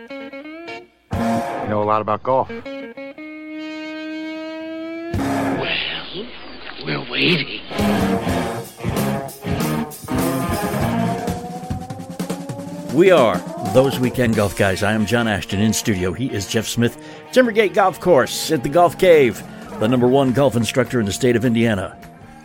You 0.00 1.68
know 1.68 1.82
a 1.82 1.84
lot 1.84 2.00
about 2.00 2.22
golf. 2.22 2.48
Well, 2.48 2.64
we're 6.84 7.10
waiting. 7.10 7.60
We 12.94 13.10
are 13.10 13.38
those 13.74 14.00
weekend 14.00 14.36
golf 14.36 14.56
guys. 14.56 14.82
I 14.82 14.92
am 14.92 15.04
John 15.04 15.28
Ashton 15.28 15.60
in 15.60 15.74
studio. 15.74 16.12
He 16.12 16.30
is 16.30 16.48
Jeff 16.48 16.66
Smith. 16.66 16.96
Timbergate 17.32 17.74
Golf 17.74 18.00
Course 18.00 18.50
at 18.50 18.62
the 18.62 18.70
Golf 18.70 18.98
Cave, 18.98 19.42
the 19.80 19.86
number 19.86 20.08
one 20.08 20.32
golf 20.32 20.56
instructor 20.56 20.98
in 20.98 21.06
the 21.06 21.12
state 21.12 21.36
of 21.36 21.44
Indiana. 21.44 21.96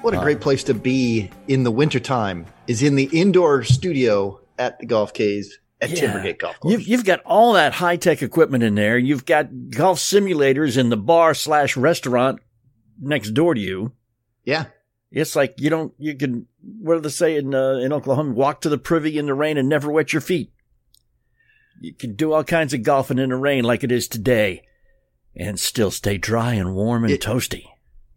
What 0.02 0.14
a 0.14 0.20
uh, 0.20 0.24
great 0.24 0.42
place 0.42 0.64
to 0.66 0.74
be 0.74 1.30
in 1.48 1.64
the 1.64 1.72
wintertime 1.72 2.46
is 2.68 2.84
in 2.84 2.96
the 2.96 3.10
indoor 3.14 3.64
studio 3.64 4.42
at 4.60 4.78
the 4.80 4.86
Golf 4.86 5.14
Caves 5.14 5.58
at 5.82 5.90
Yeah. 5.90 5.98
Timbergate 6.14 6.40
Golf 6.40 6.60
Course. 6.60 6.72
You've, 6.72 6.88
you've 6.88 7.06
got 7.06 7.22
all 7.26 7.54
that 7.54 7.74
high 7.74 7.98
tech 7.98 8.22
equipment 8.22 8.64
in 8.64 8.76
there. 8.76 8.98
You've 8.98 9.26
got 9.26 9.70
golf 9.72 10.00
simulators 10.00 10.78
in 10.78 10.90
the 10.90 10.98
bar 10.98 11.34
slash 11.34 11.76
restaurant 11.78 12.40
next 13.00 13.32
door 13.32 13.54
to 13.54 13.60
you. 13.62 13.92
yeah. 14.44 14.66
It's 15.12 15.36
like 15.36 15.56
you 15.62 15.70
don't, 15.70 15.94
you 15.98 16.14
can, 16.16 16.46
what 16.82 16.96
do 16.96 17.00
they 17.02 17.10
say 17.10 17.38
in, 17.38 17.56
uh, 17.56 17.76
in 17.76 17.94
Oklahoma? 17.94 18.34
Walk 18.34 18.60
to 18.62 18.70
the 18.70 18.78
privy 18.78 19.18
in 19.18 19.28
the 19.28 19.34
rain 19.34 19.58
and 19.58 19.70
never 19.70 19.90
wet 19.90 20.12
your 20.12 20.22
feet. 20.22 20.52
You 21.80 21.94
can 21.94 22.16
do 22.16 22.34
all 22.34 22.44
kinds 22.44 22.74
of 22.74 22.84
golfing 22.84 23.20
in 23.20 23.30
the 23.30 23.36
rain 23.38 23.64
like 23.64 23.84
it 23.86 23.94
is 23.94 24.10
today 24.10 24.64
and 25.34 25.58
still 25.58 25.90
stay 25.92 26.18
dry 26.18 26.54
and 26.56 26.74
warm 26.76 27.04
and 27.06 27.14
It- 27.14 27.22
toasty. 27.22 27.66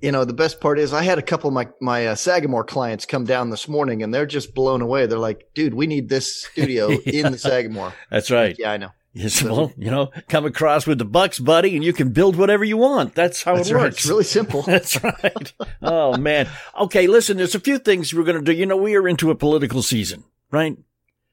You 0.00 0.12
know, 0.12 0.24
the 0.24 0.32
best 0.32 0.60
part 0.60 0.78
is 0.78 0.92
I 0.92 1.02
had 1.02 1.18
a 1.18 1.22
couple 1.22 1.48
of 1.48 1.54
my, 1.54 1.68
my 1.80 2.06
uh, 2.06 2.14
Sagamore 2.14 2.64
clients 2.64 3.04
come 3.04 3.24
down 3.24 3.50
this 3.50 3.66
morning 3.66 4.02
and 4.02 4.14
they're 4.14 4.26
just 4.26 4.54
blown 4.54 4.80
away. 4.80 5.06
They're 5.06 5.18
like, 5.18 5.48
dude, 5.54 5.74
we 5.74 5.88
need 5.88 6.08
this 6.08 6.44
studio 6.46 6.88
in 7.06 7.32
the 7.32 7.38
Sagamore. 7.38 7.92
That's 8.10 8.30
right. 8.30 8.54
Yeah, 8.58 8.72
I 8.72 8.76
know. 8.76 8.90
Yes, 9.14 9.42
well, 9.42 9.72
you 9.76 9.90
know, 9.90 10.12
come 10.28 10.44
across 10.44 10.86
with 10.86 10.98
the 10.98 11.04
bucks, 11.04 11.40
buddy, 11.40 11.74
and 11.74 11.84
you 11.84 11.92
can 11.92 12.10
build 12.10 12.36
whatever 12.36 12.62
you 12.62 12.76
want. 12.76 13.16
That's 13.16 13.42
how 13.42 13.56
That's 13.56 13.70
it 13.70 13.74
right. 13.74 13.82
works. 13.84 13.96
It's 13.96 14.06
really 14.06 14.22
simple. 14.22 14.62
That's 14.66 15.02
right. 15.02 15.52
Oh 15.82 16.16
man. 16.16 16.48
Okay, 16.78 17.08
listen, 17.08 17.36
there's 17.36 17.56
a 17.56 17.60
few 17.60 17.78
things 17.78 18.14
we're 18.14 18.22
going 18.22 18.38
to 18.38 18.52
do. 18.52 18.56
You 18.56 18.66
know, 18.66 18.77
we 18.77 18.94
are 18.94 19.08
into 19.08 19.30
a 19.30 19.34
political 19.34 19.83
season, 19.83 20.22
right? 20.52 20.77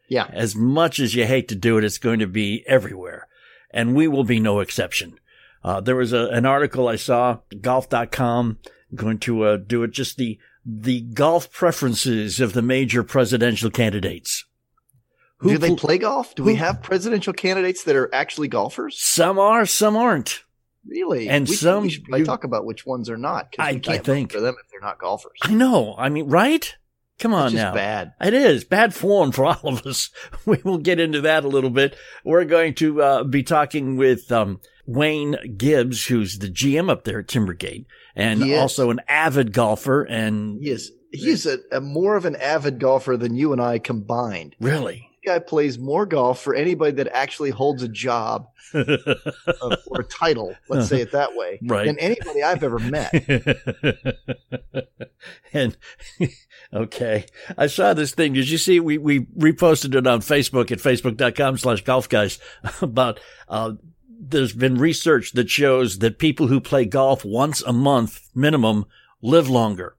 Yeah. 0.08 0.28
As 0.32 0.56
much 0.56 1.00
as 1.00 1.14
you 1.16 1.26
hate 1.26 1.48
to 1.50 1.56
do 1.56 1.78
it, 1.78 1.84
it's 1.84 1.98
going 1.98 2.20
to 2.20 2.28
be 2.28 2.64
everywhere. 2.66 3.28
And 3.72 3.96
we 3.96 4.08
will 4.08 4.24
be 4.24 4.40
no 4.40 4.62
exception. 4.62 5.20
Uh, 5.66 5.82
there 5.82 5.96
was 5.96 6.14
a, 6.14 6.28
an 6.28 6.46
article 6.46 6.88
I 6.88 6.96
saw, 6.96 7.40
golf.com, 7.60 8.60
going 8.94 9.18
to 9.20 9.44
uh, 9.46 9.58
do 9.58 9.82
it 9.82 9.90
just 9.90 10.16
the, 10.18 10.38
the 10.64 11.02
golf 11.02 11.52
preferences 11.52 12.40
of 12.40 12.54
the 12.54 12.62
major 12.62 13.04
presidential 13.04 13.72
candidates. 13.72 14.46
Who 15.38 15.50
Do 15.50 15.58
they 15.58 15.70
pl- 15.70 15.78
play 15.78 15.98
golf? 15.98 16.36
Do 16.36 16.44
we 16.44 16.54
have 16.56 16.84
presidential 16.84 17.34
candidates 17.34 17.84
that 17.86 17.96
are 17.96 18.14
actually 18.14 18.48
golfers? 18.48 19.02
Some 19.02 19.40
are, 19.40 19.66
some 19.66 19.98
aren't. 19.98 20.44
Really? 20.88 21.28
And 21.30 21.50
we, 21.50 21.56
some- 21.56 21.82
we 21.82 21.90
should 21.90 22.04
probably 22.04 22.20
you- 22.20 22.26
talk 22.28 22.44
about 22.44 22.66
which 22.66 22.86
ones 22.86 23.10
are 23.10 23.18
not. 23.18 23.56
I- 23.58 23.78
can't 23.80 24.06
think. 24.06 24.32
for 24.34 24.40
them 24.42 24.56
if 24.64 24.70
they're 24.70 24.80
not 24.88 25.00
golfers. 25.00 25.40
I 25.42 25.52
know. 25.56 25.96
I 25.98 26.10
mean, 26.10 26.28
right? 26.28 26.76
Come 27.18 27.34
on 27.34 27.56
now. 27.56 27.74
bad. 27.74 28.14
It 28.22 28.36
is 28.36 28.66
bad 28.66 28.94
form 28.94 29.32
for 29.32 29.46
all 29.46 29.62
of 29.64 29.84
us. 29.88 30.12
We 30.46 30.62
will 30.64 30.78
get 30.78 31.00
into 31.00 31.22
that 31.22 31.44
a 31.44 31.48
little 31.48 31.72
bit. 31.72 31.96
We're 32.24 32.46
going 32.46 32.76
to 32.76 33.02
uh, 33.02 33.24
be 33.24 33.42
talking 33.42 33.96
with 33.98 34.32
um, 34.32 34.60
Wayne 34.86 35.36
Gibbs, 35.58 36.06
who's 36.08 36.40
the 36.40 36.48
GM 36.50 36.90
up 36.90 37.04
there 37.04 37.20
at 37.20 37.28
Timbergate, 37.28 37.86
and 38.16 38.44
He 38.44 38.54
is. 38.54 38.60
also 38.60 38.90
an 38.92 39.02
avid 39.08 39.52
golfer. 39.54 40.04
And 40.04 40.62
He 40.62 40.70
is. 40.70 40.92
He 41.12 41.30
is 41.30 41.46
a, 41.46 41.60
a 41.72 41.80
more 41.82 42.16
of 42.18 42.26
an 42.26 42.36
avid 42.36 42.80
golfer 42.80 43.16
than 43.16 43.36
you 43.36 43.54
and 43.54 43.62
I 43.62 43.80
combined. 43.80 44.56
really, 44.60 45.10
This 45.24 45.34
guy 45.34 45.40
plays 45.40 45.80
more 45.80 46.06
golf 46.06 46.42
for 46.42 46.54
anybody 46.54 46.92
that 46.98 47.08
actually 47.16 47.52
holds 47.52 47.82
a 47.84 47.88
job 47.88 48.48
uh, 48.74 48.84
or 49.88 50.02
a 50.02 50.04
title, 50.04 50.54
let's 50.68 50.90
say 50.90 51.00
it 51.00 51.14
that 51.14 51.34
way, 51.36 51.60
Right. 51.64 51.86
than 51.86 51.98
anybody 52.00 52.44
I've 52.44 52.64
ever 52.64 52.80
met. 52.80 53.14
and 55.54 55.78
okay, 56.74 57.26
I 57.58 57.68
saw 57.68 57.94
this 57.94 58.14
thing. 58.14 58.34
Did 58.34 58.50
you 58.50 58.58
see? 58.58 58.80
We 58.80 58.98
we 58.98 59.22
reposted 59.22 59.96
it 59.96 60.08
on 60.08 60.20
Facebook 60.22 60.72
at 60.72 60.80
facebook.com 60.80 61.58
slash 61.58 61.82
golf 61.84 62.10
guys 62.10 62.40
about. 62.82 63.20
Uh, 63.48 63.74
there's 64.30 64.54
been 64.54 64.76
research 64.76 65.32
that 65.34 65.50
shows 65.50 66.00
that 66.00 66.20
people 66.20 66.48
who 66.48 66.60
play 66.60 66.86
golf 66.86 67.24
once 67.26 67.62
a 67.64 67.74
month 67.74 68.30
minimum 68.36 68.86
live 69.22 69.50
longer. 69.50 69.96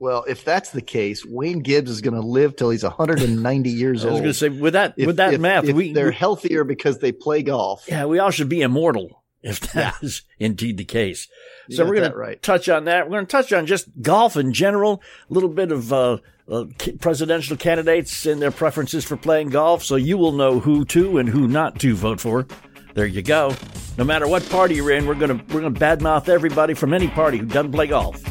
Well, 0.00 0.24
if 0.28 0.44
that's 0.44 0.70
the 0.70 0.80
case, 0.82 1.24
Wayne 1.26 1.58
Gibbs 1.60 1.90
is 1.90 2.00
going 2.00 2.14
to 2.14 2.20
live 2.26 2.54
till 2.54 2.70
he's 2.70 2.84
190 2.84 3.70
years 3.70 4.04
old. 4.04 4.10
I 4.10 4.12
was 4.12 4.20
going 4.20 4.30
to 4.32 4.34
say 4.38 4.48
with 4.48 4.74
that 4.74 4.94
If- 4.96 5.06
with 5.06 5.16
that 5.16 5.34
if- 5.34 5.40
math, 5.40 5.64
if 5.64 5.74
we 5.74 5.92
they're 5.92 6.06
we- 6.08 6.14
healthier 6.14 6.64
because 6.64 6.98
they 6.98 7.10
play 7.12 7.42
golf. 7.42 7.84
yeah 7.88 8.04
we 8.06 8.18
all 8.18 8.30
should 8.30 8.48
be 8.48 8.60
immortal 8.62 9.22
if 9.42 9.60
that 9.72 9.96
is 10.02 10.22
indeed 10.38 10.76
the 10.76 10.84
case. 10.84 11.26
So 11.70 11.78
got 11.84 11.88
we're 11.88 11.94
going 11.96 12.12
that 12.12 12.32
to 12.34 12.36
touch 12.46 12.68
on 12.68 12.84
that. 12.84 13.06
We're 13.06 13.16
going 13.16 13.26
to 13.26 13.30
touch 13.30 13.52
on 13.52 13.66
just 13.66 13.88
golf 14.00 14.36
in 14.36 14.52
general, 14.52 15.02
a 15.28 15.34
little 15.34 15.48
bit 15.50 15.70
of 15.72 15.92
uh, 15.92 16.18
uh, 16.48 16.64
presidential 17.00 17.56
candidates 17.56 18.24
and 18.24 18.40
their 18.40 18.50
preferences 18.52 19.04
for 19.04 19.16
playing 19.18 19.50
golf, 19.50 19.82
so 19.84 19.96
you 19.96 20.16
will 20.16 20.32
know 20.32 20.60
who 20.60 20.84
to 20.86 21.18
and 21.18 21.28
who 21.28 21.46
not 21.46 21.78
to 21.80 21.94
vote 21.94 22.20
for. 22.20 22.46
There 22.94 23.06
you 23.06 23.22
go. 23.22 23.54
No 23.96 24.04
matter 24.04 24.26
what 24.28 24.48
party 24.48 24.76
you're 24.76 24.90
in, 24.92 25.06
we're 25.06 25.14
gonna 25.14 25.40
we're 25.52 25.60
gonna 25.60 25.70
badmouth 25.72 26.28
everybody 26.28 26.74
from 26.74 26.94
any 26.94 27.08
party 27.08 27.38
who 27.38 27.46
doesn't 27.46 27.72
play 27.72 27.88
golf, 27.88 28.22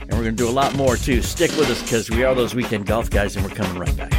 and 0.00 0.10
we're 0.12 0.18
gonna 0.24 0.32
do 0.32 0.48
a 0.48 0.50
lot 0.50 0.74
more 0.76 0.96
too. 0.96 1.22
Stick 1.22 1.50
with 1.52 1.70
us 1.70 1.82
because 1.82 2.10
we 2.10 2.22
are 2.24 2.34
those 2.34 2.54
weekend 2.54 2.86
golf 2.86 3.10
guys, 3.10 3.36
and 3.36 3.44
we're 3.44 3.54
coming 3.54 3.78
right 3.78 3.96
back. 3.96 4.12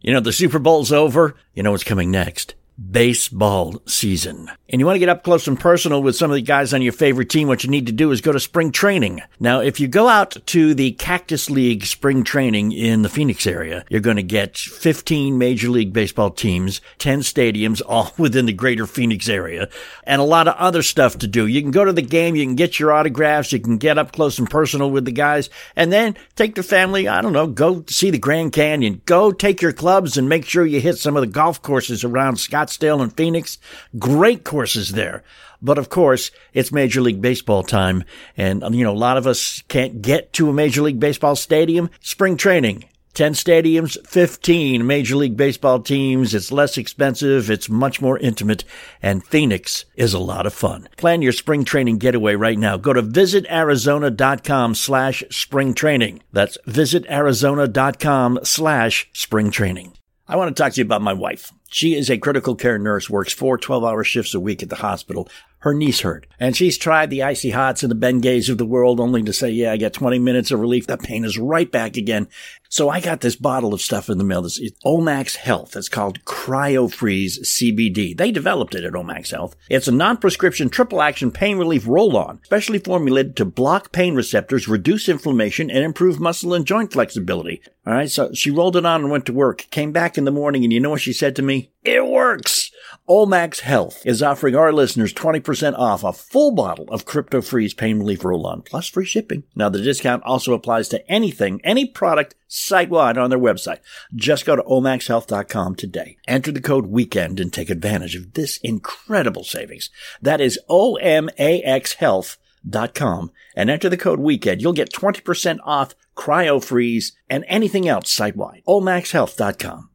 You 0.00 0.12
know, 0.12 0.20
the 0.20 0.32
Super 0.32 0.58
Bowl's 0.58 0.92
over. 0.92 1.34
You 1.54 1.62
know 1.62 1.72
what's 1.72 1.84
coming 1.84 2.10
next? 2.10 2.54
Baseball 2.78 3.82
season. 3.86 4.48
And 4.68 4.80
you 4.80 4.86
want 4.86 4.94
to 4.94 5.00
get 5.00 5.08
up 5.08 5.24
close 5.24 5.48
and 5.48 5.58
personal 5.58 6.00
with 6.00 6.14
some 6.14 6.30
of 6.30 6.36
the 6.36 6.42
guys 6.42 6.72
on 6.72 6.80
your 6.80 6.92
favorite 6.92 7.28
team, 7.28 7.48
what 7.48 7.64
you 7.64 7.70
need 7.70 7.86
to 7.86 7.92
do 7.92 8.12
is 8.12 8.20
go 8.20 8.30
to 8.30 8.38
spring 8.38 8.70
training. 8.70 9.20
Now, 9.40 9.60
if 9.60 9.80
you 9.80 9.88
go 9.88 10.08
out 10.08 10.36
to 10.46 10.74
the 10.74 10.92
Cactus 10.92 11.50
League 11.50 11.84
spring 11.86 12.22
training 12.22 12.70
in 12.70 13.02
the 13.02 13.08
Phoenix 13.08 13.48
area, 13.48 13.84
you're 13.88 14.00
going 14.00 14.16
to 14.16 14.22
get 14.22 14.56
15 14.56 15.38
Major 15.38 15.70
League 15.70 15.92
Baseball 15.92 16.30
teams, 16.30 16.80
10 16.98 17.20
stadiums, 17.20 17.82
all 17.88 18.12
within 18.16 18.46
the 18.46 18.52
greater 18.52 18.86
Phoenix 18.86 19.28
area, 19.28 19.68
and 20.04 20.20
a 20.20 20.24
lot 20.24 20.46
of 20.46 20.54
other 20.54 20.82
stuff 20.82 21.18
to 21.18 21.26
do. 21.26 21.46
You 21.46 21.62
can 21.62 21.72
go 21.72 21.84
to 21.84 21.92
the 21.92 22.02
game, 22.02 22.36
you 22.36 22.44
can 22.44 22.54
get 22.54 22.78
your 22.78 22.92
autographs, 22.92 23.52
you 23.52 23.58
can 23.58 23.78
get 23.78 23.98
up 23.98 24.12
close 24.12 24.38
and 24.38 24.48
personal 24.48 24.90
with 24.90 25.04
the 25.04 25.12
guys, 25.12 25.50
and 25.74 25.92
then 25.92 26.16
take 26.36 26.54
the 26.54 26.62
family, 26.62 27.08
I 27.08 27.22
don't 27.22 27.32
know, 27.32 27.48
go 27.48 27.84
see 27.88 28.10
the 28.10 28.18
Grand 28.18 28.52
Canyon, 28.52 29.02
go 29.04 29.32
take 29.32 29.62
your 29.62 29.72
clubs 29.72 30.16
and 30.16 30.28
make 30.28 30.44
sure 30.44 30.64
you 30.64 30.80
hit 30.80 30.98
some 30.98 31.16
of 31.16 31.22
the 31.22 31.26
golf 31.26 31.60
courses 31.60 32.04
around 32.04 32.36
Scottsdale 32.68 33.02
and 33.02 33.16
Phoenix. 33.16 33.58
Great 33.98 34.44
courses 34.44 34.92
there. 34.92 35.24
But 35.60 35.78
of 35.78 35.88
course, 35.88 36.30
it's 36.52 36.70
Major 36.70 37.00
League 37.00 37.20
Baseball 37.20 37.62
time. 37.62 38.04
And, 38.36 38.62
you 38.74 38.84
know, 38.84 38.92
a 38.92 38.94
lot 38.94 39.16
of 39.16 39.26
us 39.26 39.62
can't 39.68 40.00
get 40.02 40.32
to 40.34 40.48
a 40.48 40.52
Major 40.52 40.82
League 40.82 41.00
Baseball 41.00 41.34
stadium. 41.34 41.90
Spring 42.00 42.36
training. 42.36 42.84
10 43.14 43.32
stadiums, 43.32 43.96
15 44.06 44.86
Major 44.86 45.16
League 45.16 45.36
Baseball 45.36 45.80
teams. 45.80 46.34
It's 46.34 46.52
less 46.52 46.78
expensive. 46.78 47.50
It's 47.50 47.68
much 47.68 48.00
more 48.00 48.16
intimate. 48.18 48.62
And 49.02 49.24
Phoenix 49.24 49.86
is 49.96 50.14
a 50.14 50.20
lot 50.20 50.46
of 50.46 50.54
fun. 50.54 50.88
Plan 50.96 51.20
your 51.22 51.32
spring 51.32 51.64
training 51.64 51.98
getaway 51.98 52.36
right 52.36 52.58
now. 52.58 52.76
Go 52.76 52.92
to 52.92 53.02
visitarizona.com 53.02 54.76
slash 54.76 55.24
spring 55.30 55.74
training. 55.74 56.22
That's 56.32 56.58
visitarizona.com 56.68 58.40
slash 58.44 59.10
spring 59.12 59.50
training. 59.50 59.94
I 60.28 60.36
want 60.36 60.54
to 60.54 60.62
talk 60.62 60.74
to 60.74 60.80
you 60.80 60.84
about 60.84 61.02
my 61.02 61.14
wife. 61.14 61.50
She 61.70 61.94
is 61.94 62.10
a 62.10 62.18
critical 62.18 62.54
care 62.54 62.78
nurse, 62.78 63.10
works 63.10 63.32
four 63.32 63.58
12 63.58 63.84
hour 63.84 64.02
shifts 64.02 64.34
a 64.34 64.40
week 64.40 64.62
at 64.62 64.70
the 64.70 64.76
hospital. 64.76 65.28
Her 65.62 65.74
niece 65.74 66.00
hurt, 66.02 66.28
and 66.38 66.56
she's 66.56 66.78
tried 66.78 67.10
the 67.10 67.24
icy 67.24 67.50
hots 67.50 67.82
and 67.82 67.90
the 67.90 67.96
Bengays 67.96 68.48
of 68.48 68.58
the 68.58 68.64
world 68.64 69.00
only 69.00 69.24
to 69.24 69.32
say, 69.32 69.50
yeah, 69.50 69.72
I 69.72 69.76
got 69.76 69.92
20 69.92 70.20
minutes 70.20 70.52
of 70.52 70.60
relief. 70.60 70.86
That 70.86 71.02
pain 71.02 71.24
is 71.24 71.36
right 71.36 71.68
back 71.68 71.96
again. 71.96 72.28
So 72.68 72.88
I 72.88 73.00
got 73.00 73.22
this 73.22 73.34
bottle 73.34 73.74
of 73.74 73.80
stuff 73.80 74.08
in 74.08 74.18
the 74.18 74.24
mail. 74.24 74.42
This 74.42 74.58
is 74.58 74.70
Omax 74.86 75.34
Health. 75.34 75.74
It's 75.74 75.88
called 75.88 76.24
CryoFreeze 76.24 77.40
CBD. 77.40 78.16
They 78.16 78.30
developed 78.30 78.76
it 78.76 78.84
at 78.84 78.92
Omax 78.92 79.32
Health. 79.32 79.56
It's 79.68 79.88
a 79.88 79.92
non-prescription 79.92 80.68
triple 80.68 81.02
action 81.02 81.32
pain 81.32 81.58
relief 81.58 81.88
roll-on, 81.88 82.40
specially 82.44 82.78
formulated 82.78 83.36
to 83.38 83.44
block 83.44 83.90
pain 83.90 84.14
receptors, 84.14 84.68
reduce 84.68 85.08
inflammation, 85.08 85.70
and 85.70 85.82
improve 85.82 86.20
muscle 86.20 86.54
and 86.54 86.66
joint 86.66 86.92
flexibility. 86.92 87.62
All 87.84 87.94
right. 87.94 88.10
So 88.10 88.32
she 88.32 88.52
rolled 88.52 88.76
it 88.76 88.86
on 88.86 89.00
and 89.00 89.10
went 89.10 89.26
to 89.26 89.32
work, 89.32 89.66
came 89.70 89.90
back 89.90 90.16
in 90.16 90.24
the 90.24 90.30
morning, 90.30 90.62
and 90.62 90.72
you 90.72 90.78
know 90.78 90.90
what 90.90 91.00
she 91.00 91.12
said 91.12 91.34
to 91.36 91.42
me? 91.42 91.72
It 91.82 92.06
works. 92.06 92.67
Omax 93.08 93.60
Health 93.60 94.04
is 94.04 94.22
offering 94.22 94.54
our 94.54 94.70
listeners 94.70 95.14
20% 95.14 95.78
off 95.78 96.04
a 96.04 96.12
full 96.12 96.50
bottle 96.50 96.84
of 96.90 97.06
CryoFreeze 97.06 97.74
Pain 97.74 97.98
Relief 97.98 98.22
Roll-On, 98.22 98.60
plus 98.60 98.86
free 98.86 99.06
shipping. 99.06 99.44
Now, 99.56 99.70
the 99.70 99.80
discount 99.80 100.22
also 100.24 100.52
applies 100.52 100.90
to 100.90 101.10
anything, 101.10 101.62
any 101.64 101.86
product 101.86 102.34
site-wide 102.48 103.16
on 103.16 103.30
their 103.30 103.38
website. 103.38 103.78
Just 104.14 104.44
go 104.44 104.56
to 104.56 104.62
omaxhealth.com 104.62 105.76
today. 105.76 106.18
Enter 106.26 106.52
the 106.52 106.60
code 106.60 106.88
WEEKEND 106.88 107.40
and 107.40 107.50
take 107.50 107.70
advantage 107.70 108.14
of 108.14 108.34
this 108.34 108.58
incredible 108.58 109.44
savings. 109.44 109.88
That 110.20 110.42
is 110.42 110.58
O-M-A-X 110.68 111.94
Health.com 111.94 113.32
and 113.56 113.70
enter 113.70 113.88
the 113.88 113.96
code 113.96 114.20
WEEKEND. 114.20 114.60
You'll 114.60 114.74
get 114.74 114.92
20% 114.92 115.60
off 115.64 115.94
CryoFreeze 116.14 117.12
and 117.30 117.46
anything 117.48 117.88
else 117.88 118.12
site-wide. 118.12 118.64
omaxhealth.com. 118.68 119.88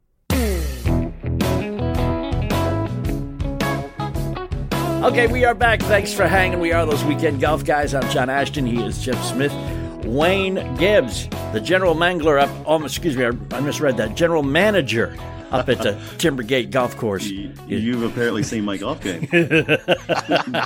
Okay, 5.04 5.28
we 5.28 5.44
are 5.44 5.54
back. 5.54 5.82
Thanks 5.82 6.14
for 6.14 6.26
hanging. 6.26 6.60
We 6.62 6.72
are 6.72 6.86
those 6.86 7.04
weekend 7.04 7.42
golf 7.42 7.66
guys. 7.66 7.94
I'm 7.94 8.10
John 8.10 8.30
Ashton. 8.30 8.66
He 8.66 8.82
is 8.82 9.04
Jeff 9.04 9.22
Smith. 9.26 9.52
Wayne 10.06 10.56
Gibbs, 10.78 11.28
the 11.52 11.60
general 11.60 11.94
mangler 11.94 12.42
up. 12.42 12.50
Oh, 12.66 12.82
excuse 12.84 13.18
me, 13.18 13.26
I, 13.26 13.32
misread 13.60 13.98
that. 13.98 14.16
General 14.16 14.44
manager 14.44 15.16
up 15.52 15.68
at 15.68 15.80
the 15.80 15.92
Timbergate 16.18 16.72
Golf 16.72 16.96
Course. 16.96 17.26
You, 17.26 17.52
you've 17.68 18.04
apparently 18.04 18.44
seen 18.44 18.64
my 18.64 18.78
golf 18.78 19.02
game. 19.04 19.22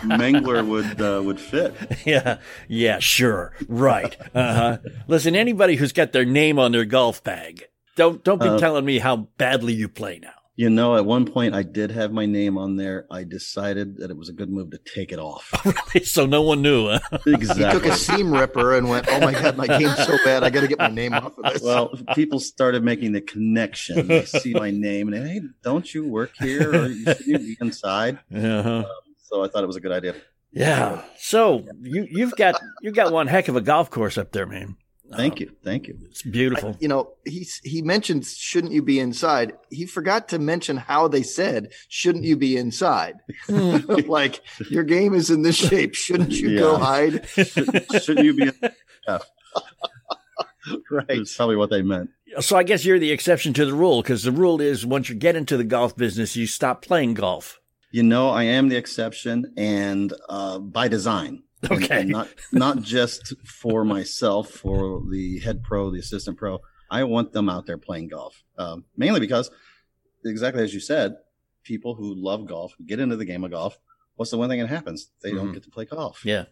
Mangler 0.05 0.67
would 0.67 1.01
uh, 1.01 1.21
would 1.23 1.39
fit. 1.39 1.73
Yeah, 2.05 2.37
yeah, 2.67 2.99
sure, 2.99 3.53
right. 3.67 4.15
Uh 4.35 4.53
huh. 4.53 4.77
Listen, 5.07 5.35
anybody 5.35 5.75
who's 5.75 5.93
got 5.93 6.11
their 6.11 6.25
name 6.25 6.59
on 6.59 6.71
their 6.71 6.85
golf 6.85 7.23
bag, 7.23 7.67
don't 7.95 8.23
don't 8.23 8.41
be 8.41 8.47
Uh, 8.49 8.59
telling 8.59 8.85
me 8.85 8.99
how 8.99 9.15
badly 9.37 9.73
you 9.73 9.87
play 9.89 10.19
now. 10.19 10.29
You 10.57 10.71
know, 10.71 10.95
at 10.95 11.05
one 11.05 11.25
point 11.25 11.53
I 11.53 11.61
did 11.61 11.91
have 11.91 12.11
my 12.11 12.25
name 12.25 12.57
on 12.57 12.77
there. 12.77 13.05
I 13.11 13.23
decided 13.23 13.97
that 13.97 14.09
it 14.09 14.17
was 14.17 14.27
a 14.27 14.33
good 14.33 14.49
move 14.49 14.71
to 14.71 14.79
take 14.79 15.11
it 15.11 15.19
off. 15.19 15.53
so 16.03 16.25
no 16.25 16.41
one 16.41 16.63
knew. 16.63 16.89
Huh? 16.89 17.19
He 17.25 17.37
took 17.37 17.85
a 17.85 17.93
seam 17.93 18.33
ripper 18.33 18.75
and 18.75 18.89
went, 18.89 19.07
"Oh 19.07 19.19
my 19.19 19.33
god, 19.33 19.55
my 19.55 19.67
game's 19.67 20.03
so 20.03 20.17
bad. 20.25 20.43
I 20.43 20.49
got 20.49 20.61
to 20.61 20.67
get 20.67 20.79
my 20.79 20.87
name 20.87 21.13
off 21.13 21.37
of 21.37 21.53
this." 21.53 21.61
Well, 21.61 21.93
people 22.15 22.39
started 22.39 22.83
making 22.83 23.11
the 23.11 23.21
connection. 23.21 24.07
They 24.07 24.25
see 24.25 24.53
my 24.55 24.71
name 24.71 25.13
and 25.13 25.27
hey, 25.27 25.41
don't 25.61 25.93
you 25.93 26.07
work 26.07 26.31
here? 26.39 26.71
Or 26.71 26.87
you 26.87 27.05
should 27.05 27.27
you 27.27 27.37
be 27.37 27.57
inside? 27.61 28.17
Uh-huh. 28.33 28.85
So 29.19 29.43
I 29.43 29.49
thought 29.49 29.63
it 29.63 29.67
was 29.67 29.75
a 29.75 29.81
good 29.81 29.91
idea. 29.91 30.15
Yeah. 30.51 31.03
So 31.19 31.67
you 31.81 32.07
you've 32.09 32.35
got 32.35 32.59
you've 32.81 32.95
got 32.95 33.11
one 33.11 33.27
heck 33.27 33.47
of 33.47 33.55
a 33.55 33.61
golf 33.61 33.91
course 33.91 34.17
up 34.17 34.31
there, 34.31 34.47
man. 34.47 34.75
Thank 35.15 35.39
you, 35.39 35.51
thank 35.63 35.87
you. 35.87 35.97
It's 36.05 36.21
beautiful. 36.21 36.75
you 36.79 36.87
know, 36.87 37.13
he 37.25 37.47
he 37.63 37.81
mentioned, 37.81 38.25
"Shouldn't 38.25 38.73
you 38.73 38.81
be 38.81 38.99
inside?" 38.99 39.53
He 39.69 39.85
forgot 39.85 40.27
to 40.29 40.39
mention 40.39 40.75
how 40.77 41.07
they 41.07 41.23
said, 41.23 41.71
"Shouldn't 41.87 42.25
you 42.25 42.35
be 42.35 42.57
inside?" 42.57 43.15
like 43.49 44.41
your 44.69 44.83
game 44.83 45.13
is 45.13 45.29
in 45.29 45.43
this 45.43 45.55
shape. 45.55 45.95
Shouldn't 45.95 46.31
you 46.31 46.59
go 46.59 46.77
hide? 46.77 47.25
Shouldn't 48.01 48.25
you 48.25 48.33
be? 48.33 48.51
Yeah, 49.07 49.19
Right. 50.91 51.07
that's 51.07 51.37
probably 51.37 51.55
what 51.55 51.69
they 51.69 51.81
meant. 51.81 52.09
So 52.41 52.57
I 52.57 52.63
guess 52.63 52.83
you're 52.83 52.99
the 52.99 53.11
exception 53.11 53.53
to 53.53 53.65
the 53.65 53.73
rule 53.73 54.01
because 54.01 54.23
the 54.23 54.33
rule 54.33 54.59
is 54.59 54.85
once 54.85 55.07
you 55.07 55.15
get 55.15 55.37
into 55.37 55.55
the 55.55 55.63
golf 55.63 55.95
business, 55.95 56.35
you 56.35 56.45
stop 56.45 56.81
playing 56.81 57.13
golf. 57.13 57.61
You 57.91 58.03
know, 58.03 58.29
I 58.29 58.43
am 58.43 58.67
the 58.67 58.75
exception, 58.75 59.53
and 59.55 60.11
uh, 60.27 60.59
by 60.59 60.89
design. 60.89 61.43
Okay. 61.71 62.01
and 62.01 62.09
not 62.09 62.27
not 62.51 62.81
just 62.83 63.33
for 63.45 63.83
myself, 63.83 64.51
for 64.51 65.01
the 65.09 65.39
head 65.39 65.63
pro, 65.63 65.89
the 65.91 65.99
assistant 65.99 66.37
pro. 66.37 66.59
I 66.91 67.03
want 67.03 67.33
them 67.33 67.49
out 67.49 67.65
there 67.65 67.77
playing 67.77 68.09
golf, 68.09 68.43
um, 68.57 68.85
mainly 68.95 69.19
because, 69.19 69.49
exactly 70.23 70.63
as 70.63 70.73
you 70.73 70.79
said, 70.79 71.17
people 71.63 71.95
who 71.95 72.13
love 72.15 72.45
golf 72.47 72.73
get 72.85 72.99
into 72.99 73.15
the 73.15 73.25
game 73.25 73.43
of 73.43 73.51
golf. 73.51 73.77
What's 74.15 74.31
the 74.31 74.37
one 74.37 74.49
thing 74.49 74.59
that 74.59 74.67
happens? 74.69 75.09
They 75.21 75.31
Mhm. 75.31 75.35
don't 75.35 75.51
get 75.53 75.63
to 75.63 75.69
play 75.69 75.85
golf. 75.85 76.23
Yeah, 76.25 76.45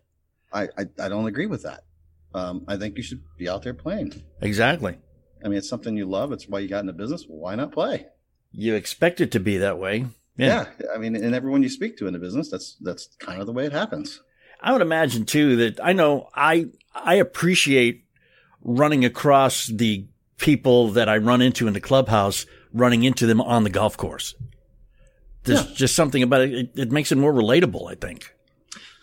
I, 0.52 0.64
I 0.78 0.86
I 1.00 1.10
don't 1.10 1.28
agree 1.28 1.46
with 1.46 1.64
that. 1.64 1.84
Um, 2.34 2.66
I 2.68 2.76
think 2.78 2.98
you 2.98 3.04
should 3.04 3.24
be 3.38 3.48
out 3.48 3.64
there 3.64 3.74
playing. 3.74 4.24
exactly. 4.42 4.98
I 5.44 5.48
mean, 5.48 5.58
it's 5.60 5.70
something 5.70 5.96
you 5.96 6.06
love. 6.06 6.32
It's 6.32 6.48
why 6.50 6.60
you 6.60 6.68
got 6.68 6.80
into 6.82 6.94
business. 6.94 7.26
Why 7.28 7.54
not 7.56 7.72
play? 7.72 8.08
You 8.52 8.74
expect 8.76 9.22
it 9.22 9.32
to 9.34 9.40
be 9.40 9.58
that 9.58 9.78
way. 9.78 10.08
Yeah. 10.38 10.66
I 10.94 10.98
mean, 10.98 11.16
and 11.16 11.36
everyone 11.36 11.62
you 11.64 11.70
speak 11.70 11.98
to 11.98 12.08
in 12.08 12.14
the 12.14 12.20
business, 12.20 12.50
that's 12.50 12.76
that's 12.82 13.16
kind 13.20 13.40
of 13.40 13.46
the 13.46 13.54
way 13.54 13.66
it 13.66 13.72
happens. 13.72 14.22
I 14.62 14.72
would 14.72 14.82
imagine 14.82 15.26
too 15.26 15.56
that 15.58 15.80
I 15.84 15.94
know 15.94 16.30
I 16.34 16.68
I 16.94 17.16
appreciate 17.16 18.04
running 18.64 19.06
across 19.06 19.68
the 19.68 20.06
people 20.38 20.90
that 20.92 21.08
I 21.08 21.18
run 21.18 21.42
into 21.42 21.68
in 21.68 21.74
the 21.74 21.80
clubhouse, 21.82 22.46
running 22.74 23.04
into 23.04 23.26
them 23.26 23.40
on 23.42 23.64
the 23.64 23.70
golf 23.70 23.96
course. 23.98 24.34
There's 25.44 25.66
Yeah. 25.66 25.76
just 25.76 25.96
something 25.96 26.24
about 26.24 26.42
it, 26.42 26.54
it. 26.54 26.70
It 26.76 26.92
makes 26.92 27.12
it 27.12 27.18
more 27.18 27.32
relatable, 27.34 27.90
I 27.92 27.96
think. 27.96 28.34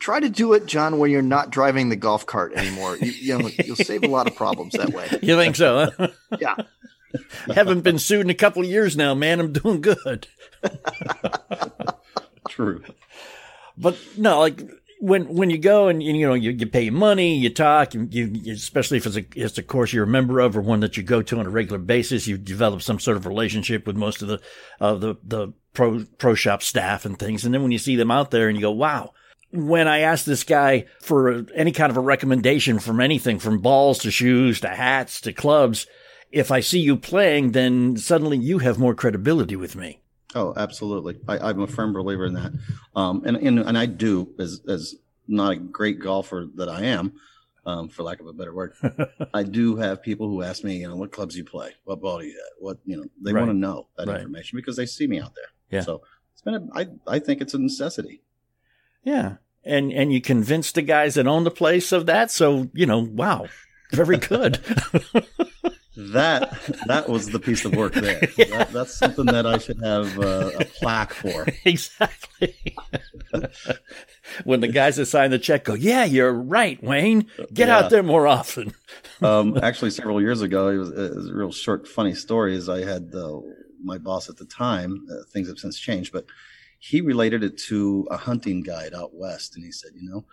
Try 0.00 0.18
to 0.18 0.28
do 0.28 0.52
it, 0.54 0.66
John, 0.66 0.98
where 0.98 1.08
you're 1.08 1.22
not 1.22 1.50
driving 1.50 1.88
the 1.88 1.94
golf 1.96 2.26
cart 2.26 2.52
anymore. 2.56 2.96
You, 2.96 3.12
you 3.12 3.38
know, 3.38 3.48
you'll 3.64 3.76
save 3.76 4.02
a 4.02 4.08
lot 4.08 4.26
of 4.26 4.34
problems 4.34 4.72
that 4.72 4.90
way. 4.90 5.06
You 5.22 5.36
think 5.36 5.54
so? 5.54 5.90
Huh? 5.96 6.08
Yeah. 6.40 6.56
Haven't 7.54 7.82
been 7.82 8.00
sued 8.00 8.22
in 8.22 8.30
a 8.30 8.34
couple 8.34 8.62
of 8.62 8.68
years 8.68 8.96
now, 8.96 9.14
man. 9.14 9.38
I'm 9.38 9.52
doing 9.52 9.80
good. 9.80 10.26
True. 12.48 12.82
But 13.78 13.96
no, 14.16 14.40
like 14.40 14.60
when 15.02 15.34
when 15.34 15.50
you 15.50 15.58
go 15.58 15.88
and 15.88 16.00
you 16.00 16.24
know 16.24 16.34
you, 16.34 16.52
you 16.52 16.64
pay 16.64 16.88
money, 16.88 17.34
you 17.34 17.50
talk, 17.50 17.92
you, 17.92 18.06
you 18.08 18.52
especially 18.52 18.98
if 18.98 19.06
it's 19.06 19.16
a 19.16 19.24
it's 19.34 19.58
a 19.58 19.62
course 19.62 19.92
you're 19.92 20.04
a 20.04 20.06
member 20.06 20.38
of 20.38 20.56
or 20.56 20.60
one 20.60 20.78
that 20.78 20.96
you 20.96 21.02
go 21.02 21.20
to 21.22 21.40
on 21.40 21.46
a 21.46 21.50
regular 21.50 21.80
basis, 21.80 22.28
you 22.28 22.38
develop 22.38 22.82
some 22.82 23.00
sort 23.00 23.16
of 23.16 23.26
relationship 23.26 23.84
with 23.84 23.96
most 23.96 24.22
of 24.22 24.28
the 24.28 24.40
of 24.78 25.00
the 25.00 25.16
the 25.24 25.52
pro 25.72 26.04
pro 26.18 26.36
shop 26.36 26.62
staff 26.62 27.04
and 27.04 27.18
things, 27.18 27.44
and 27.44 27.52
then 27.52 27.62
when 27.62 27.72
you 27.72 27.78
see 27.78 27.96
them 27.96 28.12
out 28.12 28.30
there 28.30 28.48
and 28.48 28.56
you 28.56 28.62
go, 28.62 28.70
wow. 28.70 29.12
When 29.54 29.86
I 29.86 29.98
asked 29.98 30.24
this 30.24 30.44
guy 30.44 30.86
for 31.02 31.44
any 31.54 31.72
kind 31.72 31.90
of 31.90 31.98
a 31.98 32.00
recommendation 32.00 32.78
from 32.78 33.00
anything 33.00 33.38
from 33.38 33.58
balls 33.58 33.98
to 33.98 34.10
shoes 34.10 34.60
to 34.60 34.68
hats 34.68 35.20
to 35.22 35.32
clubs, 35.34 35.86
if 36.30 36.50
I 36.50 36.60
see 36.60 36.78
you 36.78 36.96
playing, 36.96 37.52
then 37.52 37.98
suddenly 37.98 38.38
you 38.38 38.60
have 38.60 38.78
more 38.78 38.94
credibility 38.94 39.56
with 39.56 39.76
me. 39.76 40.01
Oh, 40.34 40.54
absolutely. 40.56 41.18
I, 41.28 41.38
I'm 41.50 41.60
a 41.60 41.66
firm 41.66 41.92
believer 41.92 42.24
in 42.26 42.34
that. 42.34 42.52
Um, 42.96 43.22
and, 43.24 43.36
and, 43.36 43.58
and 43.58 43.76
I 43.76 43.86
do 43.86 44.34
as, 44.38 44.60
as 44.68 44.94
not 45.28 45.52
a 45.52 45.56
great 45.56 45.98
golfer 46.00 46.46
that 46.56 46.68
I 46.68 46.84
am, 46.84 47.12
um, 47.66 47.88
for 47.88 48.02
lack 48.02 48.18
of 48.20 48.26
a 48.26 48.32
better 48.32 48.52
word, 48.54 48.74
I 49.34 49.42
do 49.42 49.76
have 49.76 50.02
people 50.02 50.28
who 50.28 50.42
ask 50.42 50.64
me, 50.64 50.78
you 50.78 50.88
know, 50.88 50.96
what 50.96 51.12
clubs 51.12 51.36
you 51.36 51.44
play, 51.44 51.72
what 51.84 52.00
ball 52.00 52.18
do 52.20 52.24
you 52.26 52.32
hit, 52.32 52.40
what, 52.58 52.78
you 52.84 52.96
know, 52.96 53.04
they 53.22 53.32
Right. 53.32 53.40
want 53.42 53.50
to 53.52 53.56
know 53.56 53.88
that 53.96 54.08
Right. 54.08 54.16
information 54.20 54.56
because 54.56 54.76
they 54.76 54.86
see 54.86 55.06
me 55.06 55.20
out 55.20 55.34
there. 55.34 55.50
Yeah. 55.70 55.84
So 55.84 56.02
it's 56.32 56.42
been, 56.42 56.54
a, 56.54 56.66
I, 56.74 56.86
I 57.06 57.18
think 57.18 57.40
it's 57.40 57.54
a 57.54 57.58
necessity. 57.58 58.22
Yeah. 59.04 59.36
And 59.64 59.92
and 59.92 60.12
you 60.12 60.20
convince 60.20 60.72
the 60.72 60.82
guys 60.82 61.14
that 61.14 61.28
own 61.28 61.44
the 61.44 61.50
place 61.52 61.92
of 61.92 62.06
that. 62.06 62.32
So, 62.32 62.68
you 62.74 62.84
know, 62.86 62.98
wow. 62.98 63.46
Very 63.92 64.16
good. 64.16 64.58
That, 65.96 66.58
that 66.86 67.08
was 67.08 67.28
the 67.28 67.38
piece 67.38 67.64
of 67.66 67.74
work 67.74 67.92
there. 67.94 68.20
That, 68.36 68.72
that's 68.72 68.94
something 68.94 69.26
that 69.26 69.46
I 69.46 69.58
should 69.58 69.78
have 69.82 70.18
uh, 70.18 70.50
a 70.60 70.64
plaque 70.64 71.12
for. 71.12 71.46
exactly. 71.64 72.54
when 74.44 74.60
the 74.60 74.68
guys 74.68 74.96
that 74.96 75.06
sign 75.06 75.30
the 75.30 75.38
check 75.38 75.64
go, 75.64 75.74
Yeah, 75.74 76.04
you're 76.04 76.32
right, 76.32 76.82
Wayne. 76.82 77.26
Get 77.52 77.68
Yeah. 77.68 77.78
out 77.78 77.90
there 77.90 78.02
more 78.02 78.26
often. 78.26 78.72
um, 79.22 79.58
actually, 79.62 79.90
several 79.90 80.20
years 80.20 80.40
ago, 80.42 80.68
it 80.68 80.76
was, 80.78 80.90
it 80.90 81.14
was 81.14 81.28
a 81.28 81.34
real 81.34 81.52
short, 81.52 81.86
funny 81.86 82.14
story. 82.14 82.56
Is 82.56 82.68
I 82.68 82.84
had 82.84 83.12
uh, 83.14 83.40
my 83.82 83.98
boss 83.98 84.28
at 84.28 84.36
the 84.36 84.46
time. 84.46 85.06
Uh, 85.10 85.24
things 85.32 85.48
have 85.48 85.58
since 85.58 85.78
changed, 85.78 86.12
but 86.12 86.24
he 86.78 87.00
related 87.00 87.44
it 87.44 87.56
to 87.68 88.06
a 88.10 88.16
hunting 88.16 88.62
guide 88.62 88.94
out 88.94 89.14
west, 89.14 89.56
and 89.56 89.64
he 89.64 89.72
said, 89.72 89.90
you 89.94 90.08
know, 90.08 90.24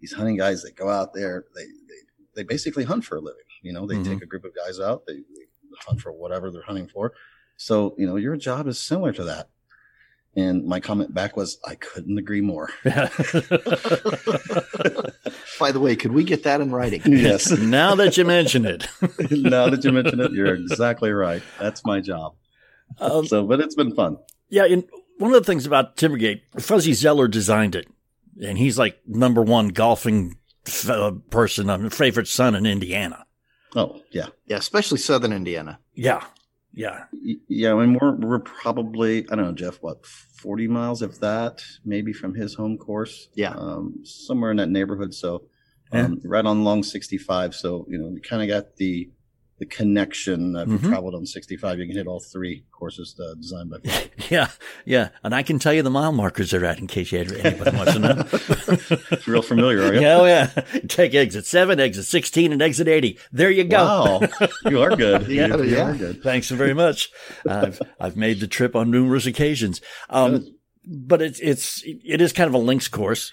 these 0.00 0.12
hunting 0.12 0.36
guys 0.36 0.62
that 0.62 0.76
go 0.76 0.88
out 0.90 1.14
there, 1.14 1.44
they 1.54 1.64
they, 1.64 2.00
they 2.36 2.42
basically 2.42 2.84
hunt 2.84 3.04
for 3.04 3.16
a 3.16 3.20
living. 3.20 3.40
You 3.64 3.72
know, 3.72 3.86
they 3.86 3.96
Mhm. 3.96 4.04
take 4.04 4.22
a 4.22 4.26
group 4.26 4.44
of 4.44 4.54
guys 4.54 4.78
out, 4.78 5.06
they, 5.06 5.14
they 5.14 5.46
hunt 5.86 6.00
for 6.00 6.12
whatever 6.12 6.50
they're 6.50 6.62
hunting 6.62 6.86
for. 6.86 7.12
So, 7.56 7.94
you 7.98 8.06
know, 8.06 8.16
your 8.16 8.36
job 8.36 8.66
is 8.68 8.78
similar 8.78 9.12
to 9.14 9.24
that. 9.24 9.48
And 10.36 10.64
my 10.66 10.80
comment 10.80 11.14
back 11.14 11.36
was, 11.36 11.58
I 11.64 11.76
couldn't 11.76 12.18
agree 12.18 12.40
more. 12.40 12.68
By 15.60 15.70
the 15.72 15.80
way, 15.80 15.94
could 15.96 16.12
we 16.12 16.24
get 16.24 16.42
that 16.44 16.60
in 16.60 16.70
writing? 16.72 17.02
yes. 17.06 17.50
now 17.50 17.94
that 17.94 18.16
you 18.16 18.24
mention 18.24 18.64
it. 18.66 18.88
now 19.30 19.68
that 19.70 19.84
you 19.84 19.92
mention 19.92 20.20
it, 20.20 20.32
you're 20.32 20.54
exactly 20.54 21.12
right. 21.12 21.42
That's 21.60 21.84
my 21.84 22.00
job. 22.00 22.34
Um, 22.98 23.26
So, 23.26 23.46
but 23.46 23.60
it's 23.60 23.74
been 23.74 23.94
fun. 23.94 24.18
Yeah, 24.50 24.64
and 24.64 24.84
one 25.18 25.32
of 25.32 25.40
the 25.40 25.46
things 25.46 25.66
about 25.66 25.96
Timbergate, 25.96 26.42
Fuzzy 26.60 26.92
Zoeller 26.92 27.28
designed 27.28 27.74
it, 27.76 27.86
and 28.42 28.58
he's 28.58 28.78
like 28.78 28.98
number 29.06 29.42
one 29.42 29.68
golfing 29.68 30.36
f- 30.66 30.88
uh, 30.90 31.12
person, 31.30 31.70
um, 31.70 31.88
favorite 31.90 32.28
son 32.28 32.54
in 32.54 32.66
Indiana. 32.66 33.24
Oh, 33.74 34.00
yeah. 34.10 34.28
Yeah, 34.46 34.56
especially 34.58 34.98
Southern 34.98 35.32
Indiana. 35.32 35.80
Yeah, 35.94 36.24
yeah, 36.72 37.04
Yeah, 37.48 37.72
I 37.74 37.86
mean, 37.86 37.96
we're 38.00 38.16
we're 38.16 38.40
probably 38.40 39.24
I 39.30 39.36
don't 39.36 39.44
know, 39.46 39.52
Jeff, 39.52 39.76
what 39.80 40.04
forty 40.06 40.66
miles, 40.66 41.02
if 41.02 41.20
that, 41.20 41.62
maybe 41.84 42.12
from 42.12 42.34
his 42.34 42.54
home 42.54 42.78
course. 42.78 43.28
Yeah. 43.34 43.54
um, 43.54 44.00
somewhere 44.04 44.50
in 44.50 44.56
that 44.56 44.70
neighborhood. 44.70 45.14
So, 45.14 45.44
um, 45.92 46.20
right 46.24 46.44
on 46.44 46.64
long 46.64 46.82
sixty 46.82 47.16
five. 47.18 47.54
So 47.54 47.86
you 47.88 47.98
know, 47.98 48.08
we 48.08 48.20
kind 48.20 48.42
of 48.42 48.48
got 48.48 48.76
the 48.76 49.08
the 49.58 49.66
connection. 49.66 50.56
If 50.56 50.68
Mhm. 50.68 50.82
you 50.82 50.88
traveled 50.88 51.14
on 51.14 51.26
sixty 51.26 51.56
five, 51.56 51.78
you 51.78 51.86
can 51.86 51.96
hit 51.96 52.06
all 52.06 52.20
three 52.20 52.64
courses 52.72 53.14
uh, 53.20 53.34
designed 53.34 53.70
by. 53.70 53.78
Yeah, 54.30 54.48
yeah. 54.84 55.08
And 55.22 55.34
I 55.34 55.42
can 55.42 55.58
tell 55.58 55.72
you 55.74 55.82
the 55.82 55.90
mile 55.90 56.12
markers 56.12 56.50
they're 56.50 56.64
at 56.64 56.78
in 56.78 56.86
case 56.86 57.12
you 57.12 57.18
had 57.18 57.32
anybody 57.46 57.76
wants 57.76 57.92
to 57.92 57.98
know. 57.98 59.18
Real 59.26 59.42
familiar, 59.42 59.82
are 59.82 59.94
you? 59.94 60.00
yeah, 60.00 60.16
oh 60.20 60.24
yeah. 60.24 60.46
Take 60.88 61.14
exit 61.14 61.46
seven, 61.46 61.78
exit 61.78 62.04
sixteen, 62.06 62.52
and 62.52 62.62
exit 62.62 62.88
eighty. 62.88 63.18
There 63.32 63.50
you 63.50 63.64
go. 63.64 63.76
Wow, 63.84 64.28
you 64.66 64.80
are 64.82 64.96
good. 64.96 65.28
Yeah, 65.28 65.56
you, 65.56 65.64
yeah. 65.64 65.90
are 65.90 65.94
good. 65.96 66.22
Thanks 66.22 66.48
very 66.50 66.74
much. 66.74 67.10
I've 67.48 67.80
I've 68.00 68.16
made 68.16 68.40
the 68.40 68.46
trip 68.48 68.74
on 68.74 68.90
numerous 68.90 69.26
occasions. 69.26 69.80
Um, 70.10 70.46
but 70.86 71.22
it's 71.22 71.38
it's 71.40 71.82
it 71.84 72.20
is 72.20 72.32
kind 72.32 72.48
of 72.48 72.54
a 72.54 72.58
links 72.58 72.88
course, 72.88 73.32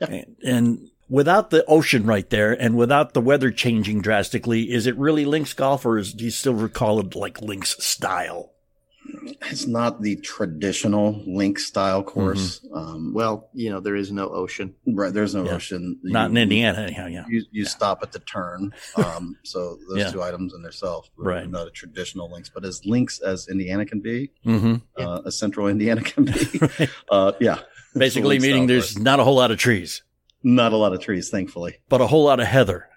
Yeah. 0.00 0.08
and, 0.10 0.36
and 0.44 0.88
without 1.08 1.50
the 1.50 1.64
ocean 1.66 2.04
right 2.06 2.28
there, 2.30 2.52
and 2.52 2.76
without 2.76 3.14
the 3.14 3.20
weather 3.20 3.50
changing 3.50 4.00
drastically, 4.00 4.72
is 4.72 4.86
it 4.86 4.96
really 4.98 5.24
links 5.24 5.52
golf, 5.52 5.84
or 5.86 5.98
is, 5.98 6.12
do 6.12 6.24
you 6.24 6.30
still 6.30 6.54
recall 6.54 7.00
it 7.00 7.14
like 7.14 7.40
links 7.40 7.76
style? 7.84 8.52
It's 9.48 9.68
not 9.68 10.02
the 10.02 10.16
traditional 10.16 11.22
link 11.28 11.60
style 11.60 12.02
course. 12.02 12.60
Um, 12.74 13.12
Well, 13.14 13.48
you 13.54 13.70
know, 13.70 13.78
there 13.78 13.94
is 13.94 14.10
no 14.10 14.28
ocean. 14.30 14.74
right. 14.84 15.12
There's 15.14 15.32
no 15.32 15.44
Yeah. 15.44 15.52
ocean. 15.54 16.00
Not 16.02 16.30
in 16.30 16.36
Indiana, 16.36 16.80
anyhow. 16.80 17.06
Yeah. 17.06 17.24
You, 17.28 17.44
you 17.52 17.64
stop 17.66 18.00
at 18.02 18.10
the 18.10 18.18
turn. 18.18 18.72
Um, 18.96 19.36
so 19.44 19.78
those 19.88 19.98
Yeah. 19.98 20.10
two 20.10 20.22
items 20.24 20.54
in 20.54 20.62
themselves 20.62 21.08
Right. 21.16 21.48
not 21.48 21.68
a 21.68 21.70
traditional 21.70 22.28
links, 22.32 22.50
but 22.52 22.64
as 22.64 22.84
links 22.84 23.20
as 23.20 23.46
Indiana 23.46 23.86
can 23.86 24.00
be, 24.00 24.32
Mm-hmm. 24.44 24.74
Yeah. 24.98 25.06
uh, 25.08 25.22
as 25.26 25.38
central 25.38 25.68
Indiana 25.68 26.00
can 26.02 26.24
be. 26.24 26.32
uh, 27.10 27.32
yeah. 27.40 27.58
Basically, 27.96 28.40
meaning 28.40 28.66
there's 28.66 28.98
not 28.98 29.20
a 29.20 29.24
whole 29.24 29.36
lot 29.36 29.50
of 29.52 29.58
trees, 29.58 30.02
not 30.46 30.72
a 30.72 30.76
lot 30.76 30.92
of 30.92 31.00
trees, 31.00 31.28
thankfully. 31.28 31.78
but 31.88 32.00
a 32.00 32.06
whole 32.06 32.24
lot 32.24 32.38
of 32.38 32.46
heather. 32.46 32.88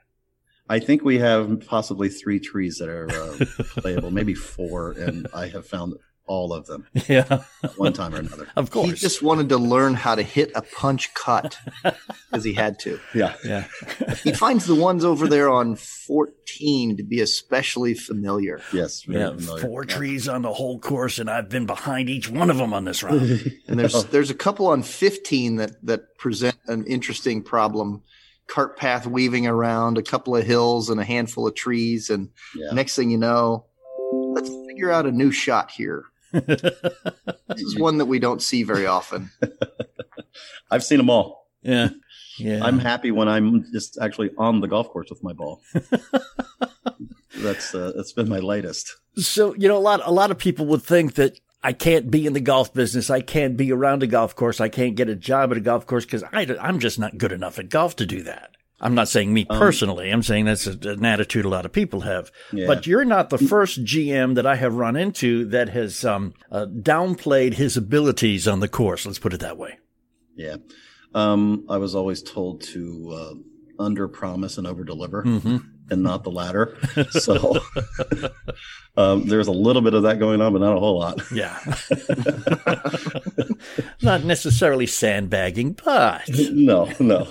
I 0.70 0.78
think 0.80 1.04
we 1.04 1.18
have 1.18 1.66
possibly 1.66 2.08
three 2.10 2.40
trees 2.40 2.78
that 2.78 2.90
are 2.90 3.10
uh, 3.12 3.46
playable, 3.82 4.12
maybe 4.12 4.36
four, 4.36 4.92
and 4.92 5.28
I 5.34 5.48
have 5.48 5.66
found 5.66 5.96
all 6.30 6.54
of 6.54 6.68
them 6.68 6.86
Yeah, 7.10 7.42
at 7.64 7.78
one 7.78 7.92
time 7.92 8.14
or 8.14 8.20
another. 8.20 8.48
of 8.56 8.70
course. 8.72 8.90
He 8.92 8.96
just 8.96 9.22
wanted 9.24 9.50
to 9.50 9.58
learn 9.58 9.96
how 9.96 10.14
to 10.16 10.22
hit 10.22 10.52
a 10.56 10.62
punch 10.62 11.12
cut 11.16 11.58
because 12.32 12.44
he 12.44 12.54
had 12.54 12.78
to. 12.80 13.00
Yeah. 13.16 13.34
yeah. 13.44 13.66
He 14.24 14.32
finds 14.32 14.66
the 14.66 14.76
ones 14.76 15.04
over 15.04 15.28
there 15.28 15.50
on 15.50 15.76
14 15.76 16.98
to 16.98 17.04
be 17.04 17.20
especially 17.22 17.94
familiar. 17.94 18.62
Yes. 18.74 19.04
very 19.04 19.22
Yeah, 19.22 19.30
familiar. 19.32 19.62
four 19.64 19.86
trees 19.86 20.28
on 20.28 20.42
the 20.44 20.54
whole 20.54 20.80
course, 20.80 21.20
and 21.20 21.30
I've 21.30 21.50
been 21.50 21.66
behind 21.66 22.10
each 22.10 22.30
one 22.30 22.50
of 22.50 22.58
them 22.58 22.74
on 22.74 22.86
this 22.86 23.02
round. 23.04 23.22
And 23.68 23.80
there's 23.80 24.06
there's 24.06 24.30
a 24.30 24.36
couple 24.36 24.68
on 24.68 24.84
15 24.84 25.56
that 25.58 25.72
that 25.86 26.18
present 26.18 26.56
an 26.68 26.86
interesting 26.86 27.42
problem. 27.44 28.04
Cart 28.48 28.78
path 28.78 29.06
weaving 29.08 29.46
around, 29.48 29.98
a 29.98 30.04
couple 30.04 30.36
of 30.36 30.46
hills 30.46 30.90
and 30.90 31.00
a 31.00 31.04
handful 31.06 31.48
of 31.48 31.56
trees, 31.56 32.10
and 32.10 32.30
Yeah. 32.56 32.72
next 32.74 32.96
thing 32.96 33.10
you 33.12 33.18
know, 33.18 33.66
let's 34.34 34.50
figure 34.68 34.92
out 34.92 35.06
a 35.06 35.12
new 35.12 35.32
shot 35.32 35.70
here. 35.72 36.06
This 36.32 37.62
is 37.62 37.78
one 37.78 37.98
that 37.98 38.06
we 38.06 38.20
don't 38.20 38.42
see 38.42 38.64
very 38.64 38.86
often. 38.86 39.32
I've 40.72 40.84
seen 40.84 40.98
them 40.98 41.10
all. 41.10 41.48
yeah, 41.62 41.90
yeah. 42.38 42.64
I'm 42.64 42.80
happy 42.80 43.12
when 43.12 43.28
I'm 43.28 43.66
just 43.72 43.98
actually 44.00 44.32
on 44.38 44.62
the 44.62 44.68
golf 44.68 44.90
course 44.90 45.10
with 45.10 45.24
my 45.24 45.34
ball. 45.34 45.62
that's 47.38 47.74
uh, 47.74 47.92
that's 47.96 48.14
been 48.14 48.30
my 48.30 48.40
latest. 48.40 48.96
So 49.16 49.56
you 49.56 49.68
know, 49.68 49.78
a 49.78 49.80
lot 49.80 50.02
a 50.06 50.12
lot 50.12 50.32
of 50.32 50.38
people 50.38 50.66
would 50.68 50.84
think 50.84 51.16
that 51.16 51.40
I 51.64 51.74
can't 51.74 52.10
be 52.10 52.26
in 52.26 52.34
the 52.34 52.40
golf 52.40 52.74
business. 52.74 53.10
I 53.10 53.22
can't 53.22 53.58
be 53.58 53.72
around 53.72 54.04
a 54.04 54.08
golf 54.08 54.36
course. 54.36 54.62
I 54.62 54.70
can't 54.70 54.96
get 54.96 55.10
a 55.10 55.16
job 55.16 55.52
at 55.52 55.58
a 55.58 55.62
golf 55.62 55.86
course 55.86 56.06
because 56.06 56.24
I'm 56.32 56.80
just 56.80 57.00
not 57.00 57.18
good 57.18 57.32
enough 57.32 57.60
at 57.60 57.70
golf 57.70 57.96
to 57.98 58.06
do 58.06 58.24
that. 58.24 58.52
I'm 58.82 58.96
not 58.96 59.10
saying 59.10 59.34
me 59.34 59.46
Um, 59.50 59.60
personally. 59.60 60.10
I'm 60.10 60.24
saying 60.24 60.46
that's 60.46 60.68
a, 60.68 60.72
an 60.90 61.04
attitude 61.06 61.46
a 61.46 61.50
lot 61.50 61.66
of 61.66 61.72
people 61.72 62.02
have. 62.02 62.32
Yeah. 62.54 62.68
But 62.68 62.88
you're 62.88 63.06
not 63.06 63.30
the 63.30 63.38
first 63.38 63.84
GM 63.84 64.36
that 64.36 64.46
I 64.46 64.56
have 64.56 64.74
run 64.76 64.96
into 64.96 65.46
that 65.46 65.70
has 65.70 66.06
um, 66.06 66.34
uh, 66.52 66.66
downplayed 66.66 67.54
his 67.56 67.76
abilities 67.78 68.48
on 68.48 68.60
the 68.60 68.68
course. 68.70 69.06
Let's 69.06 69.20
put 69.20 69.34
it 69.34 69.42
that 69.42 69.58
way. 69.58 69.80
Yeah. 70.36 70.58
Um, 71.14 71.66
I 71.70 71.78
was 71.78 71.96
always 71.96 72.22
told 72.22 72.62
to 72.64 73.12
uh, 73.14 73.84
under 73.84 74.08
promise 74.08 74.58
and 74.58 74.68
over 74.68 74.84
deliver 74.84 75.24
Mm-hmm. 75.24 75.58
And 75.92 76.04
not 76.04 76.24
the 76.24 76.32
latter. 76.32 76.78
So 77.12 77.60
um, 78.98 79.28
there's 79.28 79.48
a 79.48 79.52
little 79.52 79.82
bit 79.82 79.94
of 79.94 80.04
that 80.04 80.20
going 80.20 80.42
on, 80.42 80.54
but 80.54 80.62
not 80.62 80.76
a 80.76 80.80
whole 80.80 81.00
lot. 81.00 81.22
Yeah. 81.32 81.60
not 84.02 84.24
necessarily 84.24 84.86
sandbagging, 84.86 85.78
but 85.84 86.24
no, 86.52 86.92
no, 87.00 87.28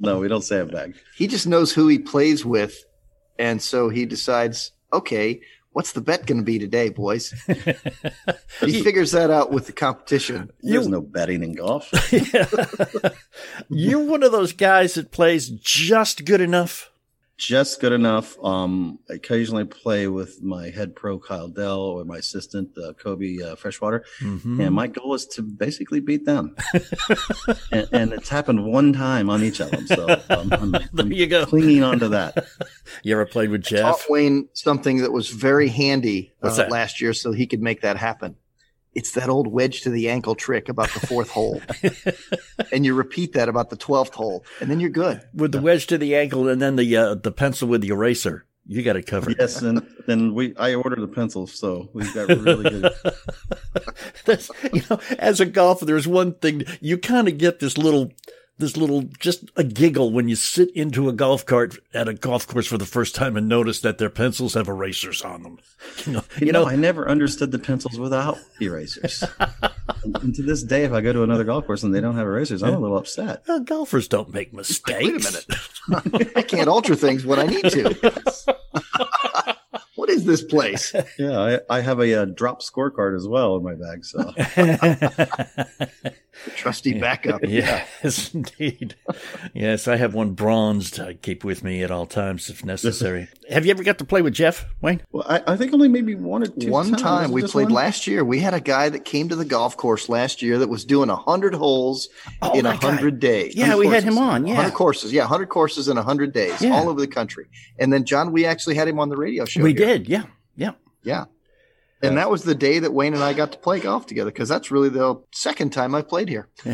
no, 0.00 0.18
we 0.18 0.28
don't 0.28 0.42
sandbag. 0.42 0.96
He 1.16 1.26
just 1.26 1.46
knows 1.46 1.72
who 1.72 1.88
he 1.88 1.98
plays 1.98 2.44
with, 2.44 2.84
and 3.38 3.60
so 3.60 3.88
he 3.88 4.06
decides, 4.06 4.72
okay, 4.92 5.40
what's 5.72 5.92
the 5.92 6.00
bet 6.00 6.26
going 6.26 6.38
to 6.38 6.44
be 6.44 6.58
today, 6.58 6.88
boys? 6.88 7.34
he 8.60 8.82
figures 8.82 9.12
that 9.12 9.30
out 9.30 9.50
with 9.50 9.66
the 9.66 9.72
competition. 9.72 10.50
There's 10.62 10.88
no 10.88 11.00
betting 11.00 11.42
in 11.42 11.54
golf. 11.54 11.90
you're 13.68 14.04
one 14.04 14.22
of 14.22 14.32
those 14.32 14.52
guys 14.52 14.94
that 14.94 15.10
plays 15.10 15.48
just 15.50 16.24
good 16.24 16.40
enough. 16.40 16.90
Just 17.36 17.80
good 17.80 17.90
enough. 17.92 18.36
Um, 18.44 19.00
I 19.10 19.14
occasionally 19.14 19.64
play 19.64 20.06
with 20.06 20.40
my 20.40 20.70
head 20.70 20.94
pro 20.94 21.18
Kyle 21.18 21.48
Dell 21.48 21.80
or 21.80 22.04
my 22.04 22.18
assistant 22.18 22.70
uh, 22.78 22.92
Kobe 22.92 23.38
uh, 23.42 23.56
Freshwater, 23.56 24.04
Mm-hmm. 24.20 24.60
and 24.60 24.72
my 24.74 24.86
goal 24.86 25.14
is 25.14 25.26
to 25.34 25.42
basically 25.42 25.98
beat 25.98 26.24
them. 26.26 26.54
and, 27.72 27.88
and 27.92 28.12
it's 28.12 28.28
happened 28.28 28.64
one 28.64 28.92
time 28.92 29.28
on 29.28 29.42
each 29.42 29.58
of 29.60 29.72
them, 29.72 29.86
so 29.88 30.08
um, 30.30 30.52
I'm, 30.52 30.70
There 30.92 31.06
I'm 31.06 31.12
you 31.12 31.26
go. 31.26 31.44
clinging 31.44 31.82
onto 31.82 32.08
that. 32.10 32.46
You 33.02 33.14
ever 33.14 33.26
played 33.26 33.50
with 33.50 33.64
Taught 33.64 33.70
Jeff? 33.98 34.06
Wayne 34.08 34.48
something 34.52 34.98
that 34.98 35.10
was 35.12 35.28
very 35.30 35.68
handy 35.68 36.32
uh, 36.42 36.66
last 36.70 37.00
year, 37.00 37.12
so 37.12 37.32
he 37.32 37.46
could 37.46 37.60
make 37.60 37.80
that 37.80 37.96
happen. 37.96 38.36
It's 38.94 39.12
that 39.12 39.28
old 39.28 39.48
wedge 39.48 39.82
to 39.82 39.90
the 39.90 40.08
ankle 40.08 40.34
trick 40.34 40.68
about 40.68 40.90
the 40.90 41.06
fourth 41.06 41.30
hole, 41.30 41.60
and 42.72 42.84
you 42.84 42.94
repeat 42.94 43.32
that 43.32 43.48
about 43.48 43.70
the 43.70 43.76
twelfth 43.76 44.14
hole, 44.14 44.44
and 44.60 44.70
then 44.70 44.80
you're 44.80 44.90
good. 44.90 45.22
With 45.34 45.52
the 45.52 45.60
wedge 45.60 45.86
to 45.88 45.98
the 45.98 46.14
ankle 46.14 46.48
and 46.48 46.62
then 46.62 46.76
the 46.76 46.96
uh, 46.96 47.14
the 47.14 47.32
pencil 47.32 47.68
with 47.68 47.80
the 47.80 47.88
eraser. 47.88 48.46
You 48.66 48.82
got 48.82 48.96
it 48.96 49.06
covered. 49.06 49.36
Yes, 49.38 49.60
and 49.60 49.86
then 50.06 50.34
we 50.34 50.56
I 50.56 50.74
ordered 50.74 51.00
the 51.00 51.08
pencils, 51.08 51.52
so 51.52 51.90
we've 51.92 52.12
got 52.14 52.28
really 52.28 52.70
good. 52.70 52.92
That's, 54.24 54.50
you 54.72 54.82
know, 54.88 54.98
as 55.18 55.40
a 55.40 55.46
golfer, 55.46 55.84
there's 55.84 56.08
one 56.08 56.34
thing 56.34 56.64
you 56.80 56.96
kind 56.96 57.28
of 57.28 57.36
get 57.36 57.58
this 57.60 57.76
little, 57.76 58.12
this 58.58 58.76
little, 58.76 59.02
just 59.18 59.50
a 59.56 59.64
giggle 59.64 60.12
when 60.12 60.28
you 60.28 60.36
sit 60.36 60.70
into 60.76 61.08
a 61.08 61.12
golf 61.12 61.44
cart 61.44 61.76
at 61.92 62.06
a 62.08 62.14
golf 62.14 62.46
course 62.46 62.66
for 62.66 62.78
the 62.78 62.84
first 62.86 63.14
time 63.14 63.36
and 63.36 63.48
notice 63.48 63.80
that 63.80 63.98
their 63.98 64.10
pencils 64.10 64.54
have 64.54 64.68
erasers 64.68 65.22
on 65.22 65.42
them. 65.42 65.58
You 66.06 66.12
know, 66.14 66.22
You, 66.38 66.46
you 66.46 66.52
know, 66.52 66.62
know, 66.64 66.70
I 66.70 66.76
never 66.76 67.06
understood 67.08 67.50
the 67.50 67.58
pencils 67.58 67.98
without 67.98 68.38
erasers. 68.60 69.22
and, 70.02 70.16
and 70.22 70.34
to 70.34 70.42
this 70.42 70.62
day, 70.62 70.84
if 70.84 70.92
I 70.92 71.00
go 71.02 71.12
to 71.12 71.22
another 71.24 71.44
golf 71.44 71.66
course 71.66 71.82
and 71.82 71.94
they 71.94 72.00
don't 72.00 72.16
have 72.16 72.26
erasers, 72.26 72.62
I'm 72.62 72.72
a 72.74 72.78
little 72.78 72.96
upset. 72.96 73.42
uh, 73.48 73.58
golfers 73.58 74.08
don't 74.08 74.32
make 74.32 74.54
mistakes. 74.54 74.88
Wait 75.04 75.10
a 75.10 76.12
minute. 76.12 76.32
I 76.36 76.42
can't 76.42 76.68
alter 76.68 76.94
things 76.94 77.26
when 77.26 77.38
I 77.38 77.46
need 77.46 77.64
to. 77.70 78.56
What 80.14 80.20
is 80.20 80.24
this 80.24 80.42
place? 80.42 80.94
Yeah, 81.18 81.58
I, 81.70 81.78
I 81.78 81.80
have 81.80 82.00
a, 82.00 82.14
uh 82.22 82.24
drop 82.24 82.60
scorecard 82.62 83.16
as 83.16 83.26
well 83.28 83.56
in 83.56 83.62
my 83.64 83.74
bag. 83.74 84.04
So 84.04 84.32
Trusty 86.56 86.98
backup. 86.98 87.42
Yes, 87.54 88.34
indeed. 88.34 88.96
Yes, 89.54 89.86
I 89.86 89.96
have 89.96 90.14
one 90.14 90.32
bronzed 90.32 90.98
I 90.98 91.14
keep 91.14 91.44
with 91.44 91.62
me 91.62 91.82
at 91.84 91.90
all 91.92 92.06
times 92.06 92.50
if 92.50 92.64
necessary. 92.64 93.28
have 93.48 93.64
you 93.64 93.70
ever 93.70 93.84
got 93.84 93.98
to 93.98 94.04
play 94.04 94.20
with 94.22 94.34
Jeff, 94.34 94.66
Wayne? 94.80 95.00
well, 95.12 95.24
I, 95.28 95.42
I 95.46 95.56
think 95.56 95.72
only 95.72 95.88
maybe 95.88 96.14
one 96.16 96.42
or 96.42 96.46
two. 96.48 96.70
One 96.70 96.90
times. 96.90 97.02
time 97.02 97.30
we 97.32 97.42
played 97.42 97.64
one? 97.66 97.72
last 97.74 98.06
year. 98.08 98.24
We 98.24 98.40
had 98.40 98.52
a 98.54 98.60
guy 98.60 98.88
that 98.88 99.04
came 99.04 99.28
to 99.28 99.36
the 99.36 99.44
golf 99.44 99.76
course 99.76 100.08
last 100.08 100.42
year 100.42 100.58
that 100.58 100.68
was 100.68 100.84
doing 100.84 101.08
hundred 101.08 101.54
holes 101.54 102.08
Oh, 102.42 102.52
in 102.58 102.64
that 102.64 102.80
guy. 102.80 102.90
hundred 102.90 103.20
days. 103.20 103.54
Yeah, 103.54 103.76
we 103.76 103.86
had 103.86 104.02
him 104.02 104.18
on. 104.18 104.46
Yeah. 104.46 104.56
hundred 104.56 104.74
courses. 104.74 105.12
Yeah, 105.12 105.26
hundred 105.26 105.48
courses 105.50 105.86
in 105.88 105.96
hundred 105.96 106.32
days, 106.32 106.60
Yeah. 106.60 106.72
all 106.74 106.88
over 106.88 107.00
the 107.00 107.06
country. 107.06 107.46
And 107.78 107.92
then 107.92 108.04
John, 108.04 108.32
we 108.32 108.44
actually 108.44 108.74
had 108.74 108.88
him 108.88 108.98
on 108.98 109.08
the 109.08 109.16
radio 109.16 109.44
show. 109.44 109.62
we 109.62 109.72
here. 109.72 109.86
did. 109.86 110.03
Yeah. 110.08 110.24
Yeah. 110.56 110.72
Yeah. 111.02 111.24
And 112.02 112.18
that 112.18 112.30
was 112.30 112.42
the 112.42 112.54
day 112.54 112.80
that 112.80 112.92
Wayne 112.92 113.14
and 113.14 113.22
I 113.22 113.32
got 113.32 113.52
to 113.52 113.58
play 113.58 113.80
golf 113.80 114.04
together 114.06 114.30
because 114.30 114.48
that's 114.48 114.70
really 114.70 114.90
the 114.90 115.22
second 115.32 115.70
time 115.72 115.94
I've 115.94 116.06
played 116.08 116.28
here. 116.28 116.48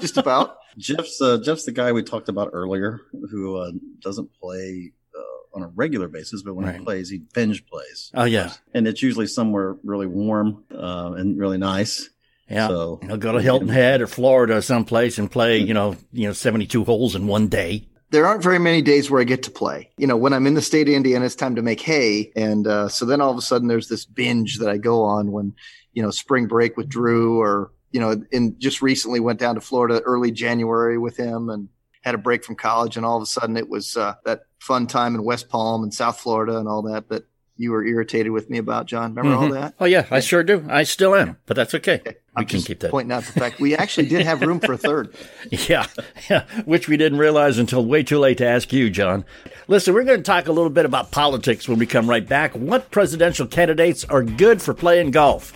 Just 0.00 0.16
about. 0.16 0.56
Jeff's 0.78 1.20
uh, 1.20 1.38
Jeff's 1.38 1.64
the 1.64 1.72
guy 1.72 1.92
we 1.92 2.02
talked 2.02 2.28
about 2.30 2.50
earlier, 2.54 3.00
who 3.30 3.56
uh, 3.56 3.72
doesn't 4.00 4.30
play 4.40 4.92
uh, 5.14 5.56
on 5.56 5.62
a 5.64 5.68
regular 5.74 6.08
basis, 6.08 6.42
but 6.42 6.54
when 6.54 6.64
Right. 6.64 6.78
he 6.78 6.84
plays, 6.84 7.10
he 7.10 7.18
binge 7.34 7.66
plays, 7.66 8.10
Oh, 8.14 8.24
yeah. 8.24 8.52
and 8.72 8.86
it's 8.86 9.02
usually 9.02 9.26
somewhere 9.26 9.76
really 9.84 10.06
warm 10.06 10.64
uh, 10.74 11.12
and 11.18 11.38
really 11.38 11.58
nice. 11.58 12.08
Yeah. 12.48 12.68
So 12.68 12.98
He'll 13.02 13.16
go 13.18 13.32
to 13.32 13.42
Hilton 13.42 13.68
Head 13.80 14.00
or 14.00 14.06
Florida 14.06 14.56
or 14.56 14.60
someplace 14.62 15.18
and 15.18 15.30
play, 15.30 15.58
you 15.58 15.74
know, 15.74 15.96
you 16.12 16.26
know, 16.28 16.32
72 16.32 16.84
holes 16.84 17.14
in 17.14 17.26
one 17.26 17.48
day. 17.48 17.86
There 18.10 18.26
aren't 18.26 18.42
very 18.42 18.58
many 18.58 18.82
days 18.82 19.10
where 19.10 19.20
I 19.20 19.24
get 19.24 19.44
to 19.44 19.50
play. 19.50 19.90
You 19.96 20.06
know, 20.06 20.16
when 20.16 20.32
I'm 20.32 20.46
in 20.46 20.54
the 20.54 20.62
state 20.62 20.88
of 20.88 20.94
Indiana, 20.94 21.24
it's 21.24 21.36
time 21.36 21.54
to 21.54 21.62
make 21.62 21.80
hay. 21.80 22.32
And 22.34 22.66
uh, 22.66 22.88
so 22.88 23.06
then 23.06 23.20
all 23.20 23.30
of 23.30 23.38
a 23.38 23.42
sudden 23.42 23.68
there's 23.68 23.88
this 23.88 24.04
binge 24.04 24.58
that 24.58 24.68
I 24.68 24.78
go 24.78 25.02
on 25.02 25.30
when, 25.30 25.54
you 25.92 26.02
know, 26.02 26.10
spring 26.10 26.46
break 26.46 26.76
with 26.76 26.88
Drew 26.88 27.40
or, 27.40 27.70
you 27.92 28.00
know, 28.00 28.20
and 28.32 28.58
just 28.58 28.82
recently 28.82 29.20
went 29.20 29.38
down 29.38 29.54
to 29.54 29.60
Florida 29.60 30.00
early 30.04 30.32
January 30.32 30.98
with 30.98 31.16
him 31.16 31.50
and 31.50 31.68
had 32.02 32.14
a 32.14 32.18
break 32.18 32.44
from 32.44 32.56
college. 32.56 32.96
And 32.96 33.06
all 33.06 33.16
of 33.16 33.22
a 33.22 33.26
sudden 33.26 33.56
it 33.56 33.68
was 33.68 33.96
uh, 33.96 34.14
that 34.24 34.42
fun 34.58 34.86
time 34.86 35.14
in 35.14 35.22
West 35.22 35.48
Palm 35.48 35.82
and 35.82 35.94
South 35.94 36.18
Florida 36.18 36.58
and 36.58 36.68
all 36.68 36.82
that 36.82 37.08
that 37.10 37.24
you 37.60 37.72
were 37.72 37.84
irritated 37.84 38.32
with 38.32 38.48
me 38.48 38.56
about, 38.56 38.86
John. 38.86 39.14
Remember 39.14 39.36
all 39.36 39.44
mm-hmm. 39.44 39.60
that? 39.60 39.74
Oh, 39.78 39.84
yeah, 39.84 40.06
I 40.10 40.20
sure 40.20 40.42
do. 40.42 40.64
I 40.68 40.84
still 40.84 41.14
am, 41.14 41.36
but 41.44 41.56
that's 41.56 41.74
okay. 41.74 42.00
We 42.06 42.12
I'm 42.34 42.46
can 42.46 42.58
just 42.58 42.68
keep 42.68 42.80
that. 42.80 42.90
Pointing 42.90 43.12
out 43.12 43.24
the 43.24 43.38
fact 43.38 43.60
we 43.60 43.76
actually 43.76 44.08
did 44.08 44.24
have 44.24 44.40
room 44.40 44.60
for 44.60 44.72
a 44.72 44.78
third. 44.78 45.14
Yeah, 45.50 45.86
yeah, 46.30 46.44
which 46.64 46.88
we 46.88 46.96
didn't 46.96 47.18
realize 47.18 47.58
until 47.58 47.84
way 47.84 48.02
too 48.02 48.18
late 48.18 48.38
to 48.38 48.46
ask 48.46 48.72
you, 48.72 48.88
John. 48.88 49.24
Listen, 49.68 49.94
we're 49.94 50.04
going 50.04 50.18
to 50.18 50.24
talk 50.24 50.48
a 50.48 50.52
little 50.52 50.70
bit 50.70 50.84
about 50.84 51.10
politics 51.10 51.68
when 51.68 51.78
we 51.78 51.86
come 51.86 52.08
right 52.08 52.26
back. 52.26 52.54
What 52.54 52.90
presidential 52.90 53.46
candidates 53.46 54.04
are 54.04 54.22
good 54.22 54.62
for 54.62 54.72
playing 54.72 55.10
golf? 55.10 55.52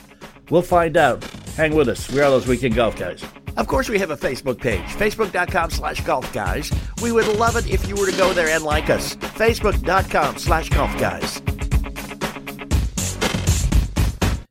We'll 0.50 0.62
find 0.62 0.96
out. 0.96 1.25
Hang 1.56 1.75
with 1.75 1.88
us. 1.88 2.11
We 2.11 2.20
are 2.20 2.30
those 2.30 2.46
weekend 2.46 2.75
golf 2.75 2.96
guys. 2.96 3.25
Of 3.56 3.68
course, 3.68 3.88
we 3.88 3.99
have 4.00 4.11
a 4.11 4.16
Facebook 4.16 4.58
page, 4.58 4.82
facebook.com 4.82 5.70
slash 5.70 6.00
golf 6.04 6.30
guys. 6.32 6.73
We 7.00 7.12
would 7.12 7.28
love 7.38 7.56
it 7.56 7.70
if 7.70 7.88
you 7.88 7.94
were 7.94 8.11
to 8.11 8.16
go 8.16 8.32
there 8.32 8.49
and 8.49 8.64
like 8.64 8.90
us. 8.90 9.14
Facebook.com 9.14 10.38
slash 10.38 10.68
golf 10.70 10.99
guys. 10.99 11.40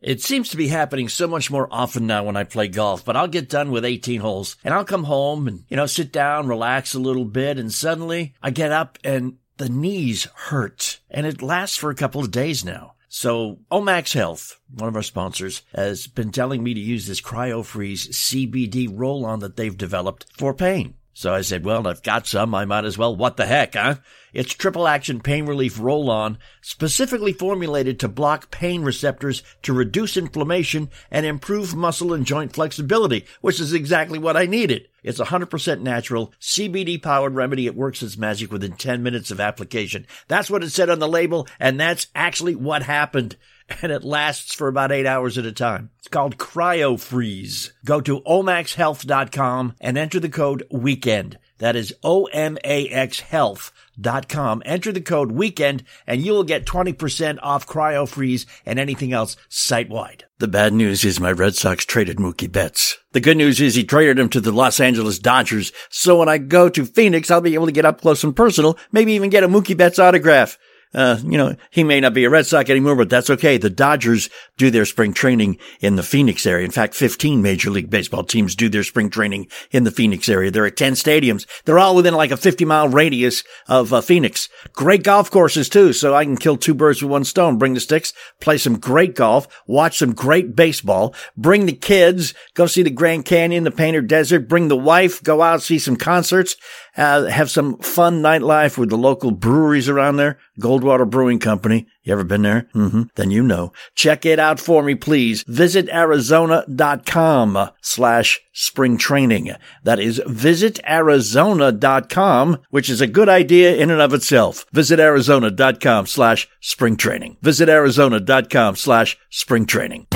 It 0.04 0.22
seems 0.22 0.50
to 0.50 0.58
be 0.58 0.68
happening 0.68 1.08
so 1.08 1.28
much 1.28 1.50
more 1.50 1.70
often 1.72 2.06
now 2.06 2.26
when 2.26 2.36
I 2.36 2.44
play 2.44 2.68
golf, 2.68 3.06
but 3.06 3.16
I'll 3.16 3.30
get 3.30 3.48
done 3.48 3.72
with 3.72 3.86
18 3.86 4.20
holes 4.20 4.58
and 4.62 4.74
I'll 4.74 4.84
come 4.84 5.06
home 5.06 5.48
and, 5.48 5.64
you 5.70 5.78
know, 5.78 5.86
sit 5.86 6.12
down, 6.12 6.50
relax 6.50 6.94
a 6.94 7.00
little 7.00 7.24
bit, 7.24 7.58
and 7.58 7.74
suddenly 7.74 8.34
I 8.44 8.52
get 8.52 8.74
up 8.74 9.00
and 9.06 9.38
the 9.58 9.70
knees 9.70 10.28
hurt. 10.36 11.00
And 11.10 11.26
it 11.26 11.42
lasts 11.42 11.78
for 11.78 11.90
a 11.90 11.96
couple 11.96 12.20
of 12.20 12.32
days 12.32 12.66
now. 12.66 12.96
So 13.08 13.60
Omax 13.72 14.14
Health, 14.14 14.60
one 14.74 14.90
of 14.90 14.96
our 14.96 15.04
sponsors, 15.04 15.62
has 15.74 16.08
been 16.08 16.32
telling 16.32 16.64
me 16.64 16.74
to 16.74 16.80
use 16.82 17.08
this 17.08 17.22
CryoFreeze 17.22 18.10
CBD 18.10 18.90
roll-on 18.92 19.40
that 19.40 19.56
they've 19.56 19.78
developed 19.78 20.26
for 20.36 20.54
pain. 20.54 20.96
So 21.16 21.34
I 21.34 21.42
said, 21.42 21.64
well, 21.64 21.88
I've 21.88 22.02
got 22.02 22.26
some. 22.26 22.56
I 22.56 22.66
might 22.66 22.86
as 22.86 22.98
well. 22.98 23.16
What 23.16 23.38
the 23.38 23.46
heck, 23.46 23.76
huh? 23.76 23.96
It's 24.34 24.52
triple 24.54 24.88
action 24.88 25.22
pain 25.22 25.46
relief 25.46 25.80
roll 25.80 26.10
on, 26.10 26.40
specifically 26.62 27.34
formulated 27.34 28.00
to 28.00 28.08
block 28.08 28.50
pain 28.50 28.82
receptors 28.82 29.44
to 29.62 29.74
reduce 29.74 30.18
inflammation 30.18 30.90
and 31.12 31.26
improve 31.26 31.76
muscle 31.76 32.14
and 32.14 32.26
joint 32.26 32.54
flexibility, 32.54 33.26
which 33.42 33.60
is 33.60 33.74
exactly 33.74 34.18
what 34.18 34.36
I 34.36 34.48
needed. 34.48 34.88
It's 35.04 35.20
100% 35.20 35.82
natural, 35.82 36.34
CBD 36.42 37.02
powered 37.02 37.36
remedy. 37.36 37.68
It 37.68 37.76
works 37.76 38.02
its 38.02 38.18
magic 38.18 38.52
within 38.52 38.74
10 38.74 39.04
minutes 39.04 39.30
of 39.30 39.40
application. 39.40 40.08
That's 40.28 40.50
what 40.50 40.64
it 40.64 40.72
said 40.72 40.90
on 40.90 40.98
the 40.98 41.08
label, 41.08 41.48
and 41.60 41.80
that's 41.80 42.08
actually 42.16 42.56
what 42.56 42.84
happened. 42.84 43.36
And 43.82 43.92
it 43.92 44.04
lasts 44.04 44.54
for 44.54 44.68
about 44.68 44.92
eight 44.92 45.06
hours 45.06 45.38
at 45.38 45.46
a 45.46 45.52
time. 45.52 45.90
It's 46.00 46.08
called 46.08 46.38
Cryo 46.38 47.00
Freeze. 47.00 47.74
Go 47.86 48.02
to 48.02 48.22
omaxhealth.com 48.22 49.76
and 49.80 49.98
enter 49.98 50.20
the 50.20 50.30
code 50.30 50.64
WEEKEND. 50.72 51.38
That 51.64 51.78
is 51.78 51.94
O-M-A-X 52.04 53.22
health.com. 53.22 54.64
Enter 54.66 54.92
the 54.92 55.00
code 55.00 55.32
weekend 55.32 55.84
and 56.06 56.22
you 56.22 56.34
will 56.34 56.44
get 56.44 56.66
20% 56.66 57.40
off 57.42 57.66
CryoFreeze 57.66 58.46
and 58.66 58.80
anything 58.80 59.14
else 59.14 59.38
site 59.48 59.90
wide. 59.90 60.26
The 60.40 60.50
bad 60.50 60.74
news 60.74 61.06
is 61.06 61.22
my 61.22 61.32
Red 61.32 61.56
Sox 61.56 61.86
traded 61.86 62.18
Mookie 62.18 62.52
Betts. 62.52 62.98
The 63.14 63.22
good 63.22 63.38
news 63.38 63.62
is 63.62 63.76
he 63.76 63.86
traded 63.86 64.20
him 64.20 64.28
to 64.30 64.42
the 64.42 64.52
Los 64.52 64.82
Angeles 64.82 65.20
Dodgers. 65.20 65.72
So 65.90 66.20
when 66.20 66.28
I 66.28 66.38
go 66.38 66.68
to 66.68 66.86
Phoenix, 66.86 67.32
I'll 67.32 67.40
be 67.40 67.54
able 67.54 67.68
to 67.68 67.72
get 67.72 67.86
up 67.86 68.02
close 68.02 68.26
and 68.26 68.36
personal, 68.36 68.78
maybe 68.92 69.14
even 69.14 69.30
get 69.30 69.46
a 69.46 69.48
Mookie 69.48 69.78
Betts 69.78 70.00
autograph. 70.00 70.58
Uh, 70.94 71.18
you 71.24 71.38
know, 71.38 71.56
he 71.72 71.84
may 71.84 72.00
not 72.00 72.14
be 72.14 72.24
a 72.24 72.30
Red 72.30 72.46
Sox 72.46 72.70
anymore, 72.70 72.96
but 72.96 73.10
that's 73.10 73.30
okay. 73.30 73.58
The 73.58 73.70
Dodgers 73.70 74.30
do 74.58 74.70
their 74.70 74.86
spring 74.86 75.14
training 75.14 75.58
in 75.80 75.96
the 75.96 76.04
Phoenix 76.04 76.46
area. 76.46 76.66
In 76.66 76.72
fact, 76.72 76.94
15 76.94 77.42
Major 77.42 77.70
League 77.72 77.90
Baseball 77.90 78.24
teams 78.24 78.56
do 78.56 78.70
their 78.70 78.84
spring 78.84 79.10
training 79.10 79.48
in 79.72 79.84
the 79.84 79.92
Phoenix 79.92 80.30
area. 80.30 80.52
There 80.52 80.66
are 80.66 80.70
10 80.70 80.94
stadiums. 80.94 81.48
They're 81.66 81.80
all 81.80 81.96
within 81.96 82.14
like 82.14 82.32
a 82.32 82.38
50 82.38 82.66
mile 82.66 82.90
radius 82.90 83.44
of 83.68 83.92
uh, 83.92 84.02
Phoenix. 84.02 84.50
Great 84.74 85.04
golf 85.04 85.32
courses 85.32 85.70
too. 85.70 85.94
So 85.94 86.14
I 86.14 86.26
can 86.26 86.38
kill 86.38 86.58
two 86.58 86.74
birds 86.74 87.02
with 87.02 87.12
one 87.12 87.24
stone. 87.24 87.58
Bring 87.58 87.74
the 87.74 87.80
sticks, 87.80 88.14
play 88.40 88.58
some 88.58 88.78
great 88.80 89.16
golf, 89.16 89.48
watch 89.68 89.98
some 89.98 90.14
great 90.14 90.56
baseball, 90.56 91.16
bring 91.36 91.66
the 91.66 91.74
kids, 91.74 92.34
go 92.54 92.68
see 92.68 92.84
the 92.84 92.90
Grand 92.90 93.26
Canyon, 93.26 93.64
the 93.64 93.72
Painted 93.72 94.08
Desert, 94.08 94.48
bring 94.48 94.68
the 94.68 94.78
wife, 94.78 95.22
go 95.24 95.42
out, 95.42 95.62
see 95.62 95.80
some 95.80 95.96
concerts, 95.96 96.56
uh, 96.98 97.26
have 97.26 97.50
some 97.50 97.78
fun 97.80 98.22
nightlife 98.22 98.78
with 98.78 98.90
the 98.90 98.98
local 98.98 99.32
breweries 99.32 99.90
around 99.90 100.18
there. 100.18 100.38
Goldwater 100.60 101.10
Brewing 101.10 101.40
Company. 101.40 101.88
You 102.04 102.14
ever 102.14 102.24
been 102.24 102.42
there? 102.42 102.68
Mm-hmm. 102.76 103.04
Then 103.16 103.32
you 103.32 103.44
know. 103.44 103.72
Check 103.96 104.26
it 104.26 104.40
out 104.40 104.60
for 104.60 104.84
me, 104.84 104.96
please. 104.96 105.44
Visit 105.44 105.90
Arizona.com 105.90 107.70
slash 107.82 108.42
spring 108.52 108.98
training. 108.98 109.52
That 109.84 110.00
is 110.00 110.22
visit 110.26 110.80
Arizona.com, 110.88 112.60
which 112.70 112.90
is 112.90 113.02
a 113.02 113.08
good 113.08 113.30
idea 113.30 113.76
in 113.76 113.90
and 113.90 114.02
of 114.02 114.14
itself. 114.14 114.66
Visit 114.72 115.00
Arizona.com 115.00 116.08
slash 116.08 116.48
spring 116.60 116.98
training. 116.98 117.38
Visit 117.42 117.70
Arizona.com 117.70 118.76
slash 118.76 119.18
spring 119.30 119.66
training. 119.66 120.08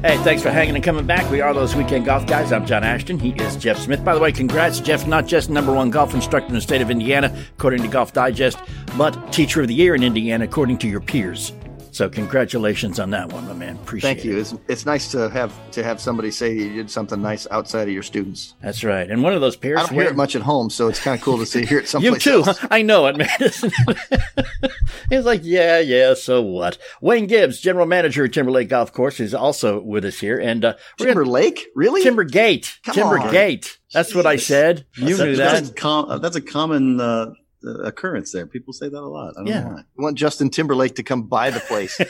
Hey, 0.00 0.16
thanks 0.18 0.44
for 0.44 0.52
hanging 0.52 0.76
and 0.76 0.84
coming 0.84 1.06
back. 1.06 1.28
We 1.28 1.40
are 1.40 1.52
those 1.52 1.74
weekend 1.74 2.04
golf 2.04 2.24
guys. 2.24 2.52
I'm 2.52 2.64
John 2.64 2.84
Ashton. 2.84 3.18
He 3.18 3.30
is 3.30 3.56
Jeff 3.56 3.76
Smith. 3.78 4.04
By 4.04 4.14
the 4.14 4.20
way, 4.20 4.30
congrats, 4.30 4.78
Jeff, 4.78 5.08
not 5.08 5.26
just 5.26 5.50
number 5.50 5.74
one 5.74 5.90
golf 5.90 6.14
instructor 6.14 6.46
in 6.46 6.54
the 6.54 6.60
state 6.60 6.80
of 6.80 6.88
Indiana, 6.88 7.36
according 7.56 7.82
to 7.82 7.88
Golf 7.88 8.12
Digest, 8.12 8.60
but 8.96 9.32
teacher 9.32 9.62
of 9.62 9.66
the 9.66 9.74
year 9.74 9.96
in 9.96 10.04
Indiana, 10.04 10.44
according 10.44 10.78
to 10.78 10.88
your 10.88 11.00
peers. 11.00 11.52
So 11.98 12.08
congratulations 12.08 13.00
on 13.00 13.10
that 13.10 13.32
one, 13.32 13.48
my 13.48 13.54
man. 13.54 13.74
Appreciate 13.74 14.10
it. 14.10 14.14
Thank 14.14 14.24
you. 14.24 14.36
it. 14.36 14.40
It's, 14.42 14.54
it's 14.68 14.86
nice 14.86 15.10
to 15.10 15.28
have 15.30 15.52
to 15.72 15.82
have 15.82 16.00
somebody 16.00 16.30
say 16.30 16.54
you 16.54 16.72
did 16.72 16.88
something 16.88 17.20
nice 17.20 17.48
outside 17.50 17.88
of 17.88 17.92
your 17.92 18.04
students. 18.04 18.54
That's 18.62 18.84
right. 18.84 19.10
And 19.10 19.20
one 19.20 19.32
of 19.32 19.40
those 19.40 19.56
peers. 19.56 19.80
I 19.80 19.82
don't 19.86 19.94
hear 19.94 20.04
it 20.04 20.14
much 20.14 20.36
at 20.36 20.42
home, 20.42 20.70
so 20.70 20.86
it's 20.86 21.00
kind 21.00 21.18
of 21.18 21.24
cool 21.24 21.38
to 21.38 21.44
see 21.44 21.66
hear 21.66 21.78
it 21.78 21.82
You 21.82 21.86
someplace 21.88 22.22
too. 22.22 22.44
else. 22.46 22.64
I 22.70 22.82
know 22.82 23.08
it, 23.08 23.16
man. 23.16 23.28
isn't? 23.40 23.74
He's 25.10 25.24
like, 25.24 25.40
yeah, 25.42 25.80
yeah, 25.80 26.14
so 26.14 26.40
what? 26.40 26.78
Wayne 27.00 27.26
Gibbs, 27.26 27.60
general 27.60 27.86
manager 27.86 28.26
at 28.26 28.32
Timberlake 28.32 28.68
Golf 28.68 28.92
Course, 28.92 29.18
is 29.18 29.34
also 29.34 29.80
with 29.80 30.04
us 30.04 30.20
here. 30.20 30.38
And 30.38 30.64
uh, 30.64 30.74
we're 31.00 31.06
gonna- 31.12 31.24
really? 31.74 32.04
Timbergate. 32.04 32.80
Come 32.84 32.94
Timbergate. 32.94 33.76
That's 33.92 34.14
what 34.14 34.24
I 34.24 34.36
said. 34.36 34.86
You 34.94 35.16
That's- 35.16 35.18
knew 35.18 35.34
That's, 35.34 35.68
that. 35.70 35.76
com- 35.76 36.08
uh, 36.08 36.18
that's 36.18 36.36
a 36.36 36.42
common 36.42 37.00
uh, 37.00 37.32
uh, 37.66 37.78
occurrence 37.82 38.32
there. 38.32 38.46
People 38.46 38.72
say 38.72 38.88
that 38.88 38.98
a 38.98 39.06
lot. 39.06 39.34
I 39.36 39.40
don't 39.40 39.46
Yeah. 39.46 39.60
know 39.62 39.68
why. 39.70 39.80
I 39.80 40.02
want 40.02 40.18
Justin 40.18 40.50
Timberlake 40.50 40.94
to 40.96 41.02
come 41.02 41.22
by 41.24 41.50
the 41.50 41.60
place. 41.60 41.98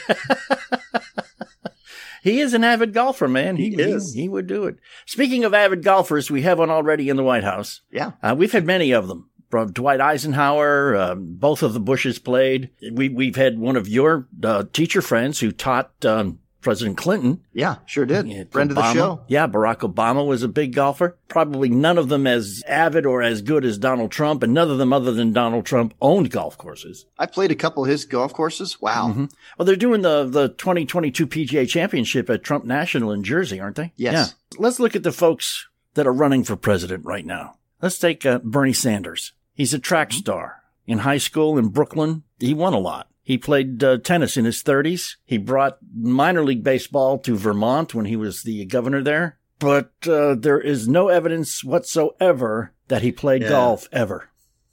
He 2.21 2.41
is 2.41 2.53
an 2.53 2.65
avid 2.65 2.93
golfer, 2.93 3.29
man. 3.29 3.55
He, 3.55 3.69
He 3.69 3.75
he 3.77 3.81
is. 3.81 4.13
He, 4.13 4.27
would 4.27 4.45
do 4.45 4.65
it. 4.65 4.75
Speaking 5.05 5.45
of 5.45 5.53
avid 5.53 5.83
golfers, 5.83 6.29
we 6.29 6.41
have 6.41 6.59
one 6.59 6.69
already 6.69 7.07
in 7.07 7.15
the 7.15 7.23
White 7.23 7.45
House. 7.45 7.79
yeah. 7.91 8.11
Uh, 8.21 8.35
we've 8.37 8.51
had 8.51 8.65
many 8.65 8.91
of 8.91 9.07
them. 9.07 9.29
From 9.49 9.71
Dwight 9.71 10.01
Eisenhower, 10.01 10.95
um, 10.97 11.35
both 11.39 11.63
of 11.63 11.73
the 11.73 11.79
Bushes 11.79 12.19
played. 12.19 12.69
We, 12.91 13.07
we've 13.09 13.37
had 13.37 13.57
one 13.57 13.77
of 13.77 13.87
your 13.87 14.27
uh, 14.43 14.65
teacher 14.73 15.01
friends 15.01 15.39
who 15.39 15.51
taught 15.53 15.91
um, 16.05 16.39
President 16.61 16.97
Clinton. 16.97 17.41
Yeah, 17.53 17.77
sure 17.85 18.05
did. 18.05 18.27
Yeah, 18.27 18.43
Friend 18.51 18.69
of 18.69 18.75
the 18.75 18.93
show. 18.93 19.21
Yeah, 19.27 19.47
Barack 19.47 19.77
Obama 19.79 20.25
was 20.27 20.43
a 20.43 20.47
big 20.47 20.73
golfer. 20.73 21.17
Probably 21.29 21.69
none 21.69 21.97
of 21.97 22.09
them 22.09 22.27
as 22.27 22.61
avid 22.67 23.05
or 23.05 23.21
as 23.21 23.41
good 23.41 23.63
as 23.63 23.77
Donald 23.77 24.11
Trump, 24.11 24.43
and 24.43 24.53
none 24.53 24.69
of 24.69 24.77
them 24.77 24.91
other 24.91 25.11
than 25.13 25.31
Donald 25.31 25.65
Trump 25.65 25.93
owned 26.01 26.31
golf 26.31 26.57
courses. 26.57 27.05
I 27.17 27.27
played 27.27 27.51
a 27.51 27.55
couple 27.55 27.83
of 27.85 27.89
his 27.89 28.05
golf 28.05 28.33
courses. 28.33 28.81
Wow. 28.81 29.13
Mhm. 29.15 29.31
Well, 29.57 29.65
they're 29.65 29.75
doing 29.77 30.01
the, 30.01 30.25
the 30.25 30.49
2022 30.49 31.27
PGA 31.27 31.67
Championship 31.67 32.29
at 32.29 32.43
Trump 32.43 32.65
National 32.65 33.11
in 33.11 33.23
Jersey, 33.23 33.59
aren't 33.59 33.77
they? 33.77 33.93
Yes. 33.95 34.35
Yeah. 34.51 34.59
Let's 34.61 34.79
look 34.79 34.95
at 34.95 35.03
the 35.03 35.11
folks 35.11 35.67
that 35.93 36.05
are 36.07 36.13
running 36.13 36.43
for 36.43 36.55
president 36.55 37.05
right 37.05 37.25
now. 37.25 37.55
Let's 37.81 37.97
take 37.99 38.25
uh, 38.25 38.39
Bernie 38.43 38.73
Sanders. 38.73 39.31
He's 39.53 39.73
a 39.73 39.79
track 39.79 40.11
star. 40.11 40.57
In 40.85 40.99
high 40.99 41.19
school 41.19 41.57
in 41.57 41.67
Brooklyn, 41.69 42.23
he 42.39 42.53
won 42.53 42.73
a 42.73 42.79
lot. 42.79 43.07
He 43.29 43.37
played 43.37 43.83
uh, 43.83 43.99
tennis 43.99 44.37
in 44.37 44.45
his 44.45 44.63
30s. 44.63 45.17
He 45.23 45.37
brought 45.37 45.77
minor 45.95 46.43
league 46.43 46.63
baseball 46.63 47.19
to 47.19 47.35
Vermont 47.37 47.93
when 47.93 48.05
he 48.05 48.15
was 48.15 48.41
the 48.41 48.65
governor 48.65 49.03
there. 49.03 49.37
But 49.59 49.91
uh, 50.07 50.33
there 50.33 50.59
is 50.59 50.87
no 50.87 51.09
evidence 51.09 51.63
whatsoever 51.63 52.73
that 52.87 53.03
he 53.03 53.11
played 53.11 53.43
Yeah. 53.43 53.49
golf 53.49 53.87
ever. 53.91 54.29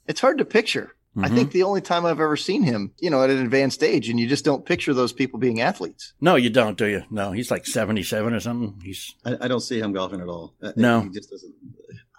It's 0.07 0.21
hard 0.21 0.39
to 0.39 0.45
picture. 0.45 0.95
I 1.15 1.29
Mhm. 1.29 1.35
think 1.35 1.51
the 1.51 1.61
only 1.61 1.81
time 1.81 2.03
I've 2.03 2.19
ever 2.19 2.35
seen 2.35 2.63
him, 2.63 2.93
you 2.99 3.11
know, 3.11 3.21
at 3.23 3.29
an 3.29 3.43
advanced 3.43 3.83
age, 3.83 4.09
and 4.09 4.19
you 4.19 4.25
just 4.27 4.43
don't 4.43 4.65
picture 4.65 4.93
those 4.95 5.13
people 5.13 5.37
being 5.39 5.61
athletes. 5.61 6.13
No, 6.19 6.35
you 6.35 6.49
don't, 6.49 6.79
do 6.79 6.87
you? 6.87 7.03
No, 7.11 7.33
he's 7.33 7.51
like 7.51 7.67
77 7.67 8.33
or 8.33 8.39
something. 8.39 8.81
He's 8.83 9.13
I, 9.23 9.37
I 9.41 9.47
don't 9.47 9.59
see 9.61 9.79
him 9.79 9.93
golfing 9.93 10.21
at 10.21 10.27
all. 10.29 10.55
Uh, 10.63 10.71
No. 10.75 11.01
he 11.01 11.09
just 11.09 11.29
doesn't. 11.29 11.53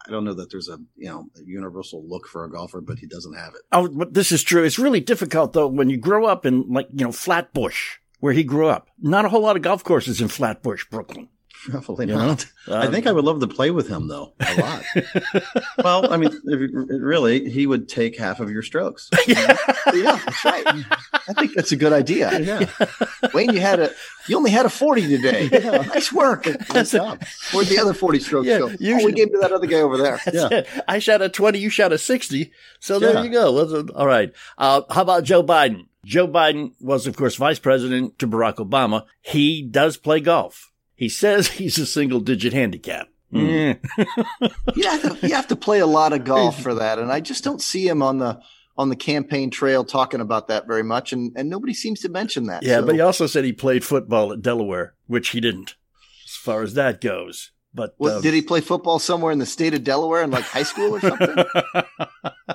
I 0.09 0.11
don't 0.11 0.25
know 0.25 0.35
that 0.35 0.51
there's 0.51 0.69
a 0.69 0.79
you 0.97 1.09
know 1.09 1.27
a 1.37 1.45
universal 1.45 2.03
look 2.09 2.27
for 2.27 2.45
a 2.45 2.51
golfer, 2.51 2.81
but 2.81 2.99
he 2.99 3.07
doesn't 3.07 3.35
have 3.35 3.55
it. 3.55 3.61
Oh, 3.73 3.89
but 3.89 4.15
this 4.15 4.33
is 4.33 4.43
true. 4.43 4.65
It's 4.65 4.79
really 4.79 5.01
difficult 5.01 5.53
though 5.53 5.69
when 5.69 5.91
you 5.91 5.99
grow 5.99 6.25
up 6.27 6.47
in 6.47 6.65
like, 6.69 6.89
you 6.93 7.05
know, 7.05 7.13
Flatbush, 7.13 7.99
where 8.21 8.33
he 8.33 8.43
grew 8.43 8.69
up. 8.69 8.89
Not 8.99 9.27
a 9.27 9.29
whole 9.29 9.43
lot 9.43 9.57
of 9.57 9.63
golf 9.63 9.85
courses 9.85 10.21
in 10.21 10.29
Flatbush, 10.29 10.87
Brooklyn. 10.91 11.29
Probably 11.67 12.07
You 12.07 12.15
not. 12.15 12.47
I 12.69 12.87
Um, 12.87 12.93
think 12.93 13.07
I 13.07 13.13
would 13.13 13.25
love 13.25 13.41
to 13.41 13.47
play 13.49 13.71
with 13.71 13.89
him 13.89 14.09
though 14.09 14.33
a 14.41 14.61
lot. 14.61 14.83
well, 15.85 16.13
I 16.13 16.17
mean, 16.17 16.31
if 16.45 16.71
really, 16.91 17.49
he 17.51 17.67
would 17.67 17.89
take 17.89 18.17
half 18.19 18.41
of 18.41 18.51
your 18.51 18.63
strokes. 18.63 19.11
Yeah, 19.27 20.17
that's 20.25 20.45
right. 20.45 20.65
I 20.67 21.33
think 21.33 21.55
that's 21.55 21.73
a 21.73 21.77
good 21.77 21.93
idea. 21.95 22.39
Yeah, 22.41 22.67
Wayne, 23.35 23.53
you 23.53 23.61
had 23.61 23.81
a, 23.81 23.91
you 24.29 24.37
only 24.37 24.51
had 24.51 24.67
a 24.67 24.71
40 24.71 25.09
today. 25.09 25.49
Nice 25.89 26.13
work. 26.13 26.45
good 26.45 26.87
job. 26.87 27.23
Where'd 27.53 27.67
the 27.69 27.79
other 27.81 27.95
40 27.95 28.21
strokes 28.21 28.47
Yeah, 28.47 28.59
go? 28.59 28.67
Oh, 28.69 28.77
usually- 28.79 29.07
we 29.07 29.13
gave 29.13 29.33
to 29.33 29.39
that 29.39 29.51
other 29.53 29.67
guy 29.67 29.81
over 29.81 29.97
there. 29.97 30.21
Yeah. 30.33 30.63
I 30.87 30.99
shot 30.99 31.23
a 31.23 31.29
20, 31.29 31.59
you 31.59 31.71
shot 31.71 31.93
a 31.93 31.99
60. 31.99 32.53
So 32.81 32.99
there 32.99 33.15
Yeah. 33.15 33.23
you 33.23 33.31
go. 33.31 33.87
All 33.95 34.07
right. 34.07 34.33
Uh, 34.59 34.83
how 34.91 35.03
about 35.03 35.25
Joe 35.25 35.43
Biden? 35.43 35.87
Joe 36.05 36.29
Biden 36.29 36.73
was, 36.81 37.07
of 37.07 37.17
course, 37.17 37.35
vice 37.37 37.59
president 37.59 38.19
to 38.21 38.29
Barack 38.29 38.57
Obama. 38.57 39.05
He 39.23 39.63
does 39.63 39.97
play 39.97 40.21
golf. 40.21 40.71
He 40.99 41.09
says 41.09 41.47
he's 41.59 41.79
a 41.79 41.87
single 41.87 42.21
digit 42.21 42.53
handicap. 42.53 43.09
Yeah. 43.31 43.75
You 44.77 44.85
have, 44.89 45.03
to, 45.21 45.27
you 45.27 45.35
have 45.35 45.49
to 45.49 45.57
play 45.57 45.81
a 45.81 45.87
lot 45.87 46.13
of 46.13 46.25
golf 46.25 46.61
for 46.63 46.75
that. 46.75 46.99
And 46.99 47.11
I 47.11 47.21
just 47.21 47.43
don't 47.45 47.61
see 47.61 47.87
him 47.89 48.03
on 48.03 48.19
the, 48.19 48.41
on 48.77 48.89
the 48.91 48.97
campaign 48.97 49.51
trail 49.51 49.85
talking 49.85 50.21
about 50.21 50.49
that 50.49 50.67
very 50.67 50.83
much. 50.85 51.13
And, 51.13 51.33
and 51.37 51.49
nobody 51.51 51.75
seems 51.75 52.01
to 52.03 52.09
mention 52.09 52.47
that. 52.47 52.63
Yeah, 52.63 52.81
So- 52.81 52.87
but 52.87 52.95
he 52.95 53.01
also 53.01 53.27
said 53.27 53.45
he 53.45 53.53
played 53.53 53.85
football 53.85 54.33
at 54.33 54.41
Delaware, 54.43 54.95
which 55.07 55.31
he 55.31 55.41
didn't, 55.41 55.75
as 56.27 56.37
far 56.37 56.63
as 56.63 56.75
that 56.75 57.01
goes. 57.01 57.51
But 57.75 57.95
What, 57.99 58.13
uh, 58.13 58.21
did 58.21 58.35
he 58.35 58.41
play 58.43 58.61
football 58.61 58.99
somewhere 58.99 59.33
in 59.33 59.39
the 59.39 59.47
state 59.47 59.75
of 59.75 59.85
Delaware 59.85 60.23
in 60.23 60.31
like 60.31 60.45
high 60.45 60.63
school 60.63 60.95
or 60.97 61.01
something? 61.01 61.45
uh, 61.75 62.55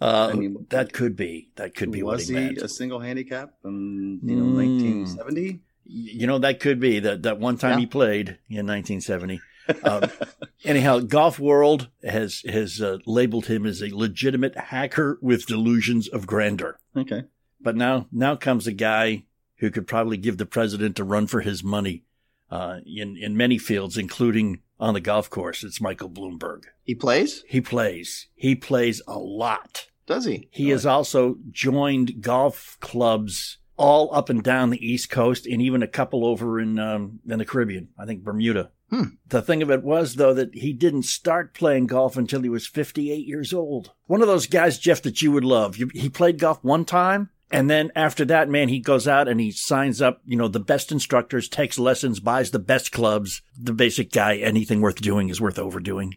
I 0.00 0.32
mean, 0.32 0.66
that 0.70 0.92
could 0.92 1.14
be. 1.16 1.50
That 1.56 1.74
could 1.74 1.90
be 1.92 2.02
what 2.02 2.16
was 2.16 2.28
he 2.28 2.34
he 2.34 2.40
meant. 2.40 2.58
a 2.58 2.68
single 2.68 3.00
handicap 3.00 3.52
in 3.64 4.20
you 4.24 4.36
know 4.36 4.44
Mm. 4.44 4.54
1970? 4.56 5.60
You 5.92 6.26
know, 6.26 6.38
that 6.38 6.60
could 6.60 6.78
be 6.80 7.00
that 7.00 7.22
that 7.24 7.38
one 7.38 7.56
time 7.58 7.72
Yeah. 7.72 7.78
he 7.80 7.86
played 7.86 8.28
in 8.48 8.66
1970. 8.66 9.40
Um, 9.84 10.04
anyhow, 10.64 11.00
Golf 11.00 11.38
World 11.38 11.88
has 12.04 12.42
has 12.48 12.80
uh, 12.80 12.98
labeled 13.06 13.46
him 13.46 13.66
as 13.66 13.82
a 13.82 13.94
legitimate 13.96 14.56
hacker 14.56 15.18
with 15.20 15.46
delusions 15.46 16.08
of 16.08 16.26
grandeur. 16.26 16.78
Okay. 16.96 17.24
But 17.60 17.76
now, 17.76 18.06
now 18.10 18.36
comes 18.36 18.66
a 18.66 18.72
guy 18.72 19.24
who 19.56 19.70
could 19.70 19.86
probably 19.86 20.16
give 20.16 20.38
the 20.38 20.46
president 20.46 20.98
a 20.98 21.04
run 21.04 21.26
for 21.26 21.40
his 21.42 21.62
money 21.62 22.04
uh, 22.50 22.78
in 22.86 23.16
in 23.16 23.36
many 23.36 23.58
fields, 23.58 23.96
including 23.98 24.60
on 24.78 24.94
the 24.94 25.00
golf 25.00 25.28
course. 25.28 25.62
It's 25.62 25.80
Michael 25.80 26.08
Bloomberg. 26.10 26.64
he 26.82 26.94
plays? 26.94 27.44
He 27.48 27.60
plays. 27.60 28.28
He 28.34 28.54
plays 28.54 29.02
a 29.06 29.18
lot. 29.18 29.86
Does 30.06 30.24
he? 30.24 30.48
He 30.50 30.70
has 30.70 30.86
also 30.86 31.36
joined 31.52 32.22
golf 32.22 32.76
clubs 32.80 33.58
all 33.80 34.14
up 34.14 34.28
and 34.28 34.42
down 34.42 34.68
the 34.68 34.86
East 34.86 35.08
Coast, 35.08 35.46
and 35.46 35.62
even 35.62 35.82
a 35.82 35.88
couple 35.88 36.26
over 36.26 36.60
in 36.60 36.78
um, 36.78 37.20
in 37.26 37.38
the 37.38 37.46
Caribbean. 37.46 37.88
I 37.98 38.04
think 38.04 38.22
Bermuda. 38.22 38.70
Hmm. 38.90 39.04
The 39.28 39.40
thing 39.40 39.62
of 39.62 39.70
it 39.70 39.82
was, 39.82 40.16
though, 40.16 40.34
that 40.34 40.54
he 40.54 40.72
didn't 40.72 41.04
start 41.04 41.54
playing 41.54 41.86
golf 41.86 42.16
until 42.16 42.42
he 42.42 42.48
was 42.48 42.66
58 42.66 43.26
years 43.26 43.54
old. 43.54 43.92
One 44.06 44.20
of 44.20 44.28
those 44.28 44.46
guys, 44.46 44.78
Jeff, 44.78 45.00
that 45.02 45.22
you 45.22 45.32
would 45.32 45.44
love. 45.44 45.76
You, 45.76 45.90
he 45.94 46.08
played 46.10 46.40
golf 46.40 46.62
one 46.62 46.84
time, 46.84 47.30
and 47.50 47.70
then 47.70 47.90
after 47.96 48.24
that, 48.26 48.48
man, 48.48 48.68
he 48.68 48.80
goes 48.80 49.08
out 49.08 49.28
and 49.28 49.40
he 49.40 49.52
signs 49.52 50.02
up, 50.02 50.20
you 50.26 50.36
know, 50.36 50.48
the 50.48 50.60
best 50.60 50.92
instructors, 50.92 51.48
takes 51.48 51.78
lessons, 51.78 52.20
buys 52.20 52.50
the 52.50 52.58
best 52.58 52.92
clubs. 52.92 53.42
The 53.58 53.72
basic 53.72 54.12
guy, 54.12 54.36
anything 54.36 54.80
worth 54.80 55.00
doing 55.00 55.30
is 55.30 55.40
worth 55.40 55.58
overdoing. 55.58 56.16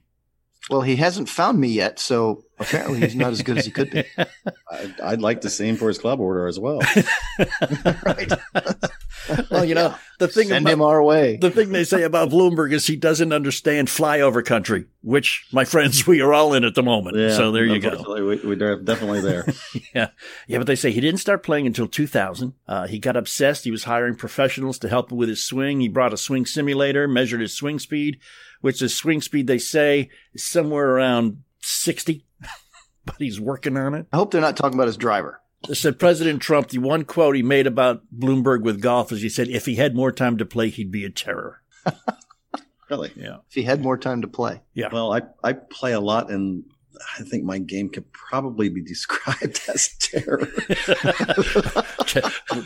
Well, 0.69 0.81
he 0.81 0.95
hasn't 0.95 1.27
found 1.27 1.59
me 1.59 1.67
yet, 1.67 1.99
so 1.99 2.45
apparently 2.57 3.01
he's 3.01 3.15
not 3.15 3.33
as 3.33 3.41
good 3.41 3.57
as 3.57 3.65
he 3.65 3.71
could 3.71 3.91
be. 3.91 4.05
I'd, 4.71 4.99
I'd 5.01 5.21
like 5.21 5.41
to 5.41 5.49
see 5.49 5.67
him 5.67 5.75
for 5.75 5.89
his 5.89 5.97
club 5.97 6.21
order 6.21 6.47
as 6.47 6.57
well. 6.57 6.79
right. 8.05 8.31
Well, 9.49 9.65
you 9.65 9.75
know, 9.75 9.95
the 10.19 10.27
thing 10.27 10.47
Send 10.47 10.65
about, 10.65 10.73
him 10.73 10.81
our 10.81 11.03
way. 11.03 11.37
The 11.37 11.51
thing 11.51 11.71
they 11.71 11.83
say 11.83 12.03
about 12.03 12.29
Bloomberg 12.29 12.71
is 12.71 12.87
he 12.87 12.95
doesn't 12.95 13.33
understand 13.33 13.87
flyover 13.87 14.43
country, 14.43 14.85
which, 15.01 15.45
my 15.51 15.65
friends, 15.65 16.07
we 16.07 16.21
are 16.21 16.33
all 16.33 16.53
in 16.53 16.63
at 16.63 16.75
the 16.75 16.83
moment. 16.83 17.17
so 17.33 17.51
there 17.51 17.65
you 17.65 17.79
go. 17.79 18.01
We, 18.07 18.37
we're 18.37 18.77
definitely 18.77 19.21
there. 19.21 19.45
Yeah. 19.93 20.09
Yeah, 20.47 20.57
but 20.57 20.65
they 20.65 20.75
say 20.75 20.91
he 20.91 21.01
didn't 21.01 21.19
start 21.19 21.43
playing 21.43 21.67
until 21.67 21.87
2000. 21.87 22.53
Uh, 22.67 22.87
he 22.87 22.97
got 22.97 23.15
obsessed. 23.15 23.63
He 23.63 23.69
was 23.69 23.83
hiring 23.83 24.15
professionals 24.15 24.79
to 24.79 24.89
help 24.89 25.11
him 25.11 25.17
with 25.17 25.29
his 25.29 25.43
swing. 25.43 25.81
He 25.81 25.87
brought 25.87 26.13
a 26.13 26.17
swing 26.17 26.47
simulator, 26.47 27.07
measured 27.07 27.41
his 27.41 27.53
swing 27.53 27.77
speed, 27.77 28.19
which 28.63 28.81
is 28.81 28.95
swing 28.95 29.19
speed, 29.19 29.45
they 29.45 29.57
say, 29.57 30.09
is 30.33 30.47
somewhere 30.47 30.87
around 30.87 31.43
60, 31.59 32.25
but 33.05 33.15
he's 33.19 33.41
working 33.41 33.75
on 33.75 33.93
it. 33.93 34.07
I 34.13 34.15
hope 34.15 34.31
they're 34.31 34.39
not 34.39 34.55
talking 34.55 34.75
about 34.75 34.87
his 34.87 34.95
driver. 34.95 35.41
They 35.67 35.73
said 35.73 35.99
President 35.99 36.41
Trump, 36.41 36.69
the 36.69 36.77
one 36.77 37.03
quote 37.03 37.35
he 37.35 37.43
made 37.43 37.67
about 37.67 38.03
Bloomberg 38.17 38.61
with 38.61 38.81
golf 38.81 39.11
is 39.11 39.21
he 39.21 39.27
said, 39.27 39.49
if 39.49 39.65
he 39.65 39.75
had 39.75 39.95
more 39.97 40.13
time 40.13 40.37
to 40.37 40.45
play, 40.45 40.69
he'd 40.69 40.91
be 40.91 41.03
a 41.03 41.09
terror. 41.09 41.61
really. 42.89 43.11
Yeah. 43.17 43.37
If 43.49 43.53
he 43.53 43.63
had 43.63 43.81
more 43.81 43.97
time 43.97 44.21
to 44.21 44.29
play. 44.29 44.61
Yeah. 44.73 44.87
Well, 44.93 45.13
I, 45.13 45.23
I 45.43 45.53
play 45.53 45.91
a 45.91 45.99
lot, 45.99 46.31
and 46.31 46.63
I 47.19 47.23
think 47.23 47.43
my 47.43 47.57
game 47.59 47.89
could 47.89 48.11
probably 48.11 48.69
be 48.69 48.81
described 48.93 49.59
as 49.73 49.89
terror. 49.99 50.47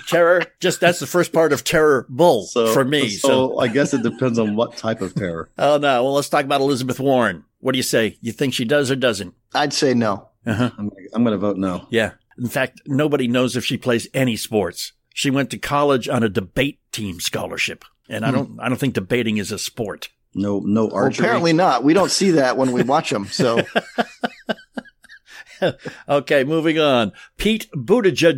terror, 0.07 0.43
just 0.59 0.79
that's 0.79 0.99
the 0.99 1.07
first 1.07 1.33
part 1.33 1.53
of 1.53 1.63
terror 1.63 2.05
bull 2.09 2.45
So 2.45 2.73
for 2.73 2.83
me. 2.85 3.09
so, 3.09 3.27
So, 3.27 3.59
I 3.59 3.67
guess 3.67 3.93
it 3.93 4.03
depends 4.03 4.39
on 4.39 4.55
what 4.55 4.77
type 4.77 5.01
of 5.01 5.15
terror. 5.15 5.49
oh 5.57 5.77
no. 5.77 6.03
Well, 6.03 6.13
let's 6.13 6.29
talk 6.29 6.45
about 6.45 6.61
Elizabeth 6.61 6.99
Warren. 6.99 7.43
What 7.59 7.71
do 7.73 7.77
you 7.77 7.83
say? 7.83 8.17
You 8.21 8.31
think 8.31 8.53
she 8.53 8.65
does 8.65 8.91
or 8.91 8.95
doesn't? 8.95 9.33
I'd 9.53 9.73
say 9.73 9.93
no. 9.93 10.29
Uh-huh. 10.45 10.69
I'm, 10.77 10.91
I'm 11.13 11.23
going 11.23 11.33
to 11.33 11.37
vote 11.37 11.57
no. 11.57 11.87
Yeah. 11.89 12.11
In 12.37 12.47
fact, 12.47 12.81
nobody 12.85 13.27
knows 13.27 13.55
if 13.55 13.65
she 13.65 13.77
plays 13.77 14.07
any 14.13 14.35
sports. 14.35 14.93
She 15.13 15.31
went 15.31 15.49
to 15.49 15.57
college 15.57 16.07
on 16.07 16.21
a 16.23 16.29
debate 16.29 16.79
team 16.91 17.19
scholarship. 17.19 17.83
And 18.09 18.23
I 18.23 18.31
don't, 18.31 18.59
I 18.61 18.69
don't 18.69 18.77
think 18.77 18.93
debating 18.93 19.37
is 19.37 19.51
a 19.51 19.57
sport. 19.59 20.09
No, 20.38 20.60
no 20.60 20.86
Well, 20.86 21.08
apparently 21.08 21.52
not. 21.54 21.84
We 21.84 21.93
don't 21.93 22.12
see 22.12 22.32
that 22.32 22.56
when 22.58 22.71
we 22.71 22.84
watch 22.84 23.10
them. 23.10 23.26
So 23.26 23.62
Okay, 26.08 26.43
moving 26.43 26.78
on. 26.80 27.12
Pete 27.38 27.69
Buttigieg, 27.73 28.38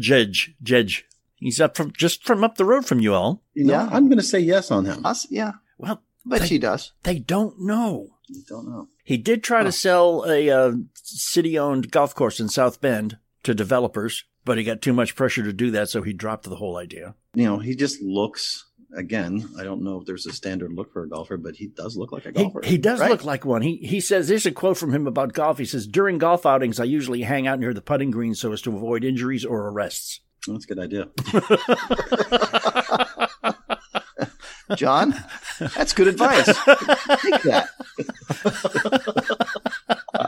Judge. 0.62 1.06
He's 1.36 1.60
up 1.62 1.76
from 1.76 1.92
just 1.92 2.24
from 2.26 2.44
up 2.44 2.56
the 2.56 2.66
road 2.66 2.86
from 2.86 3.00
you 3.00 3.14
all. 3.14 3.44
Yeah. 3.56 3.88
I'm 3.92 4.08
going 4.08 4.18
to 4.18 4.24
say 4.24 4.40
yes 4.40 4.72
on 4.72 4.86
him. 4.86 5.06
us, 5.06 5.28
yeah, 5.30 5.54
Well, 5.78 6.02
but 6.26 6.42
They- 6.42 6.48
she 6.48 6.58
does. 6.58 6.92
they 7.04 7.20
don't 7.20 7.60
know. 7.62 8.08
I 8.30 8.40
don't 8.48 8.68
know. 8.70 8.88
He 9.04 9.18
did 9.18 9.44
try 9.44 9.64
to 9.64 9.72
sell 9.72 10.24
a 10.30 10.50
uh, 10.52 10.74
city-owned 10.94 11.90
golf 11.90 12.14
course 12.14 12.40
in 12.40 12.48
South 12.48 12.80
Bend 12.80 13.18
to 13.42 13.56
developers, 13.56 14.26
but 14.46 14.60
he 14.60 14.64
got 14.64 14.82
too 14.84 14.94
much 14.94 15.16
pressure 15.16 15.42
to 15.44 15.52
do 15.52 15.72
that, 15.72 15.90
so 15.90 16.04
he 16.04 16.14
dropped 16.14 16.44
the 16.44 16.58
whole 16.58 16.78
idea. 16.78 17.16
You 17.34 17.46
know, 17.46 17.58
he 17.58 17.76
just 17.76 18.00
looks. 18.04 18.66
Again, 18.96 19.48
I 19.58 19.64
don't 19.64 19.84
know 19.84 20.00
if 20.00 20.06
there's 20.06 20.26
a 20.26 20.34
standard 20.34 20.74
look 20.74 20.92
for 20.92 21.04
a 21.04 21.10
golfer, 21.10 21.38
but 21.38 21.56
he 21.56 21.68
does 21.68 21.96
look 21.96 22.12
like 22.12 22.26
a 22.26 22.30
He, 22.30 22.34
golfer. 22.44 22.62
he 22.64 22.78
does 22.78 23.00
Right. 23.00 23.12
look 23.12 23.24
like 23.24 23.46
one. 23.46 23.62
He 23.62 23.76
he 23.78 24.00
says 24.00 24.28
there's 24.28 24.48
a 24.48 24.52
quote 24.52 24.78
from 24.78 24.94
him 24.94 25.06
about 25.06 25.34
golf. 25.34 25.60
He 25.60 25.66
says 25.66 25.86
during 25.86 26.18
golf 26.18 26.46
outings, 26.46 26.80
I 26.80 26.86
usually 26.86 27.22
hang 27.22 27.46
out 27.48 27.60
near 27.60 27.74
the 27.74 27.82
putting 27.82 28.10
green 28.10 28.34
so 28.34 28.52
as 28.52 28.62
to 28.64 28.76
avoid 28.76 29.04
injuries 29.04 29.46
or 29.46 29.68
arrests. 29.70 30.22
That's 30.48 30.66
a 30.66 30.68
good 30.68 30.80
idea. 30.80 31.08
John, 34.76 35.16
that's 35.60 35.94
good 35.94 36.08
advice. 36.08 36.46
Take 36.46 37.42
that. 37.44 37.70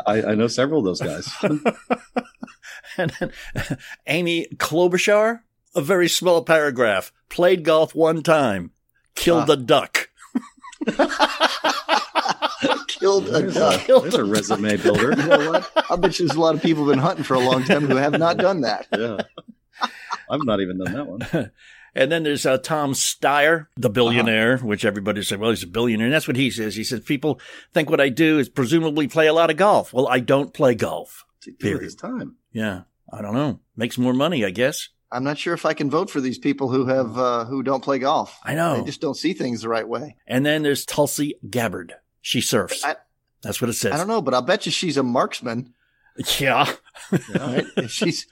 I, 0.08 0.24
I 0.32 0.36
know 0.36 0.48
several 0.48 0.80
of 0.80 0.86
those 0.86 1.02
guys. 1.02 1.30
And 2.98 3.14
then 3.22 3.32
Amy 4.06 4.48
Klobuchar, 4.58 5.40
a 5.76 5.82
very 5.82 6.08
small 6.10 6.44
paragraph. 6.44 7.12
Played 7.30 7.64
golf 7.64 7.94
one 7.96 8.24
time, 8.24 8.72
killed 9.16 9.50
a 9.50 9.56
duck. 9.58 10.10
Killed 12.88 13.28
a 13.30 13.32
There's 13.32 13.54
duck. 13.56 13.90
a, 13.90 14.00
there's 14.00 14.14
a 14.14 14.24
resume 14.24 14.78
builder. 14.78 15.10
You 15.12 15.28
know 15.28 15.52
what? 15.52 15.72
I 15.90 15.96
bet 15.96 16.20
you 16.20 16.28
there's 16.28 16.38
a 16.38 16.40
lot 16.40 16.54
of 16.54 16.62
people 16.62 16.84
who've 16.84 16.92
been 16.94 17.00
hunting 17.00 17.24
for 17.24 17.34
a 17.34 17.40
long 17.40 17.64
time 17.64 17.88
who 17.88 17.96
have 17.96 18.12
not 18.20 18.38
done 18.38 18.62
that. 18.62 18.88
Yeah. 18.96 19.18
I've 20.30 20.44
not 20.46 20.60
even 20.62 20.78
done 20.84 20.94
that 20.94 21.08
one. 21.08 21.52
And 21.94 22.10
then 22.10 22.24
there's 22.24 22.46
uh, 22.46 22.58
Tom 22.58 22.94
Steyer, 22.94 23.68
the 23.76 23.90
billionaire, 23.90 24.54
Uh-huh. 24.54 24.66
which 24.66 24.86
everybody 24.86 25.24
said, 25.24 25.40
well, 25.42 25.50
he's 25.50 25.64
a 25.64 25.68
billionaire. 25.68 26.06
And 26.08 26.14
that's 26.14 26.26
what 26.28 26.38
he 26.38 26.50
says. 26.50 26.74
He 26.74 26.86
says, 26.86 27.02
people 27.02 27.42
think 27.74 27.90
what 27.90 28.00
I 28.00 28.08
do 28.08 28.40
is 28.40 28.48
presumably 28.48 29.10
play 29.10 29.28
a 29.28 29.34
lot 29.34 29.50
of 29.50 29.58
golf. 29.58 29.92
Well, 29.92 30.08
I 30.08 30.20
don't 30.22 30.54
play 30.54 30.74
golf. 30.74 31.26
To 31.42 31.52
Period. 31.52 31.82
his 31.84 31.96
time. 31.96 32.38
Yeah. 32.54 32.84
I 33.12 33.22
don't 33.22 33.34
know. 33.34 33.60
Makes 33.76 33.98
more 33.98 34.14
money, 34.14 34.46
I 34.46 34.52
guess. 34.52 34.88
I'm 35.12 35.24
not 35.24 35.38
sure 35.38 35.54
if 35.54 35.66
I 35.66 35.74
can 35.74 35.90
vote 35.90 36.10
for 36.10 36.22
these 36.22 36.38
people 36.38 36.70
who 36.70 36.86
have 36.86 37.18
uh, 37.18 37.46
who 37.46 37.64
don't 37.64 37.84
play 37.84 38.00
golf. 38.00 38.40
I 38.44 38.56
know. 38.56 38.78
They 38.78 38.84
just 38.86 39.02
don't 39.02 39.18
see 39.18 39.34
things 39.34 39.62
the 39.62 39.70
right 39.70 39.88
way. 39.88 40.16
And 40.28 40.46
then 40.46 40.64
there's 40.64 40.86
Tulsi 40.86 41.36
Gabbard. 41.50 41.96
She 42.22 42.40
surfs. 42.42 42.84
I- 42.86 42.96
That's 43.42 43.60
what 43.62 43.70
it 43.70 43.74
says. 43.74 43.92
I 43.94 43.98
don't 43.98 44.08
know, 44.08 44.22
but 44.22 44.34
I'll 44.34 44.42
bet 44.42 44.66
you 44.66 44.72
she's 44.72 44.98
a 44.98 45.04
marksman. 45.04 45.74
Yeah. 46.40 46.72
Right? 47.36 47.66
She's, 47.90 48.28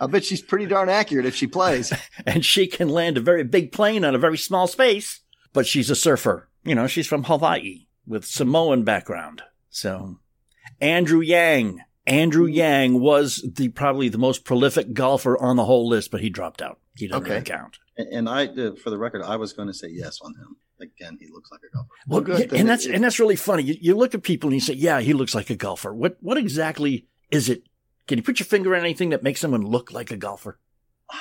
I 0.00 0.06
bet 0.06 0.24
she's 0.24 0.40
pretty 0.40 0.66
darn 0.66 0.88
accurate 0.88 1.26
if 1.26 1.34
she 1.34 1.46
plays. 1.46 1.92
And 2.26 2.44
she 2.44 2.66
can 2.66 2.88
land 2.88 3.16
a 3.18 3.20
very 3.20 3.42
big 3.44 3.72
plane 3.72 4.04
on 4.04 4.14
a 4.14 4.18
very 4.18 4.38
small 4.38 4.66
space. 4.66 5.20
But 5.52 5.66
she's 5.66 5.90
a 5.90 5.96
surfer. 5.96 6.48
You 6.64 6.74
know, 6.74 6.86
she's 6.86 7.06
from 7.06 7.24
Hawaii 7.24 7.86
with 8.06 8.24
Samoan 8.24 8.84
background. 8.84 9.42
So 9.70 10.18
Andrew 10.80 11.20
Yang. 11.20 11.80
Andrew 12.06 12.46
Yang 12.46 13.00
was 13.00 13.44
the 13.56 13.68
probably 13.70 14.08
the 14.08 14.18
most 14.18 14.44
prolific 14.44 14.92
golfer 14.92 15.36
on 15.38 15.56
the 15.56 15.64
whole 15.64 15.88
list, 15.88 16.10
but 16.10 16.20
he 16.20 16.30
dropped 16.30 16.62
out. 16.62 16.78
He 16.94 17.08
doesn't 17.08 17.22
Okay. 17.24 17.32
really 17.34 17.44
count. 17.44 17.78
And, 17.98 18.08
and 18.08 18.28
I, 18.28 18.46
uh, 18.46 18.74
for 18.76 18.90
the 18.90 18.98
record, 18.98 19.22
I 19.22 19.36
was 19.36 19.52
going 19.52 19.68
to 19.68 19.74
say 19.74 19.88
yes 19.90 20.20
on 20.22 20.34
him. 20.34 20.56
Again, 20.80 21.16
he 21.20 21.26
looks 21.32 21.50
like 21.50 21.60
a 21.68 21.74
golfer. 21.74 21.88
Well, 22.06 22.20
good. 22.20 22.38
yeah, 22.40 22.46
Then 22.46 22.60
and 22.60 22.68
it- 22.68 22.70
that's 22.70 22.86
and 22.86 23.02
that's 23.04 23.18
really 23.18 23.36
funny. 23.36 23.62
You, 23.64 23.76
you 23.80 23.94
look 23.96 24.14
at 24.14 24.22
people 24.22 24.48
and 24.48 24.54
you 24.54 24.60
say, 24.60 24.74
"Yeah, 24.74 25.00
he 25.00 25.14
looks 25.14 25.34
like 25.34 25.48
a 25.50 25.56
golfer." 25.56 25.94
What 25.94 26.18
what 26.20 26.36
exactly 26.36 27.06
is 27.30 27.48
it? 27.48 27.62
Can 28.06 28.18
you 28.18 28.22
put 28.22 28.38
your 28.38 28.46
finger 28.46 28.74
on 28.76 28.82
anything 28.82 29.08
that 29.10 29.22
makes 29.22 29.40
someone 29.40 29.62
look 29.62 29.90
like 29.92 30.10
a 30.10 30.16
golfer? 30.16 30.58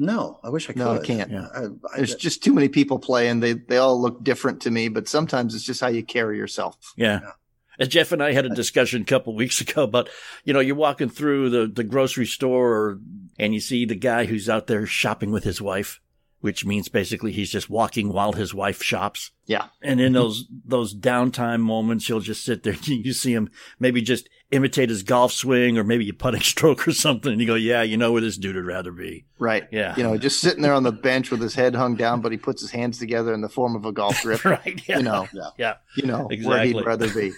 No, 0.00 0.38
I 0.44 0.50
wish 0.50 0.70
I 0.70 0.74
could. 0.74 0.78
No, 0.78 0.92
I 0.92 0.98
can't. 1.00 1.28
Yeah. 1.28 1.48
I, 1.52 1.64
I, 1.64 1.96
There's 1.96 2.14
just 2.14 2.44
too 2.44 2.52
many 2.54 2.68
people 2.68 3.00
playing. 3.00 3.40
They 3.40 3.54
they 3.54 3.78
all 3.78 4.00
look 4.00 4.22
different 4.22 4.60
to 4.62 4.70
me, 4.70 4.86
but 4.88 5.08
sometimes 5.08 5.56
it's 5.56 5.64
just 5.64 5.80
how 5.80 5.88
you 5.88 6.04
carry 6.04 6.36
yourself. 6.36 6.76
Yeah. 6.96 7.18
Yeah. 7.20 7.30
As 7.78 7.88
Jeff 7.88 8.12
and 8.12 8.22
I 8.22 8.32
had 8.32 8.46
a 8.46 8.54
discussion 8.54 9.02
a 9.02 9.06
couple 9.06 9.34
weeks 9.34 9.60
ago 9.62 9.84
about, 9.84 10.08
you 10.44 10.52
know, 10.52 10.60
you're 10.60 10.74
walking 10.74 11.08
through 11.08 11.50
the, 11.50 11.66
the 11.66 11.84
grocery 11.84 12.26
store 12.26 12.72
or, 12.72 13.00
and 13.38 13.54
you 13.54 13.60
see 13.60 13.84
the 13.84 13.94
guy 13.94 14.24
who's 14.24 14.48
out 14.48 14.66
there 14.66 14.86
shopping 14.86 15.30
with 15.30 15.44
his 15.44 15.60
wife 15.60 16.00
which 16.40 16.64
means 16.64 16.88
basically 16.88 17.32
he's 17.32 17.50
just 17.50 17.68
walking 17.68 18.12
while 18.12 18.32
his 18.32 18.54
wife 18.54 18.82
shops. 18.82 19.32
Yeah. 19.46 19.66
And 19.82 20.00
in 20.00 20.12
those 20.12 20.44
those 20.64 20.94
downtime 20.94 21.60
moments, 21.60 22.06
he'll 22.06 22.20
just 22.20 22.44
sit 22.44 22.62
there. 22.62 22.74
You 22.86 23.12
see 23.12 23.32
him 23.32 23.50
maybe 23.78 24.02
just 24.02 24.28
imitate 24.50 24.88
his 24.88 25.02
golf 25.02 25.32
swing 25.32 25.76
or 25.78 25.84
maybe 25.84 26.08
a 26.08 26.12
putting 26.12 26.40
stroke 26.52 26.86
or 26.86 26.92
something, 26.92 27.32
and 27.32 27.40
you 27.40 27.46
go, 27.46 27.54
"Yeah, 27.54 27.82
you 27.82 27.96
know 27.96 28.12
where 28.12 28.20
this 28.20 28.36
dude 28.36 28.56
would 28.56 28.64
rather 28.66 28.92
be." 28.92 29.24
Right. 29.38 29.66
Yeah. 29.72 29.94
You 29.96 30.02
know, 30.02 30.16
just 30.18 30.40
sitting 30.40 30.62
there 30.62 30.74
on 30.74 30.82
the 30.82 30.92
bench 30.92 31.30
with 31.30 31.40
his 31.40 31.54
head 31.54 31.74
hung 31.74 31.96
down, 31.96 32.20
but 32.20 32.32
he 32.32 32.38
puts 32.38 32.60
his 32.62 32.70
hands 32.70 32.98
together 32.98 33.32
in 33.34 33.40
the 33.40 33.48
form 33.48 33.74
of 33.76 33.84
a 33.84 33.92
golf 33.92 34.20
grip. 34.22 34.44
right. 34.44 34.80
Yeah. 34.88 34.98
You 34.98 35.02
know, 35.04 35.28
Yeah. 35.32 35.48
Yeah. 35.58 35.74
you 35.96 36.06
know 36.06 36.28
exactly. 36.30 36.46
where 36.46 36.62
Exactly. 36.62 36.72
he'd 36.80 36.86
rather 36.86 37.14
be. 37.14 37.32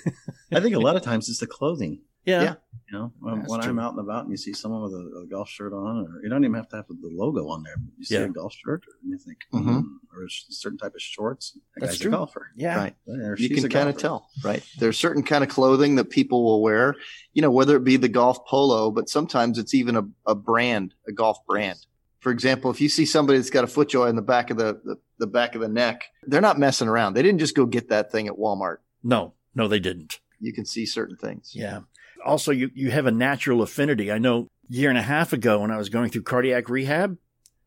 I 0.53 0.61
think 0.61 0.75
a 0.75 0.81
lot 0.81 0.97
of 0.97 1.03
times 1.03 1.29
it's 1.29 1.39
the 1.41 1.47
clothing. 1.47 2.01
Yeah. 2.25 2.43
Yeah. 2.43 2.55
You 2.93 2.99
know, 2.99 3.13
when, 3.21 3.39
That's 3.39 3.51
when 3.51 3.61
I'm 3.61 3.79
out 3.79 3.93
and 3.93 4.01
about 4.01 4.25
and 4.25 4.33
you 4.33 4.37
see 4.37 4.53
someone 4.53 4.83
with 4.83 4.93
a, 4.93 5.21
a 5.23 5.27
golf 5.27 5.49
shirt 5.49 5.73
on, 5.73 6.07
or 6.07 6.21
you 6.23 6.29
don't 6.29 6.43
even 6.45 6.55
have 6.55 6.69
to 6.71 6.77
have 6.77 6.87
the 6.89 6.97
logo 7.03 7.49
on 7.49 7.63
there. 7.63 7.77
But 7.77 7.93
you 7.97 8.05
see 8.05 8.15
Yeah. 8.15 8.23
a 8.23 8.29
golf 8.29 8.53
shirt, 8.53 8.85
and 9.03 9.11
you 9.13 9.19
think, 9.19 9.39
mm-hmm. 9.53 9.79
mm, 9.79 9.85
or 10.15 10.25
a 10.25 10.29
certain 10.29 10.77
type 10.79 10.95
of 10.95 11.01
shorts. 11.01 11.53
That 11.53 11.81
That's 11.81 11.93
guy's 11.93 12.01
true. 12.01 12.11
a 12.11 12.13
golfer. 12.17 12.51
Yeah. 12.57 12.77
Right. 12.77 12.97
Or 13.07 13.37
You 13.37 13.49
can 13.55 13.69
kind 13.69 13.89
of 13.89 13.97
tell, 13.97 14.29
right? 14.43 14.65
There's 14.79 14.99
certain 14.99 15.23
kind 15.23 15.45
of 15.45 15.51
clothing 15.51 15.95
that 15.97 16.11
people 16.11 16.45
will 16.45 16.63
wear, 16.63 16.97
you 17.33 17.43
know, 17.43 17.51
whether 17.51 17.77
it 17.77 17.85
be 17.85 17.97
the 17.97 18.09
golf 18.09 18.45
polo, 18.45 18.91
but 18.91 19.09
sometimes 19.09 19.57
it's 19.57 19.73
even 19.73 19.97
a, 19.97 20.03
a 20.27 20.35
brand, 20.35 20.95
a 21.09 21.13
golf 21.13 21.39
brand. 21.47 21.79
For 22.19 22.33
example, 22.33 22.71
if 22.71 22.81
you 22.81 22.89
see 22.91 23.07
somebody 23.07 23.39
that's 23.39 23.51
got 23.51 23.65
a 23.65 23.67
FootJoy 23.69 24.11
in 24.11 24.17
the 24.17 24.21
back 24.21 24.51
of 24.51 24.59
the, 24.59 24.79
the, 24.85 24.97
the 25.19 25.27
back 25.27 25.55
of 25.55 25.61
the 25.63 25.69
neck, 25.69 26.05
they're 26.25 26.43
not 26.43 26.59
messing 26.59 26.89
around. 26.89 27.15
They 27.15 27.23
didn't 27.23 27.39
just 27.39 27.55
go 27.55 27.65
get 27.65 27.89
that 27.89 28.13
thing 28.13 28.27
at 28.27 28.35
Walmart. 28.35 28.79
No, 29.03 29.33
no, 29.55 29.69
they 29.69 29.79
didn't. 29.79 30.21
You 30.41 30.53
can 30.53 30.67
see 30.67 30.85
certain 30.87 31.17
things. 31.17 31.53
Yeah. 31.55 31.81
Also, 32.25 32.53
you, 32.53 32.71
you 32.75 32.91
have 32.91 33.07
a 33.07 33.11
natural 33.11 33.63
affinity. 33.63 34.11
I 34.13 34.19
know 34.19 34.49
a 34.71 34.73
year 34.75 34.89
and 34.91 34.99
a 34.99 35.03
half 35.03 35.33
ago 35.33 35.61
when 35.61 35.71
I 35.71 35.77
was 35.79 35.89
going 35.89 36.11
through 36.11 36.23
cardiac 36.23 36.69
rehab, 36.69 37.17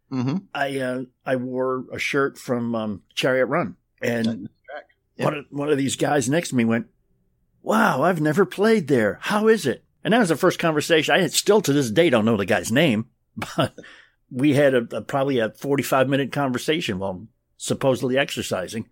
hmm 0.10 0.38
I 0.54 0.80
uh, 0.80 1.04
I 1.26 1.36
wore 1.38 1.86
a 1.92 1.98
shirt 2.00 2.38
from 2.38 2.76
um, 2.76 3.02
Chariot 3.16 3.46
Run, 3.48 3.76
and 4.02 4.50
Yeah. 5.18 5.26
one 5.26 5.34
of 5.38 5.46
one 5.50 5.70
of 5.70 5.78
these 5.78 5.96
guys 5.96 6.30
next 6.30 6.50
to 6.50 6.56
me 6.56 6.66
went, 6.66 6.88
"Wow, 7.62 8.04
I've 8.04 8.22
never 8.22 8.46
played 8.46 8.88
there. 8.88 9.18
How 9.22 9.48
is 9.48 9.66
it?" 9.66 9.84
And 10.04 10.14
that 10.14 10.20
was 10.20 10.30
the 10.30 10.36
first 10.36 10.60
conversation. 10.60 11.16
I 11.16 11.26
still 11.28 11.62
to 11.62 11.74
this 11.74 11.90
day 11.92 12.10
don't 12.10 12.26
know 12.26 12.38
the 12.38 12.46
guy's 12.46 12.72
name, 12.72 13.06
but 13.58 13.78
we 14.32 14.54
had 14.54 14.74
a, 14.74 14.88
a 14.98 15.02
probably 15.02 15.40
a 15.40 15.50
forty 15.52 15.84
five 15.84 16.08
minute 16.10 16.32
conversation 16.32 17.00
while 17.00 17.28
supposedly 17.58 18.18
exercising 18.18 18.90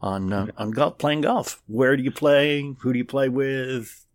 on 0.00 0.32
uh, 0.32 0.46
on 0.56 0.70
golf, 0.72 0.98
playing 0.98 1.22
golf. 1.22 1.62
Where 1.66 1.96
do 1.96 2.02
you 2.02 2.10
play? 2.12 2.62
Who 2.80 2.92
do 2.92 2.98
you 2.98 3.04
play 3.04 3.28
with? 3.28 4.06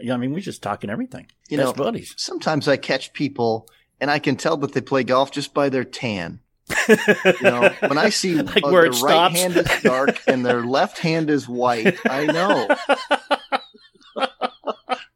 Yeah, 0.00 0.14
I 0.14 0.16
mean, 0.18 0.32
we're 0.32 0.40
just 0.40 0.62
talking 0.62 0.90
everything. 0.90 1.26
You 1.48 1.56
Best 1.58 1.76
know, 1.76 1.84
buddies. 1.84 2.14
sometimes 2.16 2.68
I 2.68 2.76
catch 2.76 3.12
people 3.12 3.68
and 4.00 4.10
I 4.10 4.18
can 4.18 4.36
tell 4.36 4.56
that 4.58 4.72
they 4.72 4.80
play 4.82 5.04
golf 5.04 5.30
just 5.30 5.54
by 5.54 5.68
their 5.68 5.84
tan. 5.84 6.40
You 6.88 7.34
know, 7.42 7.70
when 7.80 7.96
I 7.98 8.10
see 8.10 8.34
Like 8.34 8.64
uh, 8.64 8.68
where 8.70 8.82
their 8.82 8.90
right 8.90 8.98
stops. 9.32 9.36
hand 9.40 9.56
is 9.56 9.82
dark 9.82 10.20
and 10.26 10.44
their 10.44 10.64
left 10.66 10.98
hand 10.98 11.30
is 11.30 11.48
white, 11.48 11.96
I 12.08 12.26
know. 12.26 12.68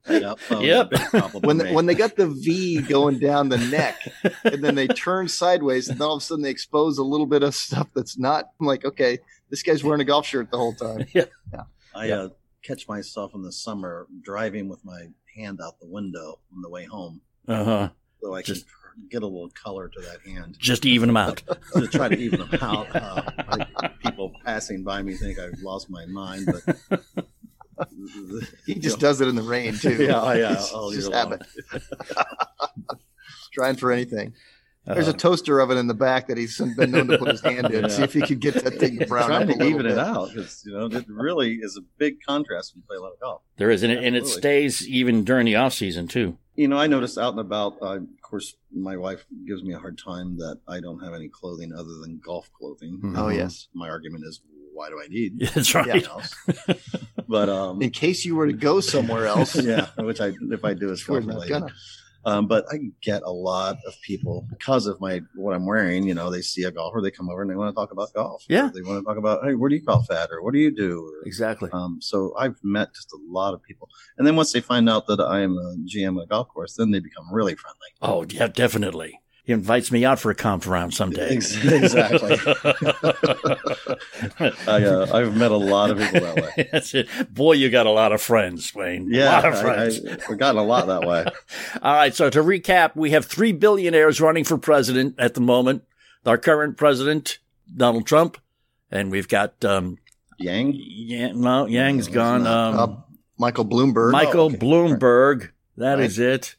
Yep. 0.08 0.38
Yep. 0.50 0.88
it's 0.90 1.02
a 1.02 1.10
big 1.12 1.20
compliment 1.22 1.44
when 1.46 1.58
to 1.58 1.64
they, 1.64 1.72
when 1.74 1.86
they 1.86 1.94
got 1.94 2.16
the 2.16 2.26
V 2.26 2.82
going 2.82 3.20
down 3.20 3.48
the 3.48 3.58
neck, 3.58 3.96
and 4.42 4.62
then 4.62 4.74
they 4.74 4.88
turn 4.88 5.28
sideways, 5.28 5.88
and 5.88 6.00
then 6.00 6.08
all 6.08 6.16
of 6.16 6.22
a 6.22 6.24
sudden 6.24 6.42
they 6.42 6.50
expose 6.50 6.98
a 6.98 7.04
little 7.04 7.26
bit 7.26 7.44
of 7.44 7.54
stuff 7.54 7.86
that's 7.94 8.18
not. 8.18 8.46
I'm 8.60 8.66
like, 8.66 8.84
okay, 8.84 9.18
this 9.50 9.62
guy's 9.62 9.84
wearing 9.84 10.00
a 10.00 10.04
golf 10.04 10.26
shirt 10.26 10.50
the 10.50 10.56
whole 10.56 10.74
time. 10.74 11.06
I 11.94 12.06
Yeah. 12.06 12.14
uh, 12.14 12.28
catch 12.62 12.88
myself 12.88 13.34
in 13.34 13.42
the 13.42 13.52
summer 13.52 14.06
driving 14.22 14.68
with 14.68 14.84
my 14.84 15.06
hand 15.36 15.60
out 15.62 15.78
the 15.80 15.86
window 15.86 16.38
on 16.54 16.62
the 16.62 16.68
way 16.68 16.84
home, 16.84 17.20
Uh 17.48 17.64
huh. 17.64 17.88
so 18.22 18.34
I 18.34 18.42
Just- 18.42 18.66
can 18.66 19.08
get 19.08 19.22
a 19.22 19.26
little 19.26 19.50
color 19.50 19.88
to 19.88 20.00
that 20.00 20.20
hand 20.26 20.56
Just 20.58 20.84
even 20.84 21.06
them 21.08 21.16
out. 21.16 21.42
to 21.74 21.86
try 21.86 22.08
to 22.08 22.18
even 22.18 22.40
them 22.40 22.50
out. 22.60 22.94
Uh, 22.94 23.22
like 23.56 23.98
people 24.00 24.32
passing 24.44 24.82
by 24.82 25.00
me 25.02 25.14
think 25.14 25.38
I've 25.38 25.58
lost 25.60 25.88
my 25.88 26.04
mind, 26.06 26.46
but 26.46 27.00
He 28.66 28.74
just 28.74 28.98
does 28.98 29.20
it 29.22 29.28
in 29.28 29.36
the 29.36 29.42
rain 29.42 29.74
too. 29.78 29.94
Yeah, 30.04 30.20
oh, 30.20 30.32
yeah, 30.32 30.52
It's 30.54 30.72
all 30.72 30.90
just 30.92 31.08
year 31.08 31.16
long. 31.16 31.30
habit. 31.30 31.46
Trying 33.52 33.76
for 33.76 33.90
anything. 33.92 34.34
There's 34.86 35.08
Uh, 35.08 35.10
a 35.10 35.14
toaster 35.14 35.60
oven 35.60 35.76
in 35.76 35.86
the 35.88 35.94
back 35.94 36.28
that 36.28 36.38
he's 36.38 36.56
been 36.76 36.90
known 36.90 37.08
to 37.08 37.18
put 37.18 37.28
his 37.28 37.40
hand 37.42 37.66
in. 37.70 37.82
Yeah. 37.82 37.88
See 37.88 38.02
if 38.02 38.12
he 38.14 38.22
could 38.22 38.40
get 38.40 38.54
that 38.64 38.78
thing 38.78 38.98
to 39.00 39.06
brown 39.06 39.28
trying 39.28 39.46
to 39.48 39.64
even 39.64 39.82
bit. 39.82 39.92
it 39.92 39.98
out 39.98 40.30
because 40.34 40.62
you 40.66 40.72
know 40.72 40.86
it 40.86 41.04
really 41.08 41.56
is 41.56 41.76
a 41.76 41.82
big 41.98 42.16
contrast 42.26 42.74
when 42.74 42.80
you 42.82 42.86
play 42.88 42.96
a 42.96 43.00
lot 43.00 43.12
of 43.12 43.20
golf. 43.20 43.42
There 43.58 43.70
is, 43.70 43.82
and 43.82 43.92
it, 43.92 44.02
and 44.02 44.16
it 44.16 44.26
stays 44.26 44.88
even 44.88 45.22
during 45.24 45.44
the 45.46 45.56
off 45.56 45.74
season 45.74 46.08
too. 46.08 46.38
You 46.56 46.68
know, 46.68 46.78
I 46.78 46.86
noticed 46.86 47.18
out 47.18 47.32
and 47.32 47.40
about. 47.40 47.76
Uh, 47.80 47.96
of 47.96 48.06
course, 48.22 48.54
my 48.72 48.96
wife 48.96 49.24
gives 49.46 49.62
me 49.62 49.74
a 49.74 49.78
hard 49.78 49.98
time 49.98 50.36
that 50.38 50.58
I 50.68 50.80
don't 50.80 51.00
have 51.00 51.14
any 51.14 51.28
clothing 51.28 51.72
other 51.74 51.94
than 52.00 52.20
golf 52.24 52.50
clothing. 52.52 53.00
Mhm. 53.02 53.18
Oh 53.18 53.28
yes. 53.28 53.68
My 53.74 53.88
argument 53.90 54.24
is, 54.26 54.40
why 54.72 54.88
do 54.88 55.00
I 55.02 55.08
need 55.08 55.40
That's 55.54 55.74
right. 55.74 55.88
anything 55.88 56.10
else? 56.10 56.34
but 57.28 57.48
um, 57.48 57.82
In 57.82 57.90
case 57.90 58.24
you 58.24 58.34
were 58.36 58.46
to 58.46 58.52
go 58.52 58.80
somewhere 58.80 59.26
else, 59.26 59.54
yeah, 59.62 59.88
which 59.98 60.20
I 60.20 60.32
if 60.50 60.64
I 60.64 60.74
do 60.74 60.90
is 60.90 61.06
we're 61.08 61.20
golf 62.24 62.32
not 62.32 62.32
related. 62.32 62.32
gonna. 62.32 62.38
Um, 62.38 62.46
but 62.46 62.64
I 62.72 62.78
get 63.02 63.22
a 63.22 63.30
lot 63.30 63.76
of 63.86 63.94
people 64.02 64.46
because 64.50 64.86
of 64.86 65.00
my 65.00 65.20
what 65.34 65.54
I'm 65.54 65.66
wearing. 65.66 66.06
You 66.06 66.14
know, 66.14 66.30
they 66.30 66.42
see 66.42 66.64
a 66.64 66.70
golfer, 66.70 67.00
they 67.00 67.10
come 67.10 67.28
over 67.30 67.42
and 67.42 67.50
they 67.50 67.56
want 67.56 67.70
to 67.70 67.74
talk 67.74 67.92
about 67.92 68.12
golf. 68.14 68.44
Yeah. 68.48 68.70
They 68.74 68.82
want 68.82 69.00
to 69.00 69.04
talk 69.04 69.16
about, 69.16 69.44
hey, 69.44 69.54
where 69.54 69.68
do 69.68 69.76
you 69.76 69.82
golf 69.82 70.10
at, 70.10 70.30
or 70.30 70.42
what 70.42 70.52
do 70.52 70.58
you 70.58 70.70
do? 70.74 71.04
Or, 71.04 71.26
Exactly. 71.26 71.70
um, 71.72 71.98
so 72.00 72.34
I've 72.38 72.56
met 72.62 72.94
just 72.94 73.12
a 73.12 73.18
lot 73.28 73.54
of 73.54 73.62
people, 73.62 73.88
and 74.18 74.26
then 74.26 74.36
once 74.36 74.52
they 74.52 74.60
find 74.60 74.88
out 74.88 75.06
that 75.08 75.20
I 75.20 75.40
am 75.40 75.56
a 75.56 75.76
GM 75.84 76.16
at 76.18 76.24
a 76.24 76.26
golf 76.26 76.48
course, 76.48 76.74
then 76.74 76.90
they 76.90 77.00
become 77.00 77.32
really 77.32 77.54
friendly. 77.54 77.78
Oh, 78.02 78.24
yeah, 78.28 78.48
definitely. 78.48 79.20
He 79.50 79.54
invites 79.54 79.90
me 79.90 80.04
out 80.04 80.20
for 80.20 80.30
a 80.30 80.34
comp 80.36 80.64
round 80.64 80.94
someday. 80.94 81.34
Exactly. 81.34 82.36
I, 84.68 84.84
uh, 84.84 85.08
I've 85.12 85.36
met 85.36 85.50
a 85.50 85.56
lot 85.56 85.90
of 85.90 85.98
people 85.98 86.20
that 86.20 86.36
way. 86.36 86.68
That's 86.72 86.94
it. 86.94 87.08
Boy, 87.34 87.54
you 87.54 87.68
got 87.68 87.86
a 87.86 87.90
lot 87.90 88.12
of 88.12 88.22
friends, 88.22 88.72
Wayne. 88.76 89.08
Yeah, 89.12 89.24
a 89.24 89.32
lot 89.32 89.44
of 89.46 89.54
I, 89.54 89.62
friends. 89.62 90.06
I, 90.06 90.12
I've 90.30 90.38
gotten 90.38 90.60
a 90.60 90.62
lot 90.62 90.86
that 90.86 91.00
way. 91.04 91.24
All 91.82 91.94
right. 91.94 92.14
So 92.14 92.30
to 92.30 92.38
recap, 92.44 92.94
we 92.94 93.10
have 93.10 93.24
three 93.26 93.50
billionaires 93.50 94.20
running 94.20 94.44
for 94.44 94.56
president 94.56 95.16
at 95.18 95.34
the 95.34 95.40
moment. 95.40 95.82
Our 96.24 96.38
current 96.38 96.76
president, 96.76 97.38
Donald 97.76 98.06
Trump, 98.06 98.38
and 98.88 99.10
we've 99.10 99.26
got 99.26 99.64
um, 99.64 99.98
Yang, 100.38 100.74
Yang, 100.76 101.40
no, 101.40 101.66
Yang's 101.66 102.06
No, 102.06 102.14
gone. 102.14 102.44
not. 102.44 102.74
Um, 102.74 102.78
Uh, 102.78 102.96
Michael 103.36 103.64
Bloomberg 103.64 104.12
Michael 104.12 104.46
okay. 104.46 104.58
Bloomberg. 104.58 105.50
That 105.76 105.94
Right. 105.94 106.04
is 106.04 106.20
it. 106.20 106.54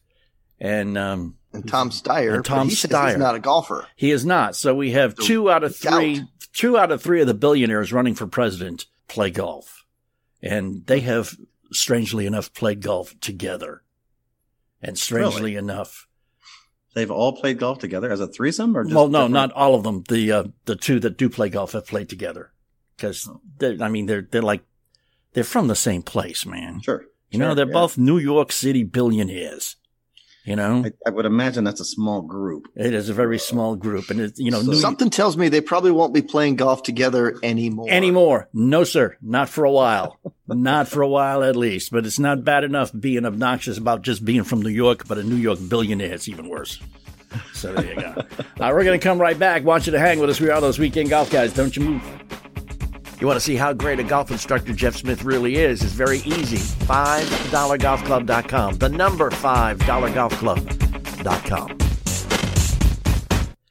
And 0.59 0.97
um, 0.97 1.37
and 1.53 1.67
Tom 1.67 1.89
Steyer. 1.89 2.35
And 2.35 2.45
Tom 2.45 2.69
Steyer. 2.69 3.09
He's 3.09 3.17
not 3.17 3.35
a 3.35 3.39
golfer. 3.39 3.87
he 3.95 4.11
is 4.11 4.25
not. 4.25 4.55
So 4.55 4.73
we 4.75 4.91
have 4.91 5.15
So 5.17 5.25
two 5.25 5.51
out 5.51 5.63
of 5.63 5.75
three. 5.75 6.23
Two 6.53 6.77
out 6.77 6.91
of 6.91 7.01
three 7.01 7.21
of 7.21 7.27
the 7.27 7.33
billionaires 7.33 7.93
running 7.93 8.13
for 8.13 8.27
president 8.27 8.85
play 9.07 9.31
golf, 9.31 9.85
and 10.41 10.85
they 10.85 10.99
have, 10.99 11.35
strangely 11.71 12.25
enough, 12.25 12.53
played 12.53 12.81
golf 12.81 13.17
together. 13.21 13.83
And 14.81 14.97
strangely 14.99 15.55
enough, 15.55 16.07
they've 16.93 17.09
all 17.11 17.33
played 17.37 17.59
golf 17.59 17.79
together 17.79 18.11
as 18.11 18.19
a 18.19 18.27
threesome, 18.27 18.75
or 18.75 18.83
just 18.83 18.93
well, 18.95 19.07
no, 19.07 19.19
different- 19.19 19.33
not 19.33 19.51
all 19.53 19.75
of 19.75 19.83
them. 19.83 20.03
The 20.09 20.31
uh, 20.31 20.43
the 20.65 20.75
two 20.75 20.99
that 21.01 21.17
do 21.17 21.29
play 21.29 21.47
golf 21.49 21.71
have 21.71 21.87
played 21.87 22.09
together 22.09 22.51
because 22.97 23.29
I 23.61 23.87
mean 23.87 24.07
they're 24.07 24.27
they're 24.29 24.41
like 24.41 24.63
they're 25.33 25.43
from 25.45 25.67
the 25.67 25.75
same 25.75 26.01
place, 26.01 26.45
man. 26.45 26.81
Sure, 26.81 27.05
You 27.29 27.39
know, 27.39 27.55
they're 27.55 27.65
yeah. 27.67 27.71
both 27.73 27.97
New 27.97 28.17
York 28.17 28.51
City 28.51 28.83
billionaires. 28.83 29.77
You 30.43 30.55
know, 30.55 30.83
I, 30.85 30.91
I 31.05 31.11
would 31.11 31.25
imagine 31.27 31.63
that's 31.63 31.81
a 31.81 31.85
small 31.85 32.21
group. 32.23 32.67
it 32.75 32.95
is 32.95 33.09
a 33.09 33.13
very 33.13 33.37
small 33.37 33.75
group, 33.75 34.09
and 34.09 34.19
it, 34.19 34.33
you 34.37 34.49
know, 34.49 34.61
So- 34.61 34.71
New- 34.71 34.77
Something 34.77 35.11
tells 35.11 35.37
me 35.37 35.49
they 35.49 35.61
probably 35.61 35.91
won't 35.91 36.15
be 36.15 36.23
playing 36.23 36.55
golf 36.55 36.81
together 36.81 37.35
anymore. 37.43 37.85
anymore. 37.89 38.49
No, 38.51 38.83
sir, 38.83 39.17
not 39.21 39.49
for 39.49 39.65
a 39.65 39.71
while, 39.71 40.17
not 40.47 40.87
for 40.87 41.03
a 41.03 41.07
while 41.07 41.43
at 41.43 41.55
least. 41.55 41.91
But 41.91 42.07
it's 42.07 42.17
not 42.17 42.43
bad 42.43 42.63
enough 42.63 42.91
being 42.99 43.25
obnoxious 43.25 43.77
about 43.77 44.01
just 44.01 44.25
being 44.25 44.43
from 44.43 44.63
New 44.63 44.69
York, 44.69 45.07
but 45.07 45.19
a 45.19 45.23
New 45.23 45.35
York 45.35 45.59
billionaire, 45.69 46.13
it's 46.13 46.27
even 46.27 46.49
worse. 46.49 46.79
So 47.53 47.73
there 47.73 47.85
you 47.85 47.95
go. 48.01 48.13
All 48.15 48.25
right, 48.59 48.73
we're 48.73 48.83
going 48.83 48.99
to 48.99 49.03
come 49.03 49.21
right 49.21 49.37
back. 49.37 49.63
Want 49.63 49.85
you 49.85 49.91
to 49.91 49.99
hang 49.99 50.19
with 50.19 50.29
us. 50.31 50.41
We 50.41 50.49
are 50.49 50.59
those 50.59 50.79
weekend 50.79 51.09
golf 51.09 51.29
guys. 51.29 51.53
Don't 51.53 51.75
you 51.77 51.83
move. 51.83 52.23
You 53.21 53.27
want 53.27 53.37
to 53.37 53.45
see 53.45 53.55
how 53.55 53.71
great 53.73 53.99
a 53.99 54.03
golf 54.03 54.31
instructor 54.31 54.73
Jeff 54.73 54.95
Smith 54.95 55.23
really 55.23 55.57
is? 55.57 55.83
It's 55.83 55.93
very 55.93 56.21
easy. 56.21 56.57
$5golfclub.com. 56.57 58.79
The 58.79 58.89
number 58.89 59.29
$5golfclub.com. 59.29 61.77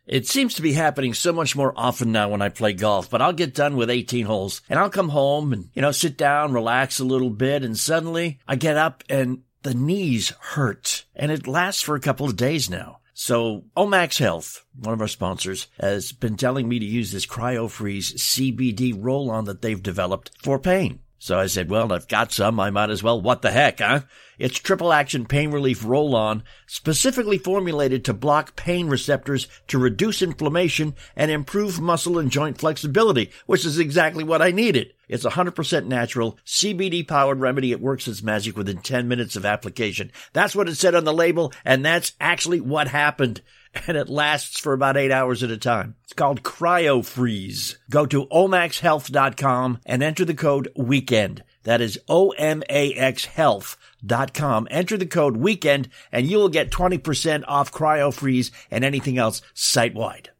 It 0.06 0.28
seems 0.28 0.54
to 0.54 0.62
be 0.62 0.72
happening 0.72 1.14
so 1.14 1.32
much 1.32 1.56
more 1.56 1.74
often 1.76 2.12
now 2.12 2.28
when 2.28 2.42
I 2.42 2.48
play 2.48 2.74
golf, 2.74 3.10
but 3.10 3.20
I'll 3.20 3.32
get 3.32 3.56
done 3.56 3.76
with 3.76 3.90
18 3.90 4.26
holes 4.26 4.62
and 4.68 4.78
I'll 4.78 4.88
come 4.88 5.08
home 5.08 5.52
and, 5.52 5.68
you 5.74 5.82
know, 5.82 5.90
sit 5.90 6.16
down, 6.16 6.52
relax 6.52 7.00
a 7.00 7.04
little 7.04 7.30
bit, 7.30 7.64
and 7.64 7.76
suddenly 7.76 8.38
I 8.46 8.54
get 8.54 8.76
up 8.76 9.02
and 9.08 9.42
the 9.62 9.74
knees 9.74 10.32
hurt. 10.40 11.06
And 11.16 11.32
it 11.32 11.48
lasts 11.48 11.82
for 11.82 11.96
a 11.96 12.00
couple 12.00 12.26
of 12.26 12.36
days 12.36 12.70
now. 12.70 12.99
So 13.22 13.64
Omax 13.76 14.18
Health, 14.18 14.64
one 14.74 14.94
of 14.94 15.02
our 15.02 15.06
sponsors, 15.06 15.66
has 15.78 16.10
been 16.10 16.38
telling 16.38 16.66
me 16.66 16.78
to 16.78 16.86
use 16.86 17.12
this 17.12 17.26
CryoFreeze 17.26 18.14
CBD 18.14 18.94
roll-on 18.98 19.44
that 19.44 19.60
they've 19.60 19.82
developed 19.82 20.30
for 20.42 20.58
pain. 20.58 21.00
So 21.22 21.38
I 21.38 21.48
said, 21.48 21.68
well, 21.68 21.92
I've 21.92 22.08
got 22.08 22.32
some. 22.32 22.58
I 22.58 22.70
might 22.70 22.88
as 22.88 23.02
well. 23.02 23.20
What 23.20 23.42
the 23.42 23.50
heck, 23.50 23.80
huh? 23.80 24.00
It's 24.38 24.58
triple 24.58 24.90
action 24.90 25.26
pain 25.26 25.50
relief 25.50 25.84
roll 25.84 26.16
on, 26.16 26.44
specifically 26.66 27.36
formulated 27.36 28.06
to 28.06 28.14
block 28.14 28.56
pain 28.56 28.88
receptors 28.88 29.46
to 29.68 29.78
reduce 29.78 30.22
inflammation 30.22 30.94
and 31.14 31.30
improve 31.30 31.78
muscle 31.78 32.18
and 32.18 32.30
joint 32.30 32.56
flexibility, 32.56 33.30
which 33.44 33.66
is 33.66 33.78
exactly 33.78 34.24
what 34.24 34.40
I 34.40 34.50
needed. 34.50 34.94
It's 35.10 35.26
100% 35.26 35.84
natural, 35.84 36.38
CBD 36.46 37.06
powered 37.06 37.38
remedy. 37.38 37.70
It 37.70 37.82
works 37.82 38.08
its 38.08 38.22
magic 38.22 38.56
within 38.56 38.78
10 38.78 39.06
minutes 39.06 39.36
of 39.36 39.44
application. 39.44 40.10
That's 40.32 40.56
what 40.56 40.70
it 40.70 40.76
said 40.76 40.94
on 40.94 41.04
the 41.04 41.12
label, 41.12 41.52
and 41.66 41.84
that's 41.84 42.14
actually 42.18 42.62
what 42.62 42.88
happened. 42.88 43.42
And 43.86 43.96
it 43.96 44.08
lasts 44.08 44.58
for 44.58 44.72
about 44.72 44.96
eight 44.96 45.12
hours 45.12 45.42
at 45.42 45.50
a 45.50 45.56
time. 45.56 45.94
It's 46.04 46.12
called 46.12 46.42
Cryo 46.42 47.04
Freeze. 47.04 47.78
Go 47.88 48.04
to 48.06 48.26
omaxhealth.com 48.26 49.78
and 49.86 50.02
enter 50.02 50.24
the 50.24 50.34
code 50.34 50.68
WEEKEND. 50.76 51.42
That 51.64 51.80
is 51.80 51.98
O-M-A-X 52.08 53.26
health.com. 53.26 54.68
Enter 54.70 54.96
the 54.96 55.06
code 55.06 55.36
WEEKEND 55.36 55.88
and 56.10 56.26
you 56.26 56.38
will 56.38 56.48
get 56.48 56.70
20% 56.70 57.44
off 57.46 57.70
Cryo 57.70 58.12
Freeze 58.12 58.50
and 58.70 58.84
anything 58.84 59.18
else 59.18 59.42
site 59.54 59.94
wide. 59.94 60.30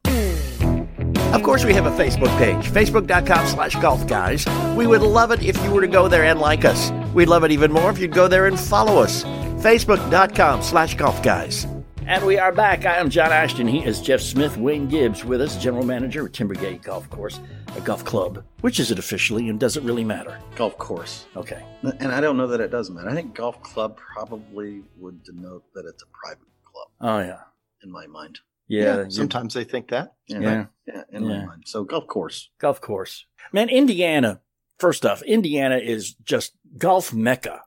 Of 1.33 1.45
course, 1.45 1.65
we 1.65 1.75
have 1.75 1.87
a 1.87 1.93
Facebook 1.93 2.37
page, 2.39 2.69
facebook.com 2.71 3.47
slash 3.47 3.77
golf 3.77 4.05
guys. 4.09 4.45
We 4.77 4.89
would 4.89 5.03
love 5.03 5.31
it 5.31 5.45
if 5.45 5.63
you 5.63 5.71
were 5.71 5.81
to 5.83 5.87
go 5.87 6.09
there 6.09 6.25
and 6.25 6.41
like 6.41 6.65
us. 6.65 6.91
We'd 7.15 7.29
love 7.29 7.45
it 7.45 7.53
even 7.53 7.71
more 7.71 7.91
if 7.91 7.99
you'd 8.01 8.13
go 8.13 8.27
there 8.27 8.47
and 8.47 8.59
follow 8.59 9.01
us. 9.01 9.23
Facebook.com 9.63 10.63
slash 10.63 10.97
golf 10.97 11.23
guys. 11.23 11.67
And 12.11 12.27
we 12.27 12.39
are 12.39 12.51
back. 12.51 12.87
I 12.87 12.97
am 12.97 13.09
John 13.09 13.31
Ashton. 13.31 13.69
He 13.69 13.85
is 13.85 14.01
Jeff 14.01 14.21
Smith. 14.21 14.57
Wayne 14.57 14.89
Gibbs 14.89 15.25
with 15.25 15.41
us, 15.41 15.57
general 15.63 15.85
manager 15.87 16.27
at 16.27 16.33
Timbergate 16.33 16.83
Golf 16.83 17.09
Course, 17.09 17.39
a 17.77 17.81
golf 17.81 18.05
club. 18.05 18.43
Which 18.63 18.81
is 18.81 18.91
it 18.91 18.99
officially, 18.99 19.49
and 19.49 19.61
does 19.61 19.77
it 19.77 19.85
really 19.85 20.03
matter? 20.03 20.37
Golf 20.57 20.77
course. 20.77 21.27
Okay. 21.37 21.63
And 22.01 22.11
I 22.13 22.21
don't 22.21 22.37
know 22.37 22.49
that 22.49 22.61
it 22.61 22.73
does 22.73 22.91
matter. 22.91 23.09
I 23.09 23.15
think 23.15 23.35
golf 23.37 23.63
club 23.63 23.97
probably 23.97 24.83
would 24.99 25.23
denote 25.23 25.63
that 25.75 25.85
it's 25.87 26.03
a 26.03 26.07
private 26.07 26.49
club 26.65 26.89
Oh 27.01 27.21
yeah, 27.21 27.43
in 27.85 27.93
my 27.93 28.07
mind. 28.09 28.41
yeah. 28.67 29.05
you- 29.05 29.11
sometimes 29.11 29.55
they 29.55 29.63
think 29.65 29.89
that. 29.91 30.15
Yeah. 30.27 30.41
Yeah. 30.41 30.67
Yeah, 30.89 31.03
in 31.13 31.23
Yeah. 31.25 31.39
my 31.41 31.47
mind. 31.47 31.63
So 31.67 31.85
golf 31.85 32.09
course. 32.09 32.51
golf 32.59 32.81
course. 32.81 33.25
Man, 33.53 33.69
Indiana. 33.69 34.41
First 34.79 35.07
off, 35.07 35.23
Indiana 35.23 35.77
is 35.77 36.15
just 36.15 36.55
golf 36.77 37.13
mecca. 37.15 37.63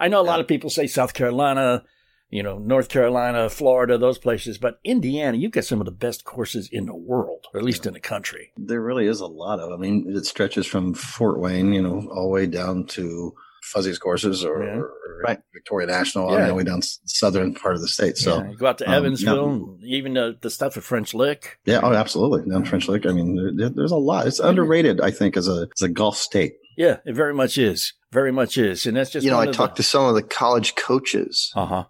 I 0.00 0.08
know 0.08 0.20
a 0.20 0.24
lot 0.24 0.40
of 0.40 0.48
people 0.48 0.70
say 0.70 0.86
South 0.88 1.14
Carolina, 1.14 1.84
you 2.30 2.42
know, 2.42 2.58
North 2.58 2.88
Carolina, 2.88 3.48
Florida, 3.48 3.96
those 3.98 4.18
places, 4.18 4.58
but 4.58 4.78
Indiana, 4.84 5.36
you've 5.36 5.52
got 5.52 5.64
some 5.64 5.80
of 5.80 5.84
the 5.86 5.92
best 5.92 6.24
courses 6.24 6.68
in 6.72 6.86
the 6.86 6.94
world, 6.96 7.46
or 7.54 7.58
at 7.60 7.64
least 7.64 7.86
in 7.86 7.94
the 7.94 8.00
country. 8.00 8.52
There 8.56 8.80
really 8.82 9.06
is 9.06 9.20
a 9.20 9.26
lot 9.26 9.60
of. 9.60 9.72
I 9.72 9.76
mean, 9.76 10.06
it 10.08 10.26
stretches 10.26 10.66
from 10.66 10.94
Fort 10.94 11.38
Wayne, 11.40 11.72
you 11.72 11.82
know, 11.82 12.08
all 12.14 12.24
the 12.24 12.28
way 12.30 12.46
down 12.46 12.86
to 12.88 13.32
Fuzzy's 13.72 13.98
courses 13.98 14.44
or, 14.44 14.62
Yeah. 14.62 14.76
or 14.78 14.90
Right. 15.26 15.38
Victoria 15.54 15.86
National, 15.88 16.30
Yeah. 16.30 16.42
all 16.42 16.46
the 16.48 16.54
way 16.54 16.62
down 16.64 16.78
s- 16.78 17.00
southern 17.06 17.54
part 17.54 17.74
of 17.74 17.80
the 17.80 17.88
state. 17.88 18.16
So 18.18 18.36
Yeah, 18.38 18.50
you 18.50 18.56
go 18.56 18.66
out 18.66 18.78
to 18.78 18.86
um, 18.86 18.92
Evansville, 18.94 19.78
even 19.82 20.16
uh, 20.16 20.32
the 20.40 20.50
stuff 20.50 20.76
at 20.76 20.82
French 20.84 21.14
Lick. 21.14 21.58
yeah, 21.64 21.80
oh, 21.82 21.92
absolutely. 21.92 22.48
Down 22.50 22.64
French 22.64 22.86
Lick. 22.88 23.06
I 23.06 23.12
mean, 23.12 23.34
there- 23.34 23.52
there, 23.56 23.68
there's 23.74 23.92
a 23.92 23.96
lot. 23.96 24.26
It's 24.26 24.38
underrated, 24.40 25.00
I 25.00 25.10
think, 25.10 25.36
as 25.36 25.48
a 25.48 25.68
as 25.76 25.82
a 25.82 25.88
golf 25.88 26.16
state. 26.16 26.54
Yeah, 26.76 26.98
it 27.06 27.14
very 27.16 27.32
much 27.34 27.56
is. 27.56 27.94
Very 28.12 28.30
much 28.30 28.58
is. 28.58 28.84
And 28.86 28.96
that's 28.96 29.10
just 29.10 29.24
you 29.24 29.30
know, 29.30 29.38
one 29.38 29.46
I 29.48 29.50
of 29.50 29.56
talked 29.56 29.76
to 29.78 29.82
some 29.82 30.04
of 30.04 30.14
the 30.14 30.22
college 30.22 30.74
coaches, 30.76 31.50
Uh 31.56 31.66
huh. 31.66 31.84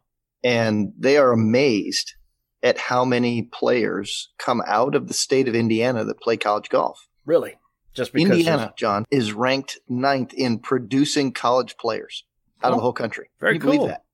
And 0.44 0.92
they 0.99 1.16
are 1.16 1.33
amazed 1.33 2.14
at 2.62 2.79
how 2.79 3.05
many 3.05 3.42
players 3.42 4.31
come 4.38 4.62
out 4.66 4.94
of 4.94 5.09
the 5.09 5.14
state 5.14 5.46
of 5.49 5.55
Indiana 5.55 6.05
that 6.05 6.20
play 6.20 6.37
college 6.37 6.68
golf. 6.68 7.07
Really? 7.25 7.55
Just 7.94 8.12
because. 8.12 8.31
of- 8.33 8.38
Indiana, 8.38 8.75
John, 8.77 9.05
is 9.11 9.33
ranked 9.33 9.79
ninth 9.88 10.33
in 10.35 10.59
producing 10.59 11.33
college 11.33 11.77
players 11.77 12.25
out 12.62 12.70
Oh, 12.70 12.75
of 12.75 12.79
the 12.79 12.83
whole 12.83 12.92
country. 12.92 13.31
very 13.40 13.55
you 13.55 13.61
believe 13.61 13.79
cool. 13.81 13.88
that? 13.88 14.05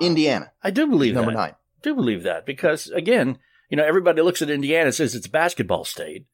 Indiana, 0.00 0.50
I 0.62 0.70
do 0.70 0.86
believe 0.86 1.14
number 1.14 1.30
that. 1.32 1.36
nine. 1.38 1.54
do 1.82 1.94
believe 1.94 2.24
that 2.24 2.44
because 2.46 2.88
again, 2.88 3.38
you 3.70 3.76
know, 3.76 3.84
everybody 3.84 4.22
looks 4.22 4.42
at 4.42 4.50
Indiana 4.50 4.86
and 4.86 4.94
says 4.94 5.14
it's 5.14 5.26
a 5.26 5.30
basketball 5.30 5.84
state, 5.84 6.26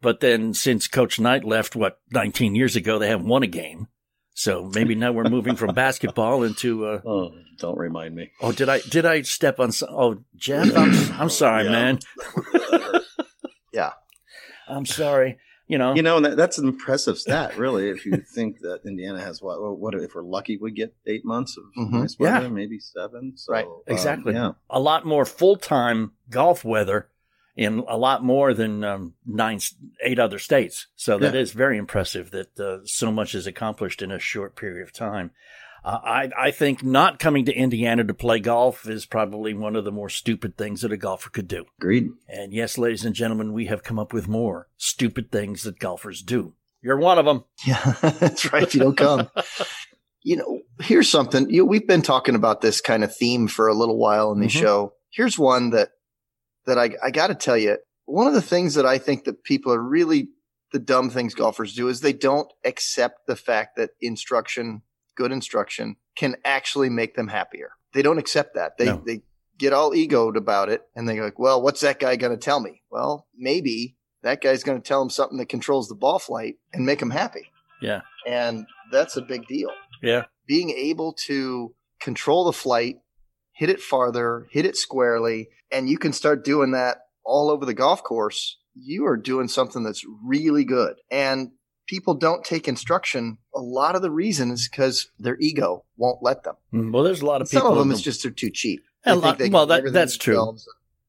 but 0.00 0.20
then 0.20 0.52
since 0.52 0.88
Coach 0.88 1.18
Knight 1.20 1.44
left, 1.44 1.76
what 1.76 2.00
19 2.10 2.54
years 2.54 2.74
ago, 2.76 2.98
they 2.98 3.08
haven't 3.08 3.28
won 3.28 3.42
a 3.42 3.46
game. 3.48 3.86
So 4.38 4.70
maybe 4.72 4.94
now 4.94 5.10
we're 5.10 5.24
moving 5.28 5.56
from 5.56 5.74
basketball 5.74 6.44
into. 6.44 6.86
Uh, 6.86 7.00
Oh, 7.06 7.32
don't 7.58 7.76
remind 7.76 8.14
me. 8.14 8.30
oh, 8.40 8.52
did 8.52 8.68
I 8.68 8.78
did 8.78 9.04
I 9.04 9.22
step 9.22 9.58
on? 9.58 9.72
Some, 9.72 9.88
oh, 9.90 10.22
Jeff, 10.36 10.76
I'm 10.76 10.92
I'm 11.20 11.28
sorry, 11.30 11.64
Yeah. 11.64 11.70
man. 11.72 11.98
Yeah. 13.72 13.92
I'm 14.68 14.86
sorry. 14.86 15.38
You 15.66 15.76
know, 15.76 15.94
You 15.94 16.02
know, 16.02 16.16
and 16.16 16.24
that, 16.24 16.36
that's 16.36 16.56
an 16.58 16.66
impressive 16.68 17.18
stat, 17.18 17.58
really. 17.58 17.90
If 17.90 18.06
you 18.06 18.16
think 18.34 18.60
that 18.60 18.80
Indiana 18.86 19.20
has 19.20 19.42
what, 19.42 19.58
what 19.78 19.94
if 19.94 20.14
we're 20.14 20.22
lucky, 20.22 20.56
we 20.56 20.70
get 20.70 20.94
eight 21.06 21.24
months 21.24 21.56
of 21.58 21.64
Mhm. 21.76 21.92
nice 22.00 22.16
Yeah. 22.18 22.38
weather, 22.38 22.48
maybe 22.50 22.78
seven. 22.78 23.32
So, 23.36 23.52
Right. 23.52 23.66
um, 23.66 23.82
Exactly. 23.86 24.32
yeah, 24.34 24.52
a 24.70 24.80
lot 24.80 25.04
more 25.04 25.24
full 25.26 25.56
time 25.56 26.12
golf 26.30 26.64
weather 26.64 27.08
in 27.58 27.80
a 27.88 27.96
lot 27.96 28.22
more 28.24 28.54
than 28.54 28.84
um, 28.84 29.14
nine, 29.26 29.58
eight 30.04 30.18
other 30.20 30.38
states. 30.38 30.86
So 30.94 31.18
that 31.18 31.34
is 31.34 31.52
Yeah. 31.52 31.58
very 31.58 31.76
impressive 31.76 32.30
that 32.30 32.58
uh, 32.60 32.78
so 32.84 33.10
much 33.10 33.34
is 33.34 33.46
accomplished 33.48 34.00
in 34.00 34.12
a 34.12 34.18
short 34.20 34.54
period 34.56 34.82
of 34.82 34.92
time. 34.92 35.32
Uh, 35.84 35.98
I, 36.04 36.30
I 36.38 36.50
think 36.52 36.84
not 36.84 37.18
coming 37.18 37.44
to 37.46 37.52
Indiana 37.54 38.04
to 38.04 38.14
play 38.14 38.38
golf 38.40 38.88
is 38.88 39.06
probably 39.06 39.54
one 39.54 39.74
of 39.76 39.84
the 39.84 39.90
more 39.92 40.08
stupid 40.08 40.56
things 40.56 40.82
that 40.82 40.92
a 40.92 40.96
golfer 40.96 41.30
could 41.30 41.48
do. 41.48 41.66
agreed. 41.80 42.10
And 42.28 42.52
yes, 42.52 42.78
ladies 42.78 43.04
and 43.04 43.14
gentlemen, 43.14 43.52
we 43.52 43.66
have 43.66 43.82
come 43.82 43.98
up 43.98 44.12
with 44.12 44.28
more 44.28 44.68
stupid 44.76 45.30
things 45.32 45.64
that 45.64 45.78
golfers 45.80 46.22
do. 46.22 46.54
You're 46.80 46.98
one 46.98 47.18
of 47.18 47.24
them. 47.26 47.44
Yeah, 47.66 47.82
that's 48.02 48.52
right. 48.52 48.62
If 48.62 48.74
you 48.74 48.80
don't 48.82 48.96
come, 48.96 49.28
you 50.22 50.36
know, 50.36 50.60
here's 50.80 51.08
something. 51.10 51.50
You, 51.50 51.64
we've 51.64 51.86
been 51.88 52.02
talking 52.02 52.36
about 52.36 52.60
this 52.60 52.80
kind 52.80 53.02
of 53.02 53.16
theme 53.16 53.48
for 53.48 53.66
a 53.66 53.74
little 53.74 53.98
while 53.98 54.30
in 54.32 54.38
the 54.40 54.46
Mhm. 54.46 54.50
show. 54.60 54.92
Here's 55.10 55.38
one 55.38 55.70
that 55.70 55.90
that 56.68 56.78
I, 56.78 56.90
I 57.02 57.10
got 57.10 57.28
to 57.28 57.34
tell 57.34 57.56
you. 57.56 57.78
One 58.04 58.26
of 58.26 58.32
the 58.34 58.40
things 58.42 58.74
that 58.74 58.86
I 58.86 58.98
think 58.98 59.24
that 59.24 59.42
people 59.42 59.72
are 59.72 59.82
really 59.82 60.28
the 60.72 60.78
dumb 60.78 61.10
things 61.10 61.34
golfers 61.34 61.74
do 61.74 61.88
is 61.88 62.00
they 62.00 62.12
don't 62.12 62.50
accept 62.64 63.26
the 63.26 63.36
fact 63.36 63.76
that 63.76 63.90
instruction, 64.00 64.82
good 65.16 65.32
instruction, 65.32 65.96
can 66.14 66.36
actually 66.44 66.90
make 66.90 67.14
them 67.16 67.28
happier. 67.28 67.70
They 67.94 68.02
don't 68.02 68.18
accept 68.18 68.54
that. 68.54 68.76
They 68.78 68.86
No. 68.86 69.02
they 69.04 69.22
get 69.58 69.72
all 69.72 69.92
egoed 69.92 70.36
about 70.36 70.68
it, 70.68 70.82
and 70.94 71.08
they 71.08 71.16
go 71.16 71.24
like, 71.24 71.38
"Well, 71.38 71.60
what's 71.60 71.80
that 71.80 71.98
guy 71.98 72.16
going 72.16 72.32
to 72.32 72.38
tell 72.38 72.60
me?" 72.60 72.82
Well, 72.90 73.26
maybe 73.36 73.96
that 74.22 74.40
guy's 74.40 74.62
going 74.62 74.80
to 74.80 74.86
tell 74.86 75.02
him 75.02 75.10
something 75.10 75.38
that 75.38 75.48
controls 75.48 75.88
the 75.88 75.94
ball 75.94 76.18
flight 76.18 76.56
and 76.72 76.84
make 76.86 77.00
him 77.00 77.10
happy. 77.10 77.50
Yeah. 77.80 78.02
And 78.26 78.66
that's 78.92 79.16
a 79.16 79.22
big 79.22 79.46
deal. 79.46 79.70
Yeah. 80.02 80.24
Being 80.46 80.70
able 80.70 81.12
to 81.26 81.74
control 82.00 82.44
the 82.44 82.52
flight, 82.52 82.96
hit 83.52 83.70
it 83.70 83.80
farther, 83.80 84.46
hit 84.50 84.66
it 84.66 84.76
squarely, 84.76 85.48
and 85.70 85.88
you 85.88 85.98
can 85.98 86.12
start 86.12 86.44
doing 86.44 86.72
that 86.72 86.98
all 87.24 87.50
over 87.50 87.64
the 87.64 87.74
golf 87.74 88.02
course. 88.02 88.56
You 88.74 89.06
are 89.06 89.16
doing 89.16 89.48
something 89.48 89.82
that's 89.84 90.04
really 90.24 90.64
good. 90.64 90.96
And 91.10 91.50
people 91.86 92.14
don't 92.14 92.44
take 92.44 92.68
instruction. 92.68 93.38
A 93.54 93.60
lot 93.60 93.96
of 93.96 94.02
the 94.02 94.10
reason 94.10 94.50
is 94.50 94.68
because 94.70 95.10
their 95.18 95.36
ego 95.40 95.84
won't 95.96 96.22
let 96.22 96.44
them. 96.44 96.54
Mm, 96.72 96.92
Well, 96.92 97.02
there's 97.02 97.22
a 97.22 97.26
lot 97.26 97.42
of 97.42 97.50
people. 97.50 97.62
Some 97.62 97.72
of 97.72 97.78
them 97.78 97.88
that- 97.88 97.96
is 97.96 98.02
just 98.02 98.22
they're 98.22 98.30
too 98.32 98.50
cheap. 98.50 98.82
They 99.04 99.14
lot- 99.14 99.40
well, 99.50 99.66
that- 99.66 99.92
that's 99.92 100.16
true. 100.16 100.56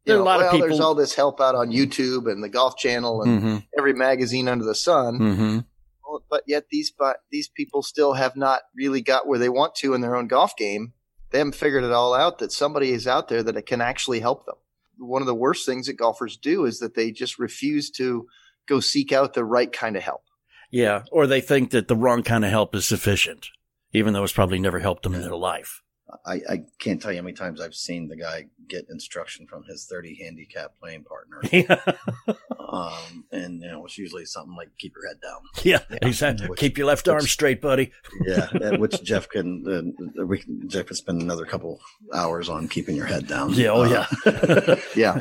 There 0.06 0.17
are 0.17 0.22
a 0.22 0.24
lot 0.24 0.41
of 0.41 0.52
well, 0.54 0.62
There's 0.62 0.80
all 0.80 0.95
this 0.95 1.13
help 1.13 1.39
out 1.41 1.54
on 1.56 1.69
YouTube 1.72 2.32
and 2.32 2.43
the 2.43 2.50
Golf 2.50 2.78
Channel 2.78 3.22
and 3.24 3.41
Mhm, 3.41 3.67
every 3.78 3.93
magazine 3.93 4.48
under 4.48 4.65
the 4.65 4.74
sun. 4.74 5.19
mhm. 5.19 5.65
Well, 6.08 6.24
but 6.30 6.43
yet 6.48 6.65
these 6.72 6.91
but 6.98 7.17
these 7.32 7.48
people 7.50 7.84
still 7.84 8.13
have 8.13 8.36
not 8.36 8.62
really 8.76 9.02
got 9.02 9.28
where 9.28 9.38
they 9.38 9.50
want 9.50 9.76
to 9.76 9.93
in 9.93 10.02
their 10.02 10.15
own 10.15 10.28
golf 10.28 10.56
game. 10.58 10.93
They 11.32 11.38
haven't 11.38 11.56
figured 11.56 11.84
it 11.84 11.92
all 11.92 12.13
out 12.13 12.39
that 12.39 12.52
somebody 12.52 12.92
is 12.92 13.08
out 13.08 13.28
there 13.28 13.44
that 13.44 13.58
it 13.58 13.65
can 13.65 13.82
actually 13.82 14.20
help 14.20 14.46
them. 14.46 14.56
One 14.98 15.22
of 15.22 15.28
the 15.28 15.36
worst 15.36 15.65
things 15.65 15.88
that 15.88 15.94
golfers 15.94 16.38
do 16.38 16.65
is 16.65 16.80
that 16.80 16.96
they 16.96 17.12
just 17.12 17.39
refuse 17.39 17.89
to 17.92 18.28
go 18.68 18.80
seek 18.80 19.12
out 19.12 19.34
the 19.34 19.46
right 19.46 19.72
kind 19.72 19.96
of 19.96 20.04
help. 20.04 20.24
Yeah, 20.72 21.04
or 21.12 21.26
they 21.26 21.42
think 21.42 21.72
that 21.72 21.88
the 21.88 21.96
wrong 21.96 22.24
kind 22.24 22.46
of 22.46 22.52
help 22.52 22.76
is 22.76 22.86
sufficient, 22.86 23.48
even 23.92 24.13
though 24.13 24.24
it's 24.24 24.34
probably 24.34 24.60
never 24.60 24.80
helped 24.80 25.04
them 25.04 25.15
in 25.15 25.22
their 25.22 25.36
life. 25.36 25.82
I, 26.26 26.34
I 26.50 26.63
can't 26.80 27.02
tell 27.02 27.12
you 27.12 27.17
how 27.19 27.24
many 27.24 27.36
times 27.36 27.62
I've 27.62 27.76
seen 27.76 28.08
the 28.08 28.15
guy 28.15 28.45
get 28.67 28.86
instruction 28.89 29.45
from 29.48 29.63
his 29.63 29.86
30 29.89 30.15
handicap 30.24 30.74
playing 30.82 31.04
partner. 31.04 31.39
yeah, 31.52 32.36
um, 32.67 33.26
and, 33.32 33.62
you 33.62 33.67
know, 33.69 33.86
it's 33.86 33.98
usually 33.98 34.26
something 34.26 34.56
like 34.56 34.69
keep 34.78 34.93
your 34.95 35.08
head 35.08 35.19
down. 35.22 35.41
yeah, 35.63 35.98
exactly. 36.02 36.48
Which- 36.48 36.60
Keep 36.60 36.78
your 36.78 36.88
left 36.88 37.08
arm 37.08 37.22
straight, 37.22 37.62
buddy. 37.62 37.91
Yeah. 38.26 38.50
which 38.78 39.02
Jeff 39.04 39.30
can, 39.30 39.93
uh, 40.19 40.26
we 40.26 40.39
can, 40.39 40.67
Jeff 40.69 40.88
can 40.88 40.95
spend 40.95 41.22
another 41.22 41.45
couple 41.45 41.80
hours 42.13 42.50
on 42.50 42.67
keeping 42.67 42.95
your 42.95 43.06
head 43.06 43.28
down. 43.28 43.54
Yeah, 43.54 43.69
oh 43.69 43.84
Uh, 43.84 44.06
yeah. 44.26 44.76
Yeah. 44.95 45.19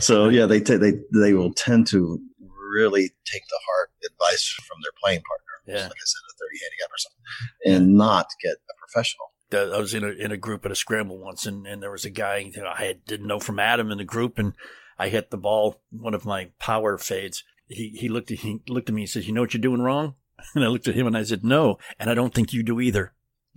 so 0.00 0.28
yeah, 0.28 0.46
they, 0.46 0.60
t- 0.60 0.76
they, 0.76 0.92
they 1.14 1.32
will 1.34 1.52
tend 1.52 1.86
to 1.88 2.20
really 2.70 3.10
take 3.24 3.42
the 3.48 3.60
heart 3.66 3.90
advice 4.04 4.48
from 4.66 4.78
their 4.82 4.92
playing 5.02 5.22
partner. 5.22 5.44
Yeah. 5.66 5.82
Like 5.86 5.92
I 5.92 6.06
said, 6.06 6.22
a 6.30 6.34
30 6.38 6.58
handicap 6.62 6.90
or 6.90 6.98
something 6.98 7.82
and 7.86 7.94
not 7.96 8.26
get 8.42 8.52
a 8.52 8.74
professional. 8.78 9.32
I 9.52 9.78
was 9.78 9.94
in 9.94 10.04
a 10.04 10.08
in 10.08 10.32
a 10.32 10.36
group 10.36 10.64
at 10.64 10.72
a 10.72 10.76
scramble 10.76 11.18
once, 11.18 11.46
and, 11.46 11.66
and 11.66 11.82
there 11.82 11.90
was 11.90 12.04
a 12.04 12.10
guy 12.10 12.50
know, 12.54 12.68
I 12.68 12.84
had, 12.84 13.04
didn't 13.04 13.26
know 13.26 13.40
from 13.40 13.58
Adam 13.58 13.90
in 13.90 13.98
the 13.98 14.04
group, 14.04 14.38
and 14.38 14.52
I 14.98 15.08
hit 15.08 15.30
the 15.30 15.36
ball 15.38 15.80
one 15.90 16.14
of 16.14 16.26
my 16.26 16.50
power 16.58 16.98
fades. 16.98 17.44
He 17.66 17.90
he 17.90 18.08
looked 18.08 18.30
at 18.30 18.38
he 18.38 18.60
looked 18.68 18.88
at 18.88 18.94
me 18.94 19.02
and 19.02 19.10
says, 19.10 19.26
"You 19.26 19.34
know 19.34 19.40
what 19.40 19.54
you're 19.54 19.60
doing 19.60 19.82
wrong?" 19.82 20.14
And 20.54 20.64
I 20.64 20.68
looked 20.68 20.88
at 20.88 20.94
him 20.94 21.06
and 21.06 21.16
I 21.16 21.22
said, 21.22 21.44
no. 21.44 21.78
And 21.98 22.08
I 22.08 22.14
don't 22.14 22.34
think 22.34 22.52
you 22.52 22.62
do 22.62 22.80
either. 22.80 23.12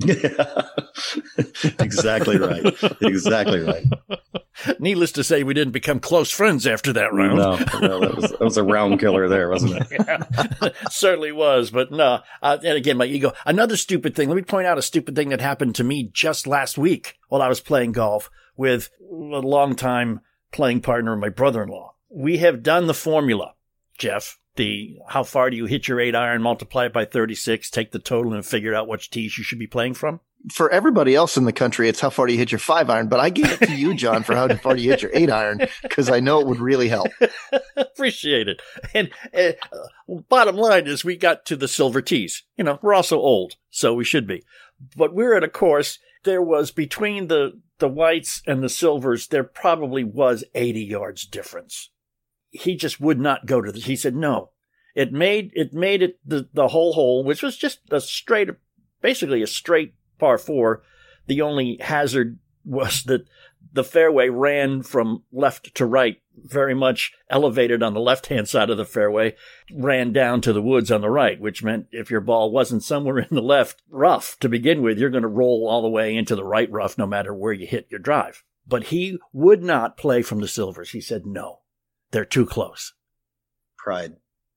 Yeah. 0.05 0.67
exactly 1.79 2.37
right. 2.37 2.65
Exactly 3.01 3.59
right. 3.59 3.85
Needless 4.79 5.11
to 5.13 5.23
say, 5.23 5.43
we 5.43 5.53
didn't 5.53 5.73
become 5.73 5.99
close 5.99 6.31
friends 6.31 6.67
after 6.67 6.93
that 6.93 7.13
round. 7.13 7.37
No, 7.37 7.57
no 7.79 7.99
that, 7.99 8.15
was, 8.15 8.31
that 8.31 8.39
was 8.39 8.57
a 8.57 8.63
round 8.63 8.99
killer 8.99 9.27
there, 9.27 9.49
wasn't 9.49 9.81
it? 9.81 9.87
yeah, 9.91 10.69
certainly 10.89 11.31
was, 11.31 11.71
but 11.71 11.91
no. 11.91 12.19
Uh, 12.41 12.57
and 12.63 12.77
again, 12.77 12.97
my 12.97 13.05
ego. 13.05 13.33
Another 13.45 13.77
stupid 13.77 14.15
thing. 14.15 14.27
Let 14.29 14.35
me 14.35 14.43
point 14.43 14.67
out 14.67 14.77
a 14.77 14.83
stupid 14.83 15.15
thing 15.15 15.29
that 15.29 15.41
happened 15.41 15.75
to 15.75 15.83
me 15.83 16.09
just 16.13 16.47
last 16.47 16.77
week 16.77 17.17
while 17.29 17.41
I 17.41 17.47
was 17.49 17.61
playing 17.61 17.93
golf 17.93 18.29
with 18.55 18.89
a 18.99 19.15
longtime 19.15 20.21
playing 20.51 20.81
partner, 20.81 21.15
my 21.15 21.29
brother-in-law. 21.29 21.93
We 22.09 22.37
have 22.39 22.63
done 22.63 22.87
the 22.87 22.93
formula, 22.93 23.55
Jeff. 23.97 24.37
The 24.55 24.97
how 25.09 25.23
far 25.23 25.49
do 25.49 25.55
you 25.55 25.65
hit 25.65 25.87
your 25.87 25.99
eight 25.99 26.15
iron, 26.15 26.41
multiply 26.41 26.85
it 26.85 26.93
by 26.93 27.05
36, 27.05 27.69
take 27.69 27.91
the 27.91 27.99
total 27.99 28.33
and 28.33 28.45
figure 28.45 28.75
out 28.75 28.87
which 28.87 29.09
tees 29.09 29.37
you 29.37 29.43
should 29.43 29.59
be 29.59 29.67
playing 29.67 29.93
from? 29.93 30.19
For 30.51 30.69
everybody 30.71 31.13
else 31.13 31.37
in 31.37 31.45
the 31.45 31.53
country, 31.53 31.87
it's 31.87 31.99
how 31.99 32.09
far 32.09 32.25
do 32.25 32.33
you 32.33 32.39
hit 32.39 32.51
your 32.51 32.59
five 32.59 32.89
iron, 32.89 33.07
but 33.07 33.19
I 33.19 33.29
gave 33.29 33.61
it 33.61 33.67
to 33.67 33.75
you, 33.75 33.93
John, 33.95 34.23
for 34.23 34.35
how 34.35 34.47
far 34.55 34.75
do 34.75 34.81
you 34.81 34.89
hit 34.89 35.03
your 35.03 35.11
eight 35.13 35.29
iron 35.29 35.61
because 35.83 36.09
I 36.09 36.19
know 36.19 36.41
it 36.41 36.47
would 36.47 36.59
really 36.59 36.89
help. 36.89 37.09
Appreciate 37.77 38.47
it. 38.47 38.61
And 38.93 39.11
uh, 39.37 39.51
bottom 40.29 40.57
line 40.57 40.87
is, 40.87 41.05
we 41.05 41.15
got 41.15 41.45
to 41.45 41.55
the 41.55 41.67
silver 41.67 42.01
tees. 42.01 42.43
You 42.57 42.63
know, 42.63 42.79
we're 42.81 42.95
also 42.95 43.19
old, 43.19 43.57
so 43.69 43.93
we 43.93 44.03
should 44.03 44.27
be. 44.27 44.43
But 44.97 45.13
we're 45.13 45.35
at 45.35 45.43
a 45.43 45.49
course. 45.49 45.99
There 46.23 46.41
was 46.41 46.71
between 46.71 47.27
the 47.27 47.61
the 47.81 47.89
whites 47.89 48.41
and 48.47 48.63
the 48.63 48.69
silvers, 48.69 49.27
there 49.27 49.43
probably 49.43 50.05
was 50.05 50.45
80 50.55 50.81
yards 50.81 51.25
difference. 51.25 51.89
He 52.51 52.75
just 52.75 53.01
would 53.01 53.19
not 53.19 53.45
go 53.45 53.61
to 53.61 53.71
the, 53.71 53.79
he 53.79 53.95
said, 53.95 54.15
no, 54.15 54.51
it 54.93 55.11
made, 55.11 55.51
it 55.53 55.73
made 55.73 56.01
it 56.01 56.19
the, 56.25 56.47
the 56.53 56.67
whole 56.67 56.93
hole, 56.93 57.23
which 57.23 57.41
was 57.41 57.57
just 57.57 57.79
a 57.89 58.01
straight, 58.01 58.49
basically 59.01 59.41
a 59.41 59.47
straight 59.47 59.95
par 60.19 60.37
four. 60.37 60.83
The 61.27 61.41
only 61.41 61.77
hazard 61.81 62.39
was 62.65 63.03
that 63.03 63.25
the 63.73 63.83
fairway 63.83 64.29
ran 64.29 64.83
from 64.83 65.23
left 65.31 65.73
to 65.75 65.85
right, 65.85 66.21
very 66.35 66.73
much 66.73 67.13
elevated 67.29 67.81
on 67.81 67.93
the 67.93 68.01
left 68.01 68.27
hand 68.27 68.49
side 68.49 68.69
of 68.69 68.77
the 68.77 68.85
fairway, 68.85 69.35
ran 69.73 70.11
down 70.11 70.41
to 70.41 70.51
the 70.51 70.61
woods 70.61 70.91
on 70.91 71.01
the 71.01 71.09
right, 71.09 71.39
which 71.39 71.63
meant 71.63 71.87
if 71.91 72.11
your 72.11 72.21
ball 72.21 72.51
wasn't 72.51 72.83
somewhere 72.83 73.19
in 73.19 73.27
the 73.31 73.41
left 73.41 73.81
rough 73.89 74.37
to 74.39 74.49
begin 74.49 74.81
with, 74.81 74.97
you're 74.97 75.09
going 75.09 75.21
to 75.21 75.29
roll 75.29 75.67
all 75.69 75.81
the 75.81 75.89
way 75.89 76.15
into 76.15 76.35
the 76.35 76.43
right 76.43 76.69
rough 76.69 76.97
no 76.97 77.07
matter 77.07 77.33
where 77.33 77.53
you 77.53 77.65
hit 77.65 77.87
your 77.89 77.99
drive. 77.99 78.43
But 78.67 78.85
he 78.85 79.17
would 79.31 79.63
not 79.63 79.97
play 79.97 80.21
from 80.21 80.41
the 80.41 80.47
silvers. 80.47 80.91
He 80.91 81.01
said, 81.01 81.25
no, 81.25 81.60
they're 82.11 82.25
too 82.25 82.45
close. 82.45 82.93
Pride. 83.77 84.13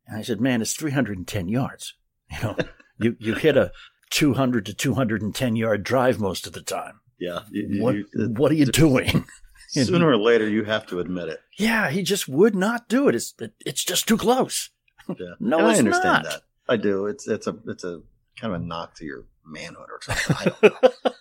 And 0.07 0.19
I 0.19 0.23
said, 0.23 0.41
man, 0.41 0.61
it's 0.63 0.75
310 0.75 1.49
yards. 1.49 1.95
You 2.31 2.43
know, 2.43 2.57
you, 2.99 3.17
you 3.21 3.35
hit 3.35 3.57
a 3.57 3.71
200 4.11 4.67
to 4.67 4.75
210 4.75 5.57
yard 5.57 5.85
drive 5.85 6.19
most 6.19 6.47
of 6.47 6.53
the 6.53 6.63
time. 6.63 7.01
Yeah. 7.19 7.41
You, 7.51 7.83
what, 7.83 7.95
you, 7.95 8.07
what 8.15 8.51
are 8.51 8.57
you 8.57 8.67
doing? 8.67 9.27
Sooner 9.69 10.09
or 10.09 10.17
later, 10.17 10.49
you 10.49 10.65
have 10.65 10.87
to 10.87 11.01
admit 11.01 11.29
it. 11.29 11.41
Yeah, 11.59 11.91
he 11.91 12.03
just 12.03 12.29
would 12.29 12.55
not 12.55 12.89
do 12.89 13.09
it. 13.09 13.15
It's 13.15 13.35
it's 13.61 13.85
just 13.85 14.07
too 14.09 14.17
close. 14.17 14.71
Yeah. 15.09 15.35
no, 15.39 15.59
and 15.59 15.69
it's 15.69 15.77
I 15.77 15.79
understand 15.81 16.05
not. 16.05 16.25
that. 16.25 16.41
I 16.67 16.77
do. 16.79 17.07
It's 17.07 17.29
it's 17.29 17.47
a 17.47 17.55
it's 17.67 17.85
a 17.85 18.01
kind 18.41 18.55
of 18.55 18.63
a 18.63 18.65
knock 18.65 18.95
to 18.97 19.05
your 19.05 19.27
manhood 19.45 19.89
or 19.91 20.01
something. 20.01 20.37
I 20.41 20.45
don't 20.45 20.83
know. 20.83 21.13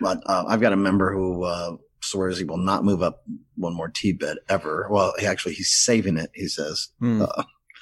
but 0.00 0.22
uh, 0.26 0.44
I've 0.46 0.60
got 0.60 0.74
a 0.74 0.76
member 0.76 1.10
who 1.14 1.44
uh, 1.44 1.76
swears 2.02 2.38
he 2.38 2.44
will 2.44 2.56
not 2.58 2.84
move 2.84 3.02
up 3.02 3.22
one 3.56 3.74
more 3.74 3.88
T 3.88 4.12
bed 4.12 4.38
ever. 4.48 4.86
Well, 4.90 5.14
he 5.18 5.26
actually 5.26 5.54
he's 5.54 5.72
saving 5.74 6.16
it. 6.16 6.30
He 6.34 6.48
says 6.48 6.88
because 6.98 7.28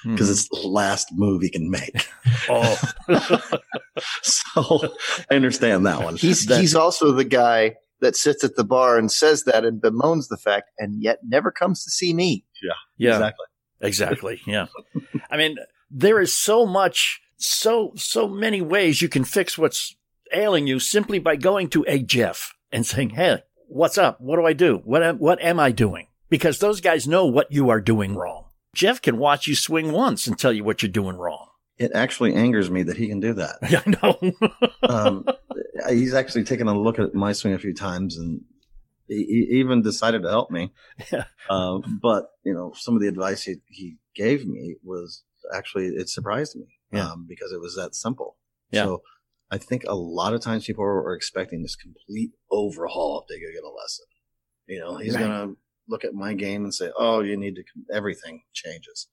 Mhm. 0.05 0.31
it's 0.31 0.47
the 0.49 0.67
last 0.67 1.09
move 1.13 1.41
he 1.41 1.49
can 1.49 1.69
make. 1.69 2.07
oh, 2.49 2.77
so 4.21 4.93
I 5.29 5.35
understand 5.35 5.85
that 5.85 6.03
one. 6.03 6.15
He's 6.15 6.45
That- 6.45 6.59
he's 6.61 6.75
also 6.75 7.11
the 7.11 7.23
guy 7.23 7.75
that 8.01 8.15
sits 8.15 8.43
at 8.43 8.55
the 8.55 8.63
bar 8.63 8.97
and 8.97 9.11
says 9.11 9.43
that 9.43 9.65
and 9.65 9.81
bemoans 9.81 10.27
the 10.29 10.37
fact, 10.37 10.69
and 10.77 11.01
yet 11.03 11.19
never 11.27 11.51
comes 11.51 11.83
to 11.83 11.89
see 11.91 12.13
me. 12.13 12.45
Yeah. 12.63 12.71
yeah, 12.97 13.15
exactly. 13.15 13.45
exactly. 13.81 14.41
Yeah, 14.47 14.67
I 15.29 15.37
mean, 15.37 15.57
there 15.91 16.19
is 16.21 16.33
so 16.33 16.65
much, 16.65 17.19
so 17.37 17.91
so 17.95 18.27
many 18.27 18.61
ways 18.61 19.01
you 19.01 19.09
can 19.09 19.23
fix 19.25 19.57
what's 19.57 19.95
ailing 20.33 20.67
you 20.67 20.79
simply 20.79 21.19
by 21.19 21.35
going 21.35 21.69
to 21.71 21.83
a 21.87 21.99
Jeff 22.01 22.53
and 22.71 22.85
saying, 22.85 23.11
"Hey, 23.11 23.43
what's 23.69 23.97
up? 23.97 24.19
What 24.19 24.37
do 24.37 24.45
I 24.45 24.53
do? 24.53 24.81
What 24.83 25.03
am, 25.03 25.17
what 25.17 25.41
am 25.41 25.59
I 25.59 25.71
doing?" 25.71 26.07
Because 26.29 26.59
those 26.59 26.81
guys 26.81 27.07
know 27.07 27.25
what 27.25 27.51
you 27.51 27.69
are 27.69 27.81
doing 27.81 28.15
wrong. 28.15 28.45
Jeff 28.75 29.01
can 29.01 29.17
watch 29.17 29.47
you 29.47 29.55
swing 29.55 29.91
once 29.91 30.27
and 30.27 30.37
tell 30.37 30.53
you 30.53 30.63
what 30.63 30.81
you're 30.83 30.91
doing 30.91 31.17
wrong. 31.17 31.47
It 31.77 31.91
actually 31.95 32.35
angers 32.35 32.69
me 32.69 32.83
that 32.83 32.97
he 32.97 33.07
can 33.07 33.19
do 33.19 33.33
that. 33.33 33.55
Yeah, 33.69 33.81
I 33.87 33.89
know. 34.01 34.59
um, 34.89 35.25
he's 35.89 36.13
actually 36.13 36.43
taken 36.43 36.67
a 36.67 36.77
look 36.77 36.99
at 36.99 37.15
my 37.15 37.31
swing 37.31 37.53
a 37.53 37.59
few 37.59 37.73
times 37.73 38.17
and 38.17 38.41
he, 39.07 39.47
even 39.53 39.81
decided 39.81 40.21
to 40.23 40.29
help 40.29 40.51
me. 40.51 40.71
Yeah. 41.11 41.23
Uh, 41.49 41.79
but 42.01 42.27
you 42.43 42.53
know, 42.53 42.73
some 42.75 42.95
of 42.95 43.01
the 43.01 43.07
advice 43.07 43.43
he, 43.43 43.55
he 43.69 43.97
gave 44.15 44.45
me 44.45 44.75
was 44.83 45.23
actually 45.55 45.87
it 45.87 46.09
surprised 46.09 46.55
me 46.55 46.65
Yeah. 46.91 47.11
um, 47.11 47.25
because 47.27 47.51
it 47.51 47.59
was 47.61 47.75
that 47.75 47.95
simple. 47.95 48.37
Yeah. 48.71 48.83
So 48.83 49.01
I 49.51 49.57
think 49.57 49.83
a 49.87 49.95
lot 49.95 50.33
of 50.33 50.41
times 50.41 50.65
people 50.65 50.83
are, 50.83 51.13
expecting 51.15 51.61
this 51.63 51.75
complete 51.75 52.31
overhaul 52.51 53.21
if 53.21 53.27
they 53.27 53.39
go 53.41 53.51
get 53.51 53.63
a 53.63 53.69
lesson. 53.69 54.05
You 54.67 54.79
know, 54.79 54.97
he's 54.97 55.15
Right. 55.15 55.21
gonna 55.21 55.53
look 55.87 56.03
at 56.05 56.13
my 56.13 56.33
game 56.33 56.63
and 56.63 56.73
say, 56.73 56.91
"Oh, 56.97 57.21
you 57.21 57.35
need 57.35 57.55
to 57.55 57.63
everything 57.91 58.43
changes." 58.53 59.07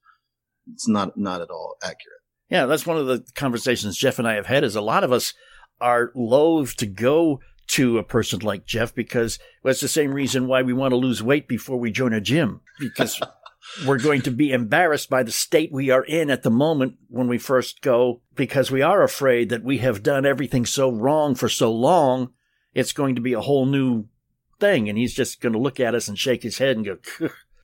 It's 0.71 0.87
not 0.87 1.17
not 1.17 1.41
at 1.41 1.49
all 1.49 1.77
accurate. 1.81 2.21
Yeah, 2.49 2.65
that's 2.65 2.85
one 2.85 2.97
of 2.97 3.07
the 3.07 3.25
conversations 3.35 3.97
Jeff 3.97 4.19
and 4.19 4.27
I 4.27 4.35
have 4.35 4.45
had 4.45 4.63
is 4.63 4.75
a 4.75 4.81
lot 4.81 5.03
of 5.03 5.11
us 5.11 5.33
are 5.81 6.11
loath 6.15 6.75
to 6.77 6.85
go 6.85 7.39
to 7.67 7.97
a 7.97 8.03
person 8.03 8.39
like 8.39 8.65
Jeff 8.65 8.95
because 8.95 9.39
it's 9.65 9.81
the 9.81 9.87
same 9.89 10.13
reason 10.13 10.47
why 10.47 10.61
we 10.61 10.71
want 10.73 10.91
to 10.93 10.95
lose 10.97 11.21
weight 11.21 11.47
before 11.47 11.77
we 11.77 11.91
join 11.91 12.13
a 12.13 12.21
gym 12.21 12.61
because 12.79 13.19
we're 13.85 13.99
going 13.99 14.21
to 14.23 14.31
be 14.31 14.51
embarrassed 14.51 15.09
by 15.09 15.23
the 15.23 15.31
state 15.31 15.71
we 15.71 15.89
are 15.89 16.03
in 16.03 16.29
at 16.29 16.43
the 16.43 16.49
moment 16.49 16.95
when 17.09 17.27
we 17.27 17.37
first 17.37 17.81
go 17.81 18.21
because 18.35 18.71
we 18.71 18.81
are 18.81 19.03
afraid 19.03 19.49
that 19.49 19.63
we 19.63 19.77
have 19.79 20.03
done 20.03 20.25
everything 20.25 20.65
so 20.65 20.91
wrong 20.91 21.35
for 21.35 21.49
so 21.49 21.71
long. 21.71 22.33
It's 22.73 22.91
going 22.93 23.15
to 23.15 23.21
be 23.21 23.33
a 23.33 23.41
whole 23.41 23.65
new 23.65 24.05
thing. 24.59 24.89
And 24.89 24.97
he's 24.97 25.13
just 25.13 25.41
going 25.41 25.53
to 25.53 25.59
look 25.59 25.79
at 25.79 25.95
us 25.95 26.07
and 26.07 26.17
shake 26.17 26.43
his 26.43 26.57
head 26.57 26.77
and 26.77 26.85
go, 26.85 26.97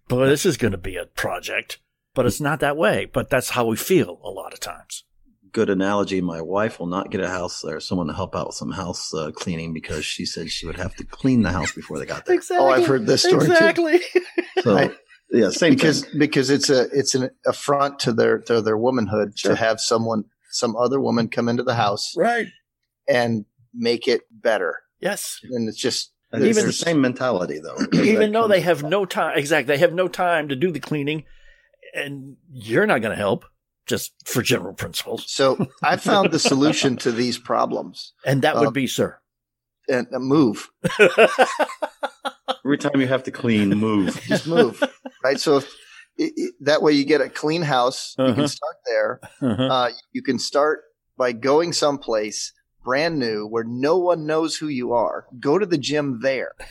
boy, 0.08 0.28
this 0.28 0.46
is 0.46 0.58
going 0.58 0.72
to 0.72 0.78
be 0.78 0.96
a 0.96 1.06
project. 1.06 1.80
But 2.14 2.26
it's 2.26 2.42
not 2.42 2.60
that 2.60 2.78
way. 2.78 3.06
But 3.12 3.30
that's 3.30 3.52
how 3.52 3.66
we 3.66 3.76
feel 3.76 4.20
a 4.24 4.30
lot 4.30 4.54
of 4.54 4.60
times. 4.60 5.04
good 5.52 5.70
analogy. 5.70 6.20
My 6.22 6.42
wife 6.42 6.80
will 6.80 6.88
not 6.88 7.12
get 7.12 7.22
a 7.22 7.30
house 7.30 7.64
or 7.64 7.80
someone 7.80 8.08
to 8.08 8.14
help 8.14 8.36
out 8.36 8.48
with 8.48 8.56
some 8.56 8.72
house 8.72 9.14
uh, 9.14 9.32
cleaning 9.32 9.74
because 9.74 10.04
she 10.06 10.26
said 10.26 10.50
she 10.52 10.66
would 10.66 10.78
have 10.78 10.96
to 10.96 11.04
clean 11.04 11.42
the 11.44 11.52
house 11.52 11.72
before 11.72 12.00
they 12.00 12.06
got 12.06 12.26
there. 12.26 12.36
Exactly. 12.44 12.66
Oh, 12.66 12.70
I've 12.70 12.88
heard 12.88 13.06
this 13.06 13.22
story 13.24 13.46
too. 13.46 13.52
Exactly. 13.54 14.00
So, 14.62 14.76
Right. 14.76 14.92
Yeah, 15.32 15.50
same 15.50 15.74
because 15.74 16.06
thing. 16.06 16.20
because 16.20 16.50
it's 16.50 16.70
a 16.70 16.84
it's 16.92 17.16
an 17.16 17.30
affront 17.46 18.00
to 18.00 18.14
their 18.14 18.40
to 18.40 18.62
their 18.62 18.78
womanhood 18.78 19.38
Sure. 19.38 19.52
to 19.52 19.56
have 19.58 19.80
someone 19.80 20.26
some 20.52 20.76
other 20.76 21.00
woman 21.00 21.28
come 21.30 21.50
into 21.50 21.64
the 21.64 21.76
house 21.76 22.14
right. 22.16 22.48
and 23.08 23.46
make 23.74 24.08
it 24.08 24.22
better. 24.32 24.82
Yes. 25.00 25.40
And 25.52 25.68
it's 25.68 25.80
just 25.80 26.12
It's 26.32 26.46
even- 26.46 26.68
the 26.68 26.74
same 26.74 27.02
mentality, 27.02 27.60
though. 27.60 27.78
Even 28.04 28.32
though 28.32 28.48
they 28.48 28.62
comes- 28.62 28.82
have 28.82 28.90
no 28.90 29.06
time, 29.06 29.38
exactly, 29.38 29.74
they 29.76 29.80
have 29.80 29.94
no 29.94 30.08
time 30.08 30.50
to 30.50 30.56
do 30.56 30.72
the 30.72 30.80
cleaning, 30.80 31.24
and 31.96 32.38
you're 32.52 32.86
not 32.86 33.02
going 33.02 33.12
to 33.16 33.18
help, 33.18 33.46
just 33.88 34.14
for 34.26 34.42
general 34.44 34.74
principles. 34.74 35.26
so 35.28 35.68
I 35.82 35.98
found 35.98 36.32
the 36.32 36.40
solution 36.40 36.98
to 36.98 37.12
these 37.12 37.38
problems 37.40 38.14
And 38.24 38.42
that 38.44 38.56
Uh, 38.56 38.62
would 38.62 38.74
be, 38.74 38.86
sir. 38.88 39.18
And 39.90 40.08
move, 40.12 40.70
every 42.66 42.78
time 42.78 43.00
you 43.02 43.08
have 43.08 43.24
to 43.24 43.32
clean, 43.32 43.70
move. 43.72 44.20
just 44.28 44.48
move, 44.48 44.82
right? 45.24 45.40
So 45.40 45.58
if, 45.58 45.66
i 46.20 46.24
i 46.38 46.46
that 46.62 46.82
way 46.84 46.92
you 46.94 47.06
get 47.06 47.22
a 47.22 47.30
clean 47.30 47.62
house. 47.64 48.16
You 48.18 48.24
Uh-huh. 48.26 48.36
can 48.36 48.48
start 48.48 48.76
there. 48.86 49.20
Uh-huh. 49.42 49.64
Uh, 49.64 49.90
you 50.12 50.22
can 50.22 50.38
start 50.40 50.82
by 51.18 51.32
going 51.32 51.74
someplace 51.74 52.54
brand 52.84 53.18
new 53.18 53.48
where 53.48 53.64
no 53.64 53.98
one 53.98 54.26
knows 54.26 54.58
who 54.58 54.68
you 54.68 54.94
are. 54.94 55.26
Go 55.40 55.58
to 55.58 55.66
the 55.66 55.78
gym 55.78 56.20
there. 56.22 56.54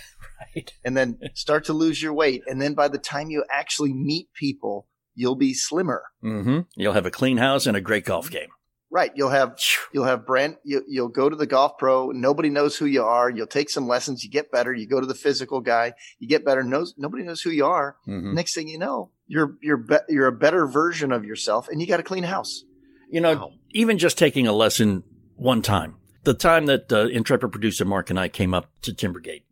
Right. 0.57 0.73
and 0.85 0.97
then 0.97 1.19
start 1.35 1.65
to 1.67 1.73
lose 1.73 2.03
your 2.03 2.13
weight. 2.13 2.43
And 2.49 2.61
then 2.61 2.75
by 2.75 2.89
the 2.89 2.99
time 2.99 3.31
you 3.31 3.45
actually 3.49 3.93
meet 3.93 4.27
people, 4.35 4.89
you'll 5.15 5.37
be 5.37 5.55
slimmer. 5.55 6.03
hmm 6.21 6.61
You'll 6.75 6.95
have 6.95 7.07
a 7.07 7.13
clean 7.13 7.37
house 7.37 7.65
and 7.65 7.77
a 7.77 7.81
great 7.81 8.05
golf 8.05 8.29
game. 8.29 8.49
Right. 8.93 9.11
You'll 9.15 9.31
have, 9.31 9.59
you'll 9.95 10.05
have 10.05 10.27
brand, 10.27 10.59
you, 10.65 10.85
you'll 10.87 11.09
go 11.09 11.31
to 11.31 11.35
the 11.35 11.47
golf 11.47 11.79
pro. 11.79 12.11
Nobody 12.11 12.51
knows 12.51 12.77
who 12.77 12.85
you 12.85 13.03
are. 13.03 13.31
You'll 13.31 13.47
take 13.47 13.71
some 13.71 13.89
lessons. 13.89 14.23
You 14.23 14.29
get 14.29 14.53
better. 14.53 14.75
You 14.75 14.87
go 14.87 15.01
to 15.01 15.07
the 15.07 15.15
physical 15.15 15.61
guy. 15.63 15.95
You 16.19 16.29
get 16.29 16.45
better. 16.45 16.63
Knows, 16.63 16.93
nobody 16.99 17.23
knows 17.23 17.41
who 17.41 17.49
you 17.51 17.65
are. 17.65 17.97
Mhm. 18.07 18.35
Next 18.35 18.55
thing 18.55 18.69
you 18.69 18.79
know, 18.79 19.11
you're, 19.27 19.57
you're, 19.63 19.79
be- 19.79 19.97
you're 20.11 20.27
a 20.27 20.33
better 20.33 20.67
version 20.67 21.11
of 21.11 21.25
yourself 21.25 21.69
and 21.69 21.81
you 21.81 21.87
got 21.87 22.01
a 22.01 22.03
clean 22.03 22.25
house. 22.25 22.65
You 23.11 23.23
know, 23.23 23.35
Wow. 23.35 23.53
even 23.71 23.97
just 23.97 24.19
taking 24.19 24.47
a 24.47 24.53
lesson 24.53 25.05
one 25.37 25.63
time, 25.63 25.97
the 26.25 26.35
time 26.35 26.67
that 26.67 26.93
uh, 26.93 27.07
intrepid 27.07 27.51
producer 27.51 27.87
Mark 27.87 28.11
and 28.11 28.21
I 28.21 28.29
came 28.29 28.53
up 28.53 28.71
to 28.83 28.93
Timbergate, 28.93 29.45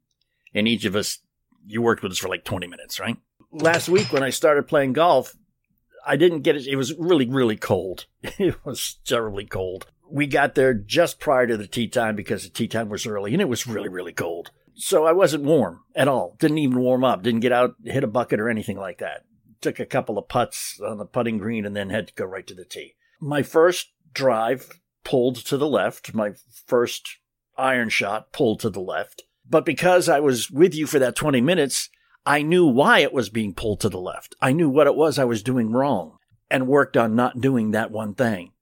and 0.55 0.69
each 0.69 0.85
of 0.85 0.95
us, 0.95 1.19
you 1.67 1.81
worked 1.81 2.03
with 2.03 2.13
us 2.13 2.19
for 2.19 2.29
like 2.29 2.45
20 2.45 2.67
minutes, 2.67 3.01
right? 3.01 3.17
Last 3.53 3.89
week 3.89 4.13
when 4.13 4.23
I 4.23 4.31
started 4.31 4.69
playing 4.69 4.93
golf, 4.93 5.35
I 6.07 6.17
didn't 6.17 6.41
get 6.41 6.57
it. 6.57 6.67
It 6.67 6.77
was 6.77 6.95
really, 6.97 7.27
really 7.27 7.57
cold. 7.57 8.07
It 8.39 8.65
was 8.65 8.99
terribly 9.05 9.45
cold. 9.45 9.87
We 10.09 10.27
got 10.27 10.55
there 10.55 10.75
just 10.75 11.21
prior 11.21 11.47
to 11.47 11.57
the 11.57 11.67
tee 11.67 11.89
time 11.89 12.17
because 12.17 12.43
the 12.43 12.49
tee 12.49 12.69
time 12.69 12.89
was 12.89 13.07
early 13.07 13.33
and 13.33 13.41
it 13.41 13.49
was 13.49 13.67
really, 13.67 13.89
really 13.89 14.13
cold. 14.13 14.51
So 14.75 15.05
I 15.05 15.13
wasn't 15.13 15.45
warm 15.45 15.81
at 15.95 16.09
all. 16.09 16.37
Didn't 16.39 16.59
even 16.59 16.79
warm 16.79 17.05
up. 17.05 17.23
Didn't 17.23 17.41
get 17.41 17.53
out, 17.53 17.75
hit 17.85 18.03
a 18.03 18.09
bucket 18.09 18.41
or 18.41 18.49
anything 18.49 18.79
like 18.79 18.99
that. 18.99 19.25
Took 19.61 19.79
a 19.79 19.87
couple 19.87 20.19
of 20.19 20.29
putts 20.29 20.81
on 20.81 20.99
the 20.99 21.05
putting 21.05 21.39
green 21.39 21.67
and 21.67 21.77
then 21.77 21.91
had 21.91 22.09
to 22.09 22.15
go 22.15 22.25
right 22.25 22.47
to 22.47 22.55
the 22.55 22.65
tee. 22.65 22.95
My 23.21 23.43
first 23.43 23.93
drive 24.15 24.81
pulled 25.05 25.37
to 25.37 25.57
the 25.57 25.69
left. 25.69 26.15
My 26.15 26.33
first 26.67 27.19
iron 27.59 27.91
shot 27.91 28.33
pulled 28.33 28.61
to 28.61 28.71
the 28.71 28.81
left. 28.81 29.25
But 29.49 29.65
because 29.65 30.09
I 30.09 30.21
was 30.21 30.51
with 30.51 30.75
you 30.75 30.87
for 30.87 30.99
that 30.99 31.17
20 31.17 31.41
minutes, 31.41 31.91
I 32.31 32.43
knew 32.43 32.65
why 32.65 33.01
it 33.01 33.13
was 33.13 33.29
being 33.29 33.55
pulled 33.55 33.81
to 33.81 33.89
the 33.89 33.99
left. 33.99 34.37
I 34.41 34.53
knew 34.53 34.69
what 34.69 34.87
it 34.87 34.95
was 34.95 35.19
I 35.19 35.25
was 35.25 35.43
doing 35.43 35.73
wrong 35.73 36.19
and 36.49 36.69
worked 36.69 36.97
on 36.97 37.17
not 37.17 37.41
doing 37.41 37.73
that 37.73 37.91
one 37.91 38.15
thing. 38.15 38.53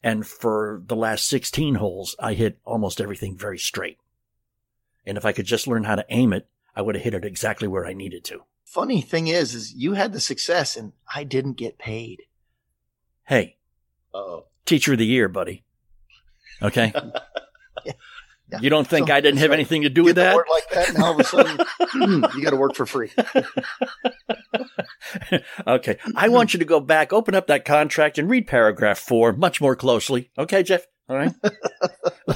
And 0.00 0.24
for 0.24 0.80
the 0.86 0.94
last 0.94 1.26
16 1.26 1.74
holes, 1.74 2.14
I 2.20 2.34
hit 2.34 2.60
almost 2.64 3.00
everything 3.00 3.36
very 3.36 3.58
straight. 3.58 3.98
And 5.04 5.18
if 5.18 5.24
I 5.24 5.32
could 5.32 5.44
just 5.44 5.66
learn 5.66 5.82
how 5.82 5.96
to 5.96 6.06
aim 6.08 6.32
it, 6.32 6.46
I 6.76 6.82
would 6.82 6.94
have 6.94 7.02
hit 7.02 7.14
it 7.14 7.24
exactly 7.24 7.66
where 7.66 7.84
I 7.84 7.94
needed 7.94 8.22
to. 8.26 8.44
Funny 8.64 9.00
thing 9.00 9.26
is, 9.26 9.56
is 9.56 9.74
you 9.74 9.94
had 9.94 10.12
the 10.12 10.20
success 10.20 10.76
and 10.76 10.92
I 11.12 11.24
didn't 11.24 11.54
get 11.54 11.78
paid. 11.78 12.22
Hey, 13.24 13.56
oh. 14.14 14.44
teacher 14.66 14.92
of 14.92 15.00
the 15.00 15.04
year, 15.04 15.28
buddy. 15.28 15.64
Okay. 16.62 16.92
Yeah. 17.84 17.92
You 18.60 18.70
don't 18.70 18.86
think 18.86 19.08
So- 19.08 19.14
I 19.14 19.20
didn't 19.20 19.38
have 19.38 19.50
so 19.50 19.54
anything 19.54 19.82
to 19.82 19.88
do 19.88 20.02
Get 20.02 20.06
with 20.06 20.16
the 20.16 20.22
that? 20.22 20.36
like 20.36 20.70
that, 20.70 20.88
and 20.94 21.02
all 21.02 21.12
of 21.12 21.20
a 21.20 21.24
sudden, 21.24 21.58
you 22.36 22.42
got 22.42 22.50
to 22.50 22.56
work 22.56 22.74
for 22.74 22.86
free. 22.86 23.10
okay. 25.66 25.98
I 26.14 26.28
want 26.28 26.54
you 26.54 26.58
to 26.60 26.64
go 26.64 26.80
back, 26.80 27.12
open 27.12 27.34
up 27.34 27.46
that 27.48 27.64
contract, 27.64 28.18
and 28.18 28.30
read 28.30 28.46
paragraph 28.46 28.98
four 28.98 29.32
much 29.32 29.60
more 29.60 29.74
closely. 29.76 30.30
Okay, 30.38 30.62
Jeff? 30.62 30.86
All 31.08 31.16
right. 31.16 31.32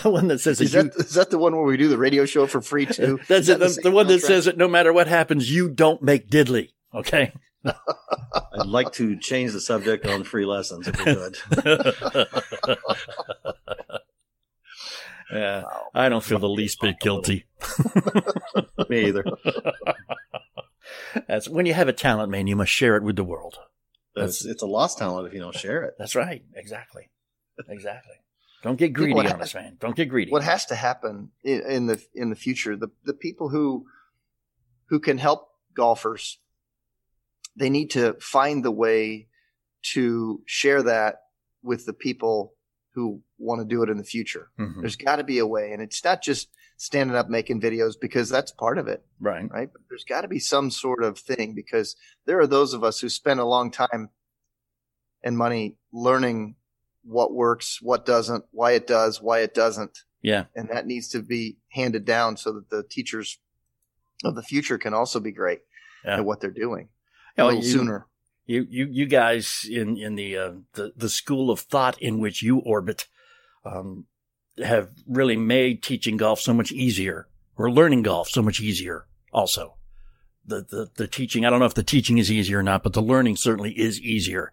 the 0.02 0.10
one 0.10 0.28
that 0.28 0.40
says 0.40 0.60
Is 0.60 0.72
that, 0.72 0.92
that 0.94 1.06
is 1.06 1.14
that 1.14 1.30
the 1.30 1.38
one 1.38 1.54
where 1.56 1.64
we 1.64 1.76
do 1.76 1.88
the 1.88 1.98
radio 1.98 2.24
show 2.24 2.46
for 2.46 2.60
free 2.60 2.86
too? 2.86 3.18
that's 3.28 3.48
it. 3.48 3.58
that 3.58 3.74
The, 3.76 3.80
the 3.84 3.90
one 3.90 4.06
that 4.08 4.20
says 4.20 4.44
that 4.44 4.56
no 4.56 4.68
matter 4.68 4.92
what 4.92 5.06
happens, 5.08 5.50
you 5.50 5.68
don't 5.68 6.02
make 6.02 6.30
diddly. 6.30 6.70
Okay. 6.94 7.32
I'd 7.64 8.66
like 8.66 8.92
to 8.92 9.18
change 9.18 9.52
the 9.52 9.60
subject 9.60 10.06
on 10.06 10.24
free 10.24 10.46
lessons 10.46 10.88
if 10.88 10.98
we 10.98 11.14
could. 11.14 11.36
Yeah. 15.32 15.62
I 15.94 16.08
don't 16.08 16.24
feel 16.24 16.38
the 16.38 16.48
least 16.48 16.80
bit 16.80 17.00
guilty. 17.00 17.46
Me 18.88 19.06
either. 19.06 19.24
That's 21.26 21.48
when 21.48 21.66
you 21.66 21.74
have 21.74 21.88
a 21.88 21.92
talent, 21.92 22.30
man, 22.30 22.46
you 22.46 22.56
must 22.56 22.72
share 22.72 22.96
it 22.96 23.02
with 23.02 23.16
the 23.16 23.24
world. 23.24 23.58
It's, 24.16 24.44
it's 24.44 24.62
a 24.62 24.66
lost 24.66 24.98
talent 24.98 25.28
if 25.28 25.34
you 25.34 25.40
don't 25.40 25.54
share 25.54 25.84
it. 25.84 25.94
That's 25.98 26.14
right. 26.14 26.42
Exactly. 26.54 27.08
Exactly. 27.68 28.14
Don't 28.62 28.76
get 28.76 28.92
greedy 28.92 29.14
what 29.14 29.26
on 29.26 29.40
us, 29.40 29.54
man. 29.54 29.76
Don't 29.80 29.96
get 29.96 30.08
greedy. 30.08 30.30
what 30.30 30.42
has 30.42 30.66
to 30.66 30.74
happen 30.74 31.30
in, 31.42 31.62
in 31.62 31.86
the 31.86 32.04
in 32.14 32.30
the 32.30 32.36
future 32.36 32.76
the 32.76 32.88
the 33.04 33.14
people 33.14 33.48
who 33.48 33.86
who 34.86 35.00
can 35.00 35.16
help 35.16 35.48
golfers 35.74 36.38
they 37.56 37.70
need 37.70 37.90
to 37.90 38.14
find 38.20 38.64
the 38.64 38.70
way 38.70 39.28
to 39.82 40.42
share 40.46 40.82
that 40.82 41.16
with 41.62 41.86
the 41.86 41.92
people 41.92 42.54
who 42.94 43.22
want 43.38 43.60
to 43.60 43.64
do 43.64 43.82
it 43.82 43.88
in 43.90 43.96
the 43.96 44.04
future 44.04 44.50
Mhm. 44.58 44.80
there's 44.80 44.96
got 44.96 45.16
to 45.16 45.24
be 45.24 45.38
a 45.38 45.46
way 45.46 45.72
and 45.72 45.80
it's 45.82 46.02
not 46.04 46.22
just 46.22 46.50
standing 46.76 47.14
up 47.16 47.28
making 47.28 47.60
videos 47.60 47.94
because 48.00 48.28
that's 48.28 48.50
part 48.52 48.78
of 48.78 48.88
it 48.88 49.04
Right. 49.20 49.50
right 49.50 49.70
but 49.72 49.82
there's 49.88 50.04
got 50.04 50.22
to 50.22 50.28
be 50.28 50.38
some 50.38 50.70
sort 50.70 51.02
of 51.02 51.18
thing 51.18 51.54
because 51.54 51.94
there 52.26 52.38
are 52.40 52.46
those 52.46 52.72
of 52.74 52.82
us 52.84 53.00
who 53.00 53.08
spend 53.08 53.38
a 53.40 53.44
long 53.44 53.70
time 53.70 54.10
and 55.22 55.36
money 55.36 55.76
learning 55.92 56.56
what 57.02 57.32
works 57.34 57.80
what 57.82 58.04
doesn't 58.06 58.44
why 58.50 58.72
it 58.72 58.86
does 58.86 59.20
why 59.22 59.40
it 59.40 59.54
doesn't 59.54 60.04
Yeah. 60.22 60.46
and 60.54 60.68
that 60.68 60.86
needs 60.86 61.08
to 61.10 61.22
be 61.22 61.58
handed 61.70 62.04
down 62.04 62.36
so 62.36 62.52
that 62.52 62.70
the 62.70 62.82
teachers 62.82 63.38
of 64.24 64.34
the 64.34 64.42
future 64.42 64.76
can 64.78 64.92
also 64.94 65.20
be 65.20 65.32
great 65.32 65.60
Yeah. 66.04 66.18
at 66.18 66.24
what 66.24 66.40
they're 66.40 66.50
doing 66.50 66.88
a 67.38 67.44
little 67.46 67.62
you- 67.62 67.70
sooner. 67.70 68.06
You, 68.50 68.66
you, 68.68 68.88
you 68.90 69.06
guys 69.06 69.64
in, 69.70 69.96
in 69.96 70.16
the, 70.16 70.36
uh, 70.36 70.52
the, 70.72 70.92
the 70.96 71.08
school 71.08 71.52
of 71.52 71.60
thought 71.60 72.02
in 72.02 72.18
which 72.18 72.42
you 72.42 72.58
orbit, 72.58 73.06
um, 73.64 74.06
have 74.60 74.90
really 75.06 75.36
made 75.36 75.84
teaching 75.84 76.16
golf 76.16 76.40
so 76.40 76.52
much 76.52 76.72
easier 76.72 77.28
or 77.56 77.70
learning 77.70 78.02
golf 78.02 78.28
so 78.28 78.42
much 78.42 78.60
easier 78.60 79.06
also. 79.32 79.76
The, 80.44 80.62
the, 80.68 80.90
the 80.96 81.06
teaching, 81.06 81.46
I 81.46 81.50
don't 81.50 81.60
know 81.60 81.66
if 81.66 81.74
the 81.74 81.84
teaching 81.84 82.18
is 82.18 82.28
easier 82.28 82.58
or 82.58 82.64
not, 82.64 82.82
but 82.82 82.92
the 82.92 83.00
learning 83.00 83.36
certainly 83.36 83.70
is 83.70 84.00
easier. 84.00 84.52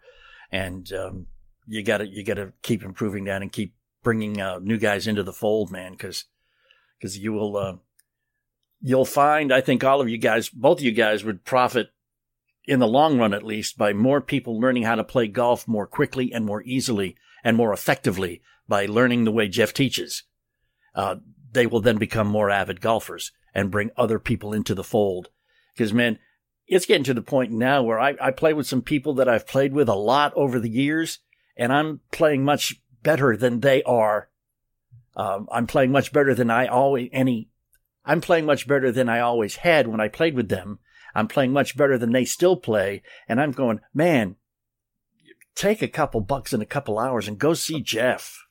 And, 0.51 0.93
um, 0.93 1.25
you 1.65 1.81
gotta, 1.81 2.05
you 2.05 2.23
gotta 2.23 2.53
keep 2.61 2.83
improving 2.83 3.23
that 3.23 3.41
and 3.41 3.51
keep 3.51 3.73
bringing, 4.03 4.39
uh, 4.39 4.59
new 4.61 4.77
guys 4.77 5.07
into 5.07 5.23
the 5.23 5.33
fold, 5.33 5.71
man, 5.71 5.95
cause, 5.95 6.25
cause 7.01 7.17
you 7.17 7.33
will, 7.33 7.57
uh, 7.57 7.77
you'll 8.79 9.05
find, 9.05 9.51
I 9.51 9.61
think 9.61 9.83
all 9.83 10.01
of 10.01 10.07
you 10.07 10.19
guys, 10.19 10.49
both 10.49 10.77
of 10.77 10.83
you 10.83 10.91
guys 10.91 11.23
would 11.23 11.43
profit 11.45 11.87
in 12.67 12.79
the 12.79 12.87
long 12.87 13.17
run, 13.17 13.33
at 13.33 13.45
least, 13.45 13.77
by 13.77 13.93
more 13.93 14.19
people 14.19 14.59
learning 14.59 14.83
how 14.83 14.95
to 14.95 15.03
play 15.03 15.27
golf 15.27 15.67
more 15.67 15.87
quickly 15.87 16.33
and 16.33 16.45
more 16.45 16.61
easily 16.63 17.15
and 17.43 17.55
more 17.55 17.71
effectively 17.71 18.41
by 18.67 18.85
learning 18.85 19.23
the 19.23 19.31
way 19.31 19.47
Jeff 19.47 19.73
teaches. 19.73 20.23
Uh, 20.93 21.15
they 21.53 21.65
will 21.65 21.79
then 21.79 21.97
become 21.97 22.27
more 22.27 22.49
avid 22.49 22.81
golfers 22.81 23.31
and 23.55 23.71
bring 23.71 23.89
other 23.95 24.19
people 24.19 24.53
into 24.53 24.75
the 24.75 24.83
fold. 24.83 25.29
Because, 25.73 25.93
man, 25.93 26.19
it's 26.67 26.85
getting 26.85 27.05
to 27.05 27.13
the 27.13 27.21
point 27.21 27.51
now 27.51 27.81
where 27.81 27.99
I, 27.99 28.15
I 28.19 28.31
play 28.31 28.53
with 28.53 28.67
some 28.67 28.81
people 28.81 29.13
that 29.15 29.29
I've 29.29 29.47
played 29.47 29.71
with 29.71 29.87
a 29.87 29.95
lot 29.95 30.33
over 30.35 30.59
the 30.59 30.69
years, 30.69 31.19
and 31.55 31.71
I'm 31.71 32.01
playing 32.11 32.43
much 32.43 32.81
better 33.01 33.37
than 33.37 33.61
they 33.61 33.81
are. 33.83 34.29
Um, 35.15 35.47
I'm 35.51 35.67
playing 35.67 35.91
much 35.91 36.11
better 36.11 36.35
than 36.35 36.51
I 36.51 36.67
always 36.67 37.09
any. 37.13 37.49
I'm 38.03 38.21
playing 38.21 38.45
much 38.45 38.67
better 38.67 38.91
than 38.91 39.07
I 39.07 39.19
always 39.19 39.57
had 39.57 39.87
when 39.87 40.01
I 40.01 40.09
played 40.09 40.35
with 40.35 40.49
them. 40.49 40.79
I'm 41.15 41.27
playing 41.27 41.53
much 41.53 41.75
better 41.77 41.97
than 41.97 42.11
they 42.11 42.25
still 42.25 42.55
play, 42.55 43.01
and 43.27 43.39
I'm 43.41 43.51
going, 43.51 43.79
man. 43.93 44.35
Take 45.55 45.81
a 45.81 45.87
couple 45.87 46.21
bucks 46.21 46.53
in 46.53 46.61
a 46.61 46.67
couple 46.67 46.99
hours 46.99 47.27
and 47.27 47.39
go 47.39 47.55
see 47.55 47.81
Jeff. 47.81 48.45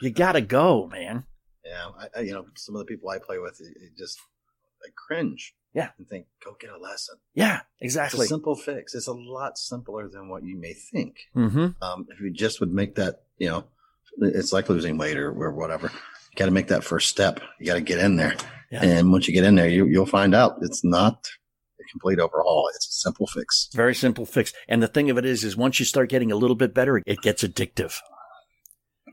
You 0.00 0.10
gotta 0.10 0.40
go, 0.40 0.86
man. 0.86 1.24
Yeah, 1.62 1.88
I, 1.98 2.18
I, 2.18 2.22
you 2.22 2.32
know, 2.32 2.46
some 2.54 2.74
of 2.76 2.78
the 2.78 2.86
people 2.86 3.10
I 3.10 3.18
play 3.18 3.38
with, 3.38 3.60
it, 3.60 3.76
it 3.82 3.98
just 3.98 4.18
I 4.82 4.88
cringe. 5.06 5.54
Yeah. 5.74 5.90
and 5.98 6.08
think, 6.08 6.24
go 6.42 6.56
get 6.58 6.70
a 6.70 6.78
lesson. 6.78 7.16
Yeah, 7.34 7.60
It's 7.80 7.94
exactly. 7.94 8.24
a 8.24 8.28
simple 8.28 8.54
fix. 8.56 8.94
It's 8.94 9.08
a 9.08 9.12
lot 9.12 9.58
simpler 9.58 10.08
than 10.08 10.30
what 10.30 10.42
you 10.44 10.56
may 10.58 10.72
think. 10.72 11.16
mm-hmm. 11.36 11.82
Um, 11.82 12.06
if 12.08 12.18
you 12.20 12.30
just 12.32 12.60
would 12.60 12.72
make 12.72 12.94
that, 12.94 13.24
you 13.36 13.48
know, 13.50 13.64
it's 14.22 14.54
like 14.54 14.70
losing 14.70 14.96
weight 14.96 15.18
or, 15.18 15.28
or 15.30 15.52
whatever. 15.52 15.88
You 15.92 16.36
got 16.38 16.46
to 16.46 16.50
make 16.50 16.68
that 16.68 16.82
first 16.84 17.10
step. 17.10 17.40
You 17.60 17.66
got 17.66 17.74
to 17.74 17.82
get 17.82 17.98
in 17.98 18.16
there, 18.16 18.34
Yeah. 18.70 18.82
and 18.84 19.12
once 19.12 19.28
you 19.28 19.34
get 19.34 19.44
in 19.44 19.56
there, 19.56 19.68
you, 19.68 19.84
you'll 19.84 20.06
find 20.06 20.34
out 20.34 20.56
it's 20.62 20.82
not 20.82 21.28
a 21.80 21.84
complete 21.90 22.18
overhaul. 22.18 22.68
It's 22.74 22.86
a 22.88 22.92
simple 22.92 23.26
fix. 23.26 23.68
Very 23.74 23.94
simple 23.94 24.26
fix. 24.26 24.52
And 24.68 24.82
the 24.82 24.88
thing 24.88 25.10
of 25.10 25.18
it 25.18 25.24
is, 25.24 25.44
is 25.44 25.56
once 25.56 25.78
you 25.78 25.84
start 25.86 26.08
getting 26.10 26.32
a 26.32 26.36
little 26.36 26.56
bit 26.56 26.74
better, 26.74 27.02
it 27.06 27.20
gets 27.22 27.42
addictive. 27.42 27.94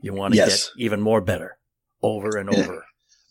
You 0.02 0.12
want 0.12 0.34
to 0.34 0.38
Yes. 0.38 0.70
get 0.76 0.84
even 0.84 1.00
more 1.00 1.20
better 1.20 1.58
over 2.02 2.36
and 2.36 2.52
Yeah. 2.52 2.58
over. 2.60 2.72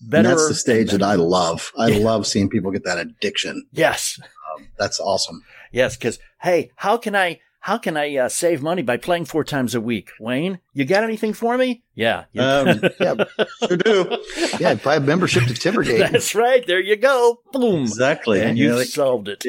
And 0.01 0.11
Better. 0.11 0.29
that's 0.29 0.47
the 0.47 0.55
stage 0.55 0.91
that 0.91 1.01
I 1.03 1.15
love. 1.15 1.71
I 1.77 1.87
Yeah. 1.89 2.05
love 2.05 2.27
seeing 2.27 2.49
people 2.49 2.71
get 2.71 2.83
that 2.83 2.97
addiction. 2.97 3.67
Yes. 3.71 4.19
Um, 4.57 4.67
that's 4.77 4.99
awesome. 4.99 5.43
Yes. 5.71 5.95
Cause 5.97 6.19
hey, 6.41 6.71
how 6.75 6.97
can 6.97 7.15
I, 7.15 7.39
how 7.63 7.77
can 7.77 7.95
I 7.97 8.15
uh, 8.17 8.29
save 8.29 8.61
money 8.61 8.81
by 8.81 8.97
playing 8.97 9.25
four 9.25 9.43
times 9.43 9.73
a 9.73 9.81
week? 9.81 10.11
Wayne, 10.19 10.59
you 10.73 10.83
got 10.85 11.03
anything 11.03 11.33
for 11.33 11.57
me? 11.57 11.83
Yeah. 11.95 12.25
you- 12.31 12.41
Um, 12.41 12.81
Yeah, 12.99 13.15
Sure 13.67 13.77
do. 13.77 14.17
yeah. 14.59 14.75
Buy 14.75 14.97
a 14.97 14.99
membership 14.99 15.43
to 15.45 15.53
Timbergate. 15.53 16.11
That's 16.11 16.35
right. 16.35 16.65
There 16.67 16.79
you 16.81 16.95
go. 16.97 17.39
Boom. 17.51 17.81
Exactly. 17.83 18.41
And 18.41 18.57
You 18.57 18.65
you 18.65 18.69
know, 18.71 18.77
like, 18.77 18.87
solved 18.87 19.27
it. 19.29 19.45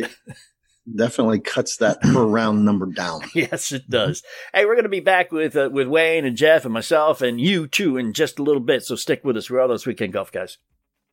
definitely 0.97 1.41
cuts 1.41 1.77
that 1.79 2.01
per 2.01 2.25
round 2.27 2.65
number 2.65 2.87
down. 2.87 3.23
Yes, 3.35 3.73
it 3.73 3.89
does. 3.89 4.23
Hey, 4.53 4.65
we're 4.65 4.75
going 4.75 4.83
to 4.85 4.89
be 4.89 5.01
back 5.01 5.33
with 5.33 5.57
uh, 5.57 5.71
with 5.73 5.89
Wayne 5.89 6.25
and 6.25 6.37
Jeff 6.37 6.65
and 6.65 6.75
myself 6.75 7.21
and 7.23 7.41
you 7.41 7.67
too 7.67 7.97
in 7.97 8.12
just 8.12 8.39
a 8.39 8.43
little 8.43 8.61
bit. 8.62 8.85
So 8.85 8.95
stick 8.97 9.25
with 9.25 9.37
us. 9.37 9.51
We're 9.51 9.61
all 9.61 9.69
those 9.69 9.87
weekend 9.87 10.12
golf 10.12 10.31
guys. 10.31 10.59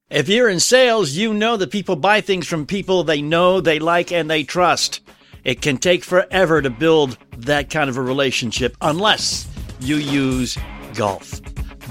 If 0.10 0.28
you're 0.28 0.49
in 0.49 0.60
sales, 0.60 1.14
you 1.14 1.34
know 1.34 1.56
that 1.56 1.72
people 1.72 1.95
buy 1.95 2.20
things 2.20 2.45
from 2.45 2.66
people 2.66 3.04
they 3.06 3.22
know, 3.22 3.62
they 3.62 3.80
like, 3.80 4.12
and 4.12 4.30
they 4.30 4.43
trust. 4.43 4.99
It 5.43 5.61
can 5.61 5.77
take 5.77 6.03
forever 6.03 6.61
to 6.61 6.69
build 6.69 7.17
that 7.37 7.69
kind 7.69 7.89
of 7.89 7.95
a 7.97 8.01
relationship 8.01 8.75
unless 8.81 9.47
you 9.79 9.95
use 9.95 10.57
golf. 10.93 11.41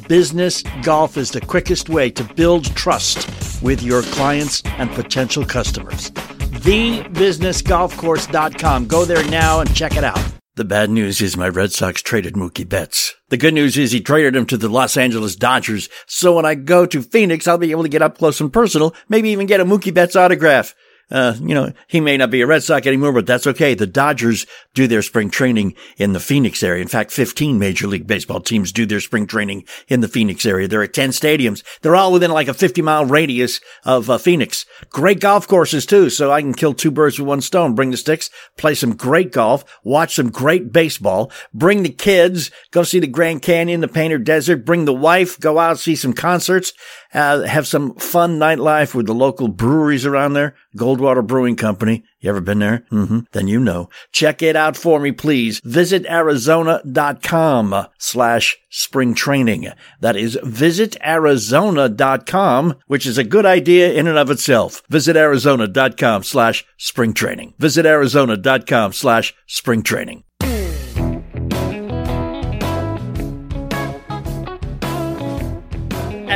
Business 0.08 0.62
golf 0.82 1.16
is 1.16 1.32
the 1.32 1.40
quickest 1.40 1.88
way 1.88 2.10
to 2.10 2.22
build 2.34 2.66
trust 2.76 3.28
with 3.62 3.82
your 3.82 4.02
clients 4.02 4.62
and 4.64 4.90
potential 4.90 5.44
customers. 5.44 6.10
TheBusinessGolfCourse.com. 6.10 8.86
Go 8.86 9.04
there 9.04 9.28
now 9.30 9.60
and 9.60 9.74
check 9.74 9.96
it 9.96 10.04
out. 10.04 10.20
The 10.56 10.64
bad 10.64 10.90
news 10.90 11.22
is 11.22 11.36
my 11.36 11.48
Red 11.48 11.70
Sox 11.72 12.02
traded 12.02 12.34
Mookie 12.34 12.68
Betts. 12.68 13.14
The 13.30 13.36
good 13.36 13.54
news 13.54 13.78
is 13.78 13.92
he 13.92 14.00
traded 14.00 14.34
him 14.36 14.46
to 14.46 14.56
the 14.56 14.68
Los 14.68 14.96
Angeles 14.96 15.36
Dodgers. 15.36 15.88
So 16.06 16.34
when 16.36 16.44
I 16.44 16.54
go 16.54 16.86
to 16.86 17.02
Phoenix, 17.02 17.48
I'll 17.48 17.56
be 17.56 17.70
able 17.70 17.84
to 17.84 17.88
get 17.88 18.02
up 18.02 18.18
close 18.18 18.40
and 18.40 18.52
personal, 18.52 18.94
maybe 19.08 19.30
even 19.30 19.46
get 19.46 19.60
a 19.60 19.64
Mookie 19.64 19.94
Betts 19.94 20.16
autograph. 20.16 20.74
Uh, 21.10 21.34
you 21.40 21.54
know, 21.54 21.72
he 21.86 22.00
may 22.00 22.16
not 22.16 22.30
be 22.30 22.40
a 22.40 22.46
Red 22.46 22.62
Sox 22.62 22.86
anymore, 22.86 23.12
but 23.12 23.26
that's 23.26 23.46
okay. 23.46 23.74
The 23.74 23.86
Dodgers 23.86 24.46
do 24.74 24.86
their 24.86 25.02
spring 25.02 25.30
training 25.30 25.74
in 25.96 26.12
the 26.12 26.20
Phoenix 26.20 26.62
area. 26.62 26.82
In 26.82 26.88
fact, 26.88 27.10
15 27.10 27.58
Major 27.58 27.86
League 27.86 28.06
Baseball 28.06 28.40
teams 28.40 28.72
do 28.72 28.86
their 28.86 29.00
spring 29.00 29.26
training 29.26 29.64
in 29.88 30.00
the 30.00 30.08
Phoenix 30.08 30.46
area. 30.46 30.68
There 30.68 30.80
are 30.80 30.86
10 30.86 31.10
stadiums. 31.10 31.62
They're 31.82 31.96
all 31.96 32.12
within 32.12 32.30
like 32.30 32.48
a 32.48 32.54
50 32.54 32.82
mile 32.82 33.04
radius 33.04 33.60
of 33.84 34.08
uh, 34.08 34.18
Phoenix. 34.18 34.66
Great 34.90 35.20
golf 35.20 35.48
courses 35.48 35.84
too. 35.84 36.10
So 36.10 36.30
I 36.30 36.40
can 36.42 36.54
kill 36.54 36.74
two 36.74 36.90
birds 36.90 37.18
with 37.18 37.28
one 37.28 37.40
stone. 37.40 37.74
Bring 37.74 37.90
the 37.90 37.96
sticks, 37.96 38.30
play 38.56 38.74
some 38.74 38.94
great 38.94 39.32
golf, 39.32 39.64
watch 39.82 40.14
some 40.14 40.30
great 40.30 40.72
baseball, 40.72 41.32
bring 41.52 41.82
the 41.82 41.90
kids, 41.90 42.50
go 42.70 42.82
see 42.82 43.00
the 43.00 43.06
Grand 43.06 43.42
Canyon, 43.42 43.80
the 43.80 43.88
Painted 43.88 44.24
Desert, 44.24 44.64
bring 44.64 44.84
the 44.84 44.94
wife, 44.94 45.38
go 45.40 45.58
out, 45.58 45.78
see 45.78 45.96
some 45.96 46.12
concerts, 46.12 46.72
uh, 47.12 47.42
have 47.42 47.66
some 47.66 47.94
fun 47.96 48.38
nightlife 48.38 48.94
with 48.94 49.06
the 49.06 49.14
local 49.14 49.48
breweries 49.48 50.06
around 50.06 50.34
there. 50.34 50.54
Goldwater 51.00 51.26
Brewing 51.26 51.56
Company. 51.56 52.04
You 52.20 52.30
ever 52.30 52.40
been 52.40 52.58
there? 52.58 52.84
Mm-hmm. 52.92 53.20
Then 53.32 53.48
you 53.48 53.60
know. 53.60 53.88
Check 54.12 54.42
it 54.42 54.56
out 54.56 54.76
for 54.76 55.00
me, 55.00 55.12
please. 55.12 55.60
Visit 55.64 56.06
Arizona.com 56.06 57.86
slash 57.98 58.58
spring 58.68 59.14
training. 59.14 59.68
That 60.00 60.16
is 60.16 60.38
visit 60.42 60.96
Arizona.com, 61.04 62.76
which 62.86 63.06
is 63.06 63.18
a 63.18 63.24
good 63.24 63.46
idea 63.46 63.92
in 63.92 64.06
and 64.06 64.18
of 64.18 64.30
itself. 64.30 64.82
Visit 64.88 65.16
Arizona.com 65.16 66.22
slash 66.22 66.64
spring 66.76 67.14
training. 67.14 67.54
Visit 67.58 67.86
Arizona.com 67.86 68.92
slash 68.92 69.34
spring 69.46 69.82
training. 69.82 70.24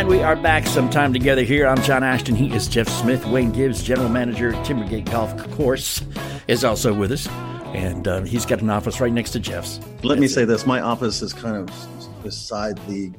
And 0.04 0.10
we 0.10 0.20
are 0.22 0.36
back 0.36 0.66
sometime 0.66 1.14
together 1.14 1.40
here. 1.44 1.66
I'm 1.66 1.80
John 1.80 2.04
Ashton. 2.04 2.34
He 2.34 2.54
is 2.54 2.68
Jeff 2.68 2.86
Smith. 2.90 3.24
Wayne 3.24 3.52
Gibbs, 3.52 3.82
General 3.82 4.10
Manager, 4.10 4.52
Timbergate 4.62 5.10
Golf 5.10 5.34
Course, 5.52 6.02
is 6.46 6.62
also 6.62 6.92
with 6.92 7.10
us. 7.10 7.26
And 7.72 8.06
uh, 8.06 8.20
he's 8.20 8.44
got 8.44 8.60
an 8.60 8.68
office 8.68 9.00
right 9.00 9.10
next 9.10 9.30
to 9.30 9.40
Jeff's. 9.40 9.80
Let 10.02 10.18
me 10.18 10.28
say 10.28 10.44
this 10.44 10.66
my 10.66 10.82
office 10.82 11.22
is 11.22 11.32
kind 11.32 11.56
of 11.56 12.22
beside 12.22 12.76
the 12.86 13.12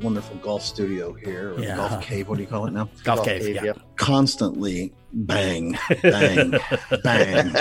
wonderful 0.00 0.36
golf 0.36 0.62
studio 0.62 1.12
here, 1.12 1.52
or 1.52 1.60
Yeah. 1.60 1.76
golf 1.76 2.02
cave. 2.02 2.28
What 2.30 2.36
do 2.36 2.40
you 2.40 2.48
call 2.48 2.64
it 2.64 2.72
now? 2.72 2.88
Golf, 3.04 3.26
Cave. 3.26 3.42
Cave, 3.42 3.54
yeah. 3.56 3.64
yep. 3.64 3.80
Constantly 3.96 4.94
bang, 5.12 5.76
bang, 6.02 6.54
bang 7.04 7.52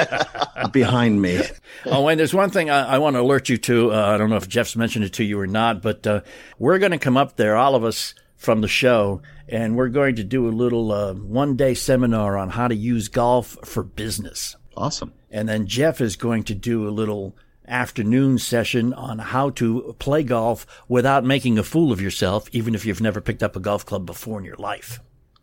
behind 0.71 1.21
me. 1.21 1.41
Oh, 1.87 2.07
and 2.07 2.17
there's 2.17 2.33
one 2.33 2.49
thing 2.51 2.69
I, 2.69 2.93
I 2.95 2.97
want 2.99 3.17
to 3.17 3.19
alert 3.21 3.49
you 3.49 3.57
to. 3.57 3.91
Uh, 3.91 4.13
I 4.13 4.17
don't 4.17 4.29
know 4.29 4.37
if 4.37 4.47
Jeff's 4.47 4.77
mentioned 4.77 5.03
it 5.03 5.11
to 5.15 5.25
you 5.25 5.37
or 5.37 5.45
not, 5.45 5.81
but 5.81 6.07
uh, 6.07 6.21
we're 6.57 6.79
going 6.79 6.93
to 6.93 6.97
come 6.97 7.17
up 7.17 7.35
there, 7.35 7.57
all 7.57 7.75
of 7.75 7.83
us 7.83 8.13
from 8.41 8.61
the 8.61 8.67
show, 8.67 9.21
and 9.47 9.77
we're 9.77 9.87
going 9.87 10.15
to 10.15 10.23
do 10.23 10.47
a 10.47 10.49
little 10.49 10.91
uh, 10.91 11.13
one 11.13 11.55
day 11.55 11.75
seminar 11.75 12.35
on 12.35 12.49
how 12.49 12.67
to 12.67 12.73
use 12.73 13.07
golf 13.07 13.55
for 13.63 13.83
business. 13.83 14.55
Awesome. 14.75 15.13
And 15.29 15.47
then 15.47 15.67
Jeff 15.67 16.01
is 16.01 16.15
going 16.15 16.41
to 16.45 16.55
do 16.55 16.87
a 16.87 16.89
little 16.89 17.37
afternoon 17.67 18.39
session 18.39 18.93
on 18.93 19.19
how 19.19 19.51
to 19.51 19.95
play 19.99 20.23
golf 20.23 20.65
without 20.87 21.23
making 21.23 21.59
a 21.59 21.63
fool 21.63 21.91
of 21.91 22.01
yourself, 22.01 22.49
even 22.51 22.73
if 22.73 22.83
you've 22.83 22.99
never 22.99 23.21
picked 23.21 23.43
up 23.43 23.55
a 23.55 23.59
golf 23.59 23.85
club 23.85 24.07
before 24.07 24.39
in 24.39 24.45
your 24.45 24.55
life. 24.55 24.99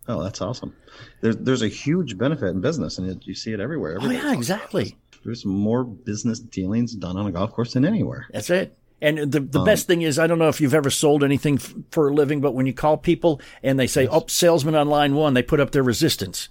Oh, 0.09 0.21
that's 0.21 0.41
awesome. 0.41 0.75
There's 1.21 1.37
there's 1.37 1.63
a 1.63 1.69
huge 1.69 2.19
benefit 2.19 2.49
in 2.49 2.61
business, 2.61 2.99
and 2.99 3.09
it, 3.09 3.27
you 3.27 3.35
see 3.35 3.53
it 3.53 3.61
everywhere. 3.61 3.99
Oh, 4.01 4.11
yeah, 4.11 4.33
exactly. 4.33 4.97
There's 5.25 5.45
more 5.47 5.85
business 5.85 6.41
dealings 6.41 6.97
done 6.97 7.17
on 7.17 7.29
a 7.29 7.31
golf 7.31 7.53
course 7.53 7.75
than 7.75 7.85
anywhere. 7.85 8.27
That's 8.33 8.51
it. 8.51 8.77
And 9.01 9.19
the, 9.31 9.41
the 9.41 9.63
best 9.63 9.87
thing 9.87 10.03
is, 10.03 10.19
I 10.19 10.27
don't 10.27 10.39
know 10.41 10.49
if 10.49 10.61
you've 10.61 10.75
ever 10.75 10.91
sold 10.91 11.23
anything 11.23 11.55
f- 11.57 11.73
for 11.93 12.09
a 12.09 12.13
living, 12.15 12.41
but 12.41 12.53
when 12.53 12.67
you 12.67 12.73
call 12.73 12.97
people 12.97 13.41
and 13.63 13.79
they 13.79 13.87
say, 13.87 14.09
oh, 14.09 14.25
salesman 14.27 14.75
on 14.75 14.89
line 14.89 15.15
one, 15.15 15.35
they 15.35 15.43
put 15.43 15.61
up 15.61 15.71
their 15.71 15.85
resistance, 15.85 16.49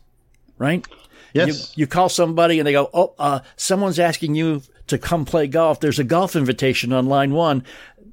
right? 0.58 0.86
Yes. 1.34 1.74
You, 1.76 1.84
you 1.84 1.88
call 1.88 2.08
somebody 2.08 2.60
and 2.60 2.66
they 2.66 2.72
go, 2.72 2.89
oh, 2.93 3.14
uh, 3.20 3.41
someone's 3.58 4.00
asking 4.00 4.36
you 4.36 4.62
to 4.88 4.98
come 4.98 5.26
play 5.26 5.48
golf. 5.48 5.82
There's 5.82 6.00
a 6.00 6.06
golf 6.06 6.36
invitation 6.38 6.93
on 6.93 7.08
line 7.08 7.34
one. 7.34 7.64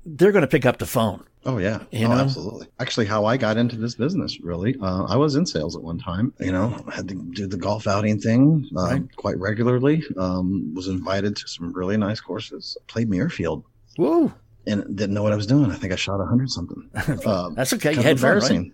They're 0.05 0.33
going 0.33 0.43
to 0.43 0.49
pick 0.49 0.67
up 0.67 0.79
the 0.79 0.87
phone. 0.87 1.25
Oh 1.47 1.59
yeah, 1.59 1.83
You 1.91 2.07
oh, 2.07 2.09
know? 2.09 2.15
absolutely. 2.23 2.67
Actually, 2.81 3.05
how 3.05 3.27
I 3.27 3.37
got 3.37 3.59
into 3.59 3.77
this 3.77 3.95
business, 3.95 4.41
really, 4.41 4.75
uh, 4.81 5.05
I 5.05 5.17
was 5.17 5.37
in 5.37 5.45
sales 5.45 5.77
at 5.77 5.83
one 5.83 5.99
time. 5.99 6.33
You 6.41 6.53
know, 6.53 6.69
had 6.91 7.07
to 7.09 7.15
do 7.15 7.47
the 7.47 7.59
golf 7.59 7.87
outing 7.87 8.19
thing 8.19 8.67
uh, 8.75 8.81
Right. 8.83 9.17
quite 9.17 9.39
regularly. 9.39 10.03
Um, 10.17 10.73
was 10.75 10.89
invited 10.89 11.37
to 11.37 11.47
some 11.47 11.71
really 11.75 11.99
nice 11.99 12.19
courses. 12.19 12.79
Played 12.87 13.11
Muirfield 13.11 13.63
Woo. 13.99 14.33
and 14.67 14.97
didn't 14.97 15.15
know 15.15 15.23
what 15.23 15.33
I 15.33 15.37
was 15.37 15.47
doing. 15.47 15.71
I 15.71 15.75
think 15.77 15.93
I 15.93 15.97
shot 15.97 16.21
a 16.21 16.27
hundred 16.27 16.51
something. 16.51 16.89
Um, 17.27 17.55
That's 17.55 17.73
okay. 17.75 17.91
You 17.91 17.97
kind 17.97 18.07
had 18.07 18.13
of 18.17 18.21
fun, 18.21 18.29
right? 18.31 18.37
embarrassing. 18.37 18.73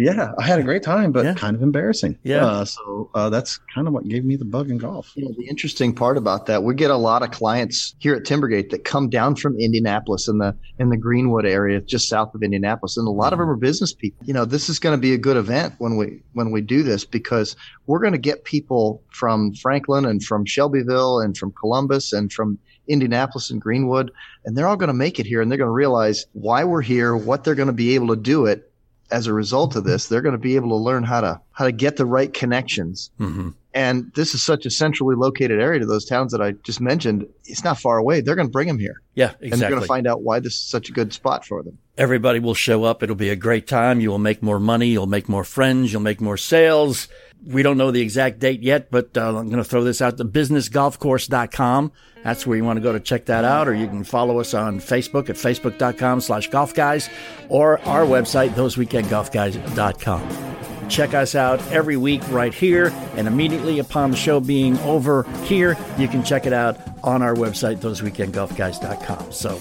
Yeah, 0.00 0.30
I 0.38 0.44
had 0.44 0.60
a 0.60 0.62
great 0.62 0.84
time, 0.84 1.10
but 1.10 1.24
Yeah. 1.24 1.34
kind 1.34 1.56
of 1.56 1.62
embarrassing. 1.62 2.16
Yeah. 2.22 2.46
Uh, 2.46 2.64
so 2.64 3.10
uh, 3.16 3.30
that's 3.30 3.58
kind 3.74 3.88
of 3.88 3.92
what 3.92 4.06
gave 4.06 4.24
me 4.24 4.36
the 4.36 4.44
bug 4.44 4.70
in 4.70 4.78
golf. 4.78 5.12
You 5.16 5.24
know, 5.24 5.34
the 5.36 5.48
interesting 5.48 5.92
part 5.92 6.16
about 6.16 6.46
that, 6.46 6.62
we 6.62 6.74
get 6.76 6.92
a 6.92 6.96
lot 6.96 7.24
of 7.24 7.32
clients 7.32 7.96
here 7.98 8.14
at 8.14 8.22
Timbergate 8.22 8.70
that 8.70 8.84
come 8.84 9.08
down 9.10 9.34
from 9.34 9.58
Indianapolis 9.58 10.28
in 10.28 10.38
the 10.38 10.54
in 10.78 10.90
the 10.90 10.96
Greenwood 10.96 11.44
area, 11.46 11.80
just 11.80 12.08
south 12.08 12.32
of 12.36 12.44
Indianapolis, 12.44 12.96
and 12.96 13.08
a 13.08 13.10
lot 13.10 13.32
of 13.32 13.40
them 13.40 13.50
are 13.50 13.56
business 13.56 13.92
people. 13.92 14.24
You 14.24 14.34
know, 14.34 14.44
this 14.44 14.68
is 14.68 14.78
going 14.78 14.96
to 14.96 15.00
be 15.00 15.14
a 15.14 15.18
good 15.18 15.36
event 15.36 15.74
when 15.78 15.96
we 15.96 16.22
when 16.32 16.52
we 16.52 16.60
do 16.60 16.84
this 16.84 17.04
because 17.04 17.56
we're 17.88 17.98
going 17.98 18.12
to 18.12 18.18
get 18.20 18.44
people 18.44 19.02
from 19.08 19.52
Franklin 19.54 20.04
and 20.04 20.22
from 20.22 20.44
Shelbyville 20.44 21.18
and 21.18 21.36
from 21.36 21.50
Columbus 21.58 22.12
and 22.12 22.32
from 22.32 22.56
Indianapolis 22.88 23.50
and 23.50 23.60
Greenwood, 23.60 24.10
and 24.44 24.56
they're 24.56 24.66
all 24.68 24.76
going 24.76 24.88
to 24.88 24.94
make 24.94 25.20
it 25.20 25.26
here, 25.26 25.40
and 25.40 25.50
they're 25.50 25.58
going 25.58 25.68
to 25.68 25.72
realize 25.72 26.26
why 26.32 26.64
we're 26.64 26.82
here, 26.82 27.16
what 27.16 27.44
they're 27.44 27.54
going 27.54 27.66
to 27.68 27.72
be 27.72 27.94
able 27.94 28.08
to 28.08 28.16
do 28.16 28.46
it 28.46 28.70
as 29.10 29.26
a 29.26 29.32
result 29.32 29.76
of 29.76 29.84
this. 29.84 30.06
They're 30.08 30.22
going 30.22 30.32
to 30.32 30.38
be 30.38 30.56
able 30.56 30.70
to 30.70 30.76
learn 30.76 31.02
how 31.04 31.20
to 31.20 31.40
how 31.52 31.64
to 31.64 31.72
get 31.72 31.96
the 31.96 32.06
right 32.06 32.32
connections 32.32 33.10
hmm 33.18 33.50
and 33.74 34.10
this 34.14 34.34
is 34.34 34.42
such 34.42 34.66
a 34.66 34.70
centrally 34.70 35.14
located 35.14 35.60
area 35.60 35.78
to 35.78 35.86
those 35.86 36.04
towns 36.04 36.32
that 36.32 36.40
I 36.40 36.52
just 36.52 36.80
mentioned. 36.80 37.28
It's 37.44 37.62
not 37.62 37.78
far 37.78 37.98
away. 37.98 38.20
They're 38.22 38.34
going 38.34 38.48
to 38.48 38.52
bring 38.52 38.66
them 38.66 38.78
here, 38.78 39.02
Yeah, 39.14 39.26
exactly. 39.26 39.50
and 39.52 39.60
they're 39.60 39.70
going 39.70 39.82
to 39.82 39.86
find 39.86 40.06
out 40.08 40.22
why 40.22 40.40
this 40.40 40.54
is 40.54 40.60
such 40.62 40.88
a 40.88 40.92
good 40.92 41.12
spot 41.12 41.44
for 41.44 41.62
them. 41.62 41.78
Everybody 41.98 42.38
will 42.38 42.54
show 42.54 42.84
up. 42.84 43.02
It'll 43.02 43.16
be 43.16 43.30
a 43.30 43.36
great 43.36 43.66
time. 43.66 44.00
You 44.00 44.10
will 44.10 44.20
make 44.20 44.40
more 44.40 44.60
money. 44.60 44.86
You'll 44.86 45.08
make 45.08 45.28
more 45.28 45.42
friends. 45.42 45.92
You'll 45.92 46.00
make 46.00 46.20
more 46.20 46.36
sales. 46.36 47.08
We 47.44 47.64
don't 47.64 47.76
know 47.76 47.90
the 47.90 48.00
exact 48.00 48.38
date 48.38 48.62
yet, 48.62 48.92
but 48.92 49.16
uh, 49.16 49.36
I'm 49.36 49.48
going 49.48 49.62
to 49.62 49.64
throw 49.64 49.82
this 49.82 50.00
out 50.00 50.16
to 50.18 50.24
businessgolfcourse.com. 50.24 51.90
That's 52.22 52.46
where 52.46 52.56
you 52.56 52.62
want 52.62 52.76
to 52.76 52.82
go 52.82 52.92
to 52.92 53.00
check 53.00 53.26
that 53.26 53.44
out, 53.44 53.66
or 53.66 53.74
you 53.74 53.88
can 53.88 54.04
follow 54.04 54.38
us 54.38 54.54
on 54.54 54.78
Facebook 54.78 55.28
at 55.28 55.34
facebook.com 55.34 56.20
slash 56.20 56.48
golf 56.50 56.72
guys 56.72 57.10
or 57.48 57.80
our 57.80 58.04
website, 58.04 58.50
thoseweekendgolfguys.com. 58.50 60.88
Check 60.88 61.14
us 61.14 61.34
out 61.34 61.60
every 61.72 61.96
week 61.96 62.22
right 62.30 62.54
here, 62.54 62.92
and 63.16 63.26
immediately 63.26 63.80
upon 63.80 64.12
the 64.12 64.16
show 64.16 64.38
being 64.38 64.78
over 64.80 65.24
here, 65.44 65.76
you 65.98 66.06
can 66.06 66.22
check 66.22 66.46
it 66.46 66.52
out 66.52 66.78
on 67.02 67.22
our 67.22 67.34
website, 67.34 67.78
thoseweekendgolfguys.com. 67.78 69.32
So 69.32 69.60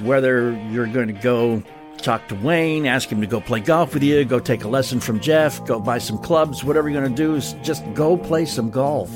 whether 0.00 0.52
you're 0.70 0.86
going 0.86 1.08
to 1.08 1.12
go 1.12 1.62
talk 1.98 2.28
to 2.28 2.34
Wayne, 2.36 2.86
ask 2.86 3.08
him 3.08 3.20
to 3.20 3.26
go 3.26 3.40
play 3.40 3.60
golf 3.60 3.94
with 3.94 4.02
you, 4.02 4.24
go 4.24 4.38
take 4.38 4.64
a 4.64 4.68
lesson 4.68 5.00
from 5.00 5.20
Jeff, 5.20 5.64
go 5.66 5.80
buy 5.80 5.98
some 5.98 6.18
clubs, 6.18 6.62
whatever 6.62 6.88
you're 6.88 7.00
going 7.00 7.14
to 7.14 7.22
do 7.22 7.34
is 7.34 7.54
just 7.62 7.82
go 7.94 8.16
play 8.16 8.44
some 8.44 8.70
golf. 8.70 9.10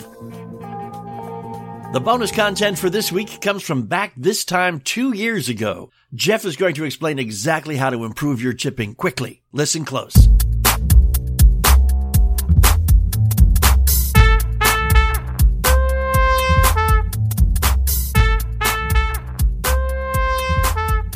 The 1.93 2.01
bonus 2.01 2.33
content 2.33 2.79
for 2.79 2.89
this 2.89 3.13
week 3.13 3.41
comes 3.43 3.63
from 3.63 3.83
back 3.83 4.15
this 4.17 4.45
time 4.45 4.81
two 4.81 5.13
years 5.13 5.49
ago. 5.51 5.91
Jeff 6.15 6.45
is 6.45 6.57
going 6.57 6.75
to 6.77 6.85
explain 6.85 7.19
exactly 7.19 7.77
how 7.77 7.91
to 7.91 8.05
improve 8.05 8.43
your 8.43 8.55
chipping 8.55 8.95
quickly. 8.95 9.43
Listen 9.53 9.85
close. 9.85 10.29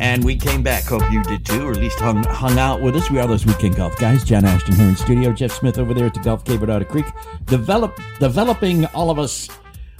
And 0.06 0.22
we 0.22 0.36
came 0.36 0.62
back. 0.62 0.84
Hope 0.84 1.02
you 1.10 1.20
did 1.24 1.44
too, 1.44 1.66
or 1.66 1.72
at 1.72 1.78
least 1.78 1.98
hung 1.98 2.22
hung 2.22 2.60
out 2.60 2.80
with 2.80 2.94
us. 2.94 3.10
We 3.10 3.18
are 3.18 3.26
those 3.26 3.44
weekend 3.44 3.74
golf 3.74 3.98
guys. 3.98 4.22
John 4.22 4.44
Ashton 4.44 4.76
here 4.76 4.86
in 4.88 4.94
studio. 4.94 5.32
Jeff 5.32 5.50
Smith 5.50 5.78
over 5.78 5.92
there 5.92 6.06
at 6.06 6.14
the 6.14 6.20
Golf 6.20 6.44
Cave 6.44 6.62
at 6.62 6.70
Otter 6.70 6.84
Creek, 6.84 7.06
develop 7.46 7.98
developing 8.20 8.86
all 8.86 9.10
of 9.10 9.18
us. 9.18 9.48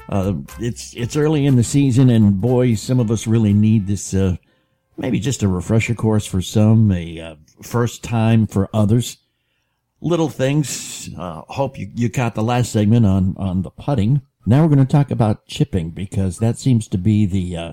Uh, 0.09 0.35
it's 0.61 0.95
it's 0.95 1.17
early 1.17 1.45
in 1.45 1.57
the 1.57 1.65
season, 1.65 2.09
and 2.09 2.41
boy, 2.41 2.75
some 2.77 3.01
of 3.01 3.11
us 3.11 3.27
really 3.27 3.53
need 3.53 3.89
this. 3.89 4.15
Uh, 4.15 4.37
maybe 4.97 5.19
just 5.19 5.43
a 5.43 5.49
refresher 5.49 5.95
course 5.95 6.25
for 6.25 6.41
some, 6.41 6.93
a 6.93 7.21
uh, 7.21 7.35
first 7.61 8.05
time 8.05 8.47
for 8.47 8.71
others. 8.73 9.17
Little 10.01 10.29
things. 10.29 11.11
Uh, 11.19 11.43
hope 11.49 11.77
you 11.77 11.91
you 11.97 12.11
caught 12.11 12.37
the 12.37 12.45
last 12.45 12.71
segment 12.71 13.07
on 13.07 13.35
on 13.39 13.63
the 13.63 13.71
putting. 13.71 14.23
Now 14.47 14.63
we're 14.63 14.73
going 14.73 14.87
to 14.87 14.93
talk 14.93 15.11
about 15.11 15.47
chipping 15.47 15.91
because 15.91 16.39
that 16.39 16.59
seems 16.59 16.87
to 16.89 16.97
be 16.97 17.27
the 17.27 17.57
uh, 17.57 17.73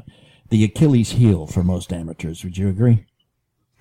the 0.54 0.64
Achilles 0.64 1.10
heel 1.10 1.48
for 1.48 1.64
most 1.64 1.92
amateurs. 1.92 2.44
Would 2.44 2.60
you 2.60 2.70
agree? 2.70 3.04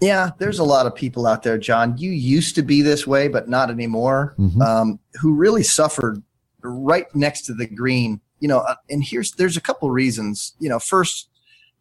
Yeah, 0.01 0.31
there's 0.39 0.59
a 0.59 0.65
lot 0.65 0.87
of 0.87 0.95
people 0.95 1.27
out 1.27 1.43
there, 1.43 1.59
John. 1.59 1.99
You 1.99 2.11
used 2.11 2.55
to 2.55 2.63
be 2.63 2.81
this 2.81 3.07
way, 3.07 3.29
but 3.29 3.47
not 3.47 3.69
anymore. 3.69 4.35
Mhm. 4.39 4.63
Um, 4.63 4.99
who 5.21 5.35
really 5.35 5.63
suffered 5.63 6.23
right 6.63 7.15
next 7.15 7.43
to 7.43 7.53
the 7.53 7.67
green. 7.67 8.23
You 8.41 8.49
know, 8.49 8.61
uh, 8.61 8.77
and 8.89 9.05
here's 9.05 9.33
there's 9.33 9.59
a 9.59 9.61
couple 9.61 9.91
reasons. 9.91 10.55
You 10.61 10.71
know, 10.71 10.79
first, 10.79 11.29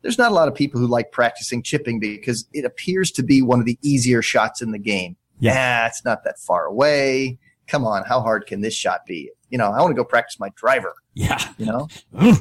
there's 0.01 0.17
not 0.17 0.29
a 0.29 0.35
lot 0.35 0.49
of 0.49 0.55
people 0.55 0.81
who 0.81 0.87
like 0.87 1.13
practicing 1.13 1.63
chipping 1.63 1.97
because 2.01 2.45
it 2.51 2.65
appears 2.65 3.11
to 3.11 3.23
be 3.23 3.41
one 3.41 3.61
of 3.61 3.65
the 3.65 3.79
easier 3.81 4.21
shots 4.21 4.61
in 4.61 4.71
the 4.71 4.77
game. 4.77 5.15
Yeah. 5.39 5.53
Yeah, 5.53 5.87
it's 5.87 6.03
not 6.03 6.25
that 6.25 6.37
far 6.37 6.65
away. 6.65 7.39
Come 7.65 7.85
on, 7.85 8.03
how 8.03 8.19
hard 8.19 8.45
can 8.45 8.59
this 8.59 8.73
shot 8.73 9.05
be? 9.05 9.31
You 9.51 9.57
know, 9.57 9.71
I 9.71 9.79
want 9.79 9.91
to 9.91 9.95
go 9.95 10.03
practice 10.03 10.37
my 10.37 10.49
driver. 10.55 10.95
Yeah. 11.14 11.39
You 11.57 11.66
know, 11.66 11.88
I, 12.18 12.39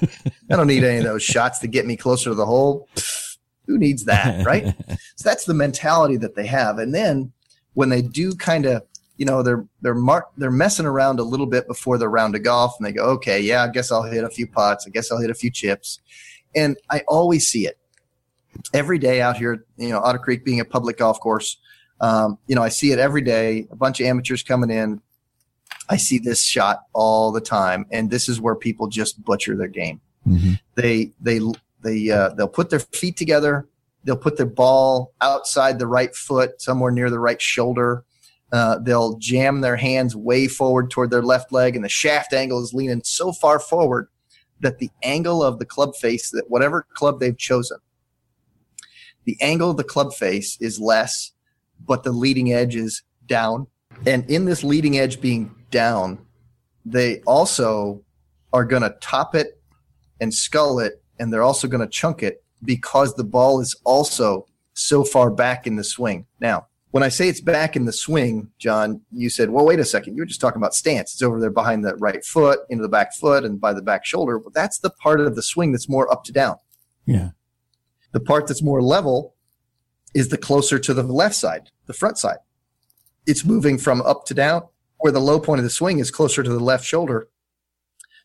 I 0.50 0.56
don't 0.56 0.66
need 0.66 0.84
any 0.84 0.98
of 0.98 1.04
those 1.04 1.22
shots 1.22 1.58
to 1.60 1.68
get 1.68 1.86
me 1.86 1.96
closer 1.96 2.30
to 2.30 2.34
the 2.34 2.46
hole. 2.46 2.88
Pfft, 2.96 3.26
who 3.66 3.78
needs 3.78 4.04
that, 4.04 4.46
right? 4.46 4.74
so 5.16 5.28
that's 5.28 5.44
the 5.44 5.54
mentality 5.54 6.16
that 6.18 6.34
they 6.34 6.46
have. 6.46 6.78
And 6.78 6.94
then 6.94 7.32
when 7.74 7.88
they 7.88 8.02
do 8.02 8.34
kind 8.34 8.64
of, 8.66 8.82
you 9.16 9.24
know, 9.24 9.42
they're 9.42 9.66
they're 9.80 9.94
mar- 9.94 10.28
they're 10.36 10.50
messing 10.50 10.86
around 10.86 11.20
a 11.20 11.22
little 11.22 11.46
bit 11.46 11.66
before 11.66 11.96
the 11.96 12.08
round 12.08 12.34
of 12.34 12.42
golf, 12.42 12.74
and 12.78 12.86
they 12.86 12.92
go, 12.92 13.04
okay, 13.04 13.40
yeah, 13.40 13.64
I 13.64 13.68
guess 13.68 13.90
I'll 13.90 14.02
hit 14.02 14.24
a 14.24 14.30
few 14.30 14.46
pots. 14.46 14.86
I 14.86 14.90
guess 14.90 15.10
I'll 15.10 15.20
hit 15.20 15.30
a 15.30 15.34
few 15.34 15.50
chips. 15.50 16.00
And 16.54 16.76
I 16.90 17.02
always 17.08 17.48
see 17.48 17.66
it 17.66 17.78
every 18.74 18.98
day 18.98 19.22
out 19.22 19.36
here. 19.36 19.64
You 19.78 19.88
know, 19.88 20.00
Otter 20.00 20.18
Creek 20.18 20.44
being 20.44 20.60
a 20.60 20.66
public 20.66 20.98
golf 20.98 21.18
course, 21.18 21.56
um, 22.00 22.38
you 22.46 22.54
know, 22.54 22.62
I 22.62 22.68
see 22.68 22.92
it 22.92 22.98
every 22.98 23.22
day. 23.22 23.66
A 23.70 23.76
bunch 23.76 24.00
of 24.00 24.06
amateurs 24.06 24.42
coming 24.42 24.70
in. 24.70 25.00
I 25.88 25.96
see 25.96 26.18
this 26.18 26.44
shot 26.44 26.82
all 26.92 27.32
the 27.32 27.40
time, 27.40 27.86
and 27.90 28.10
this 28.10 28.28
is 28.28 28.40
where 28.40 28.54
people 28.54 28.88
just 28.88 29.22
butcher 29.24 29.56
their 29.56 29.68
game. 29.68 30.00
Mm-hmm. 30.26 30.54
They 30.74 31.12
they 31.20 31.40
they 31.82 32.10
uh, 32.10 32.30
they'll 32.30 32.48
put 32.48 32.70
their 32.70 32.80
feet 32.80 33.16
together. 33.16 33.68
They'll 34.04 34.16
put 34.16 34.36
their 34.36 34.46
ball 34.46 35.12
outside 35.20 35.78
the 35.78 35.86
right 35.86 36.14
foot, 36.14 36.60
somewhere 36.60 36.92
near 36.92 37.10
the 37.10 37.18
right 37.18 37.40
shoulder. 37.40 38.04
Uh, 38.52 38.78
they'll 38.78 39.16
jam 39.18 39.60
their 39.60 39.76
hands 39.76 40.14
way 40.14 40.46
forward 40.46 40.90
toward 40.90 41.10
their 41.10 41.22
left 41.22 41.52
leg, 41.52 41.74
and 41.74 41.84
the 41.84 41.88
shaft 41.88 42.32
angle 42.32 42.62
is 42.62 42.72
leaning 42.72 43.02
so 43.04 43.32
far 43.32 43.58
forward 43.58 44.08
that 44.60 44.78
the 44.78 44.90
angle 45.02 45.42
of 45.42 45.58
the 45.58 45.64
club 45.64 45.94
face, 45.96 46.30
that 46.30 46.48
whatever 46.48 46.86
club 46.94 47.20
they've 47.20 47.36
chosen, 47.36 47.78
the 49.24 49.36
angle 49.40 49.70
of 49.70 49.76
the 49.76 49.84
club 49.84 50.14
face 50.14 50.56
is 50.60 50.78
less, 50.78 51.32
but 51.84 52.04
the 52.04 52.12
leading 52.12 52.52
edge 52.52 52.76
is 52.76 53.02
down. 53.26 53.66
And 54.06 54.28
in 54.30 54.44
this 54.44 54.62
leading 54.62 54.98
edge 54.98 55.20
being 55.20 55.52
down, 55.70 56.24
they 56.84 57.20
also 57.22 58.02
are 58.52 58.64
going 58.64 58.82
to 58.82 58.96
top 59.00 59.34
it 59.34 59.60
and 60.20 60.32
skull 60.32 60.78
it, 60.78 61.02
and 61.18 61.32
they're 61.32 61.42
also 61.42 61.68
going 61.68 61.80
to 61.80 61.88
chunk 61.88 62.22
it 62.22 62.42
because 62.64 63.14
the 63.14 63.24
ball 63.24 63.60
is 63.60 63.74
also 63.84 64.46
so 64.74 65.04
far 65.04 65.30
back 65.30 65.66
in 65.66 65.76
the 65.76 65.84
swing. 65.84 66.26
Now, 66.40 66.66
when 66.90 67.02
I 67.02 67.08
say 67.08 67.28
it's 67.28 67.40
back 67.40 67.76
in 67.76 67.84
the 67.84 67.92
swing, 67.92 68.50
John, 68.58 69.02
you 69.12 69.28
said, 69.28 69.50
well, 69.50 69.66
wait 69.66 69.80
a 69.80 69.84
second. 69.84 70.16
You 70.16 70.22
were 70.22 70.26
just 70.26 70.40
talking 70.40 70.60
about 70.60 70.74
stance. 70.74 71.12
It's 71.12 71.22
over 71.22 71.40
there 71.40 71.50
behind 71.50 71.84
the 71.84 71.94
right 71.96 72.24
foot, 72.24 72.60
into 72.70 72.82
the 72.82 72.88
back 72.88 73.14
foot, 73.14 73.44
and 73.44 73.60
by 73.60 73.74
the 73.74 73.82
back 73.82 74.06
shoulder. 74.06 74.38
Well, 74.38 74.52
that's 74.54 74.78
the 74.78 74.90
part 74.90 75.20
of 75.20 75.34
the 75.34 75.42
swing 75.42 75.72
that's 75.72 75.88
more 75.88 76.10
up 76.10 76.24
to 76.24 76.32
down. 76.32 76.56
Yeah. 77.04 77.30
The 78.12 78.20
part 78.20 78.46
that's 78.46 78.62
more 78.62 78.80
level 78.80 79.34
is 80.14 80.28
the 80.28 80.38
closer 80.38 80.78
to 80.78 80.94
the 80.94 81.02
left 81.02 81.34
side, 81.34 81.70
the 81.86 81.92
front 81.92 82.16
side. 82.16 82.38
It's 83.26 83.44
moving 83.44 83.76
from 83.76 84.00
up 84.02 84.24
to 84.26 84.34
down, 84.34 84.62
where 85.06 85.12
the 85.12 85.20
low 85.20 85.38
point 85.38 85.60
of 85.60 85.62
the 85.62 85.70
swing 85.70 86.00
is 86.00 86.10
closer 86.10 86.42
to 86.42 86.50
the 86.50 86.58
left 86.58 86.84
shoulder. 86.84 87.28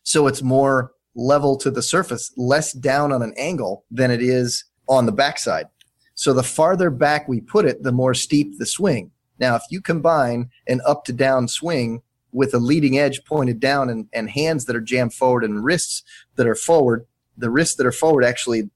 So 0.02 0.26
it's 0.26 0.42
more 0.42 0.90
level 1.14 1.56
to 1.58 1.70
the 1.70 1.80
surface, 1.80 2.32
less 2.36 2.72
down 2.72 3.12
on 3.12 3.22
an 3.22 3.32
angle 3.36 3.84
than 3.88 4.10
it 4.10 4.20
is 4.20 4.64
on 4.88 5.06
the 5.06 5.12
backside. 5.12 5.66
So 6.14 6.32
the 6.32 6.42
farther 6.42 6.90
back 6.90 7.28
we 7.28 7.40
put 7.40 7.66
it, 7.66 7.84
the 7.84 7.92
more 7.92 8.14
steep 8.14 8.58
the 8.58 8.66
swing. 8.66 9.12
Now, 9.38 9.54
if 9.54 9.62
you 9.70 9.80
combine 9.80 10.50
an 10.66 10.80
up 10.84 11.04
to 11.04 11.12
down 11.12 11.46
swing 11.46 12.02
with 12.32 12.52
a 12.52 12.58
leading 12.58 12.98
edge 12.98 13.24
pointed 13.26 13.60
down 13.60 13.88
and, 13.88 14.08
and 14.12 14.28
hands 14.28 14.64
that 14.64 14.74
are 14.74 14.80
jammed 14.80 15.14
forward 15.14 15.44
and 15.44 15.62
wrists 15.62 16.02
that 16.34 16.48
are 16.48 16.56
forward, 16.56 17.06
the 17.36 17.48
wrists 17.48 17.76
that 17.76 17.86
are 17.86 17.92
forward 17.92 18.24
actually 18.24 18.70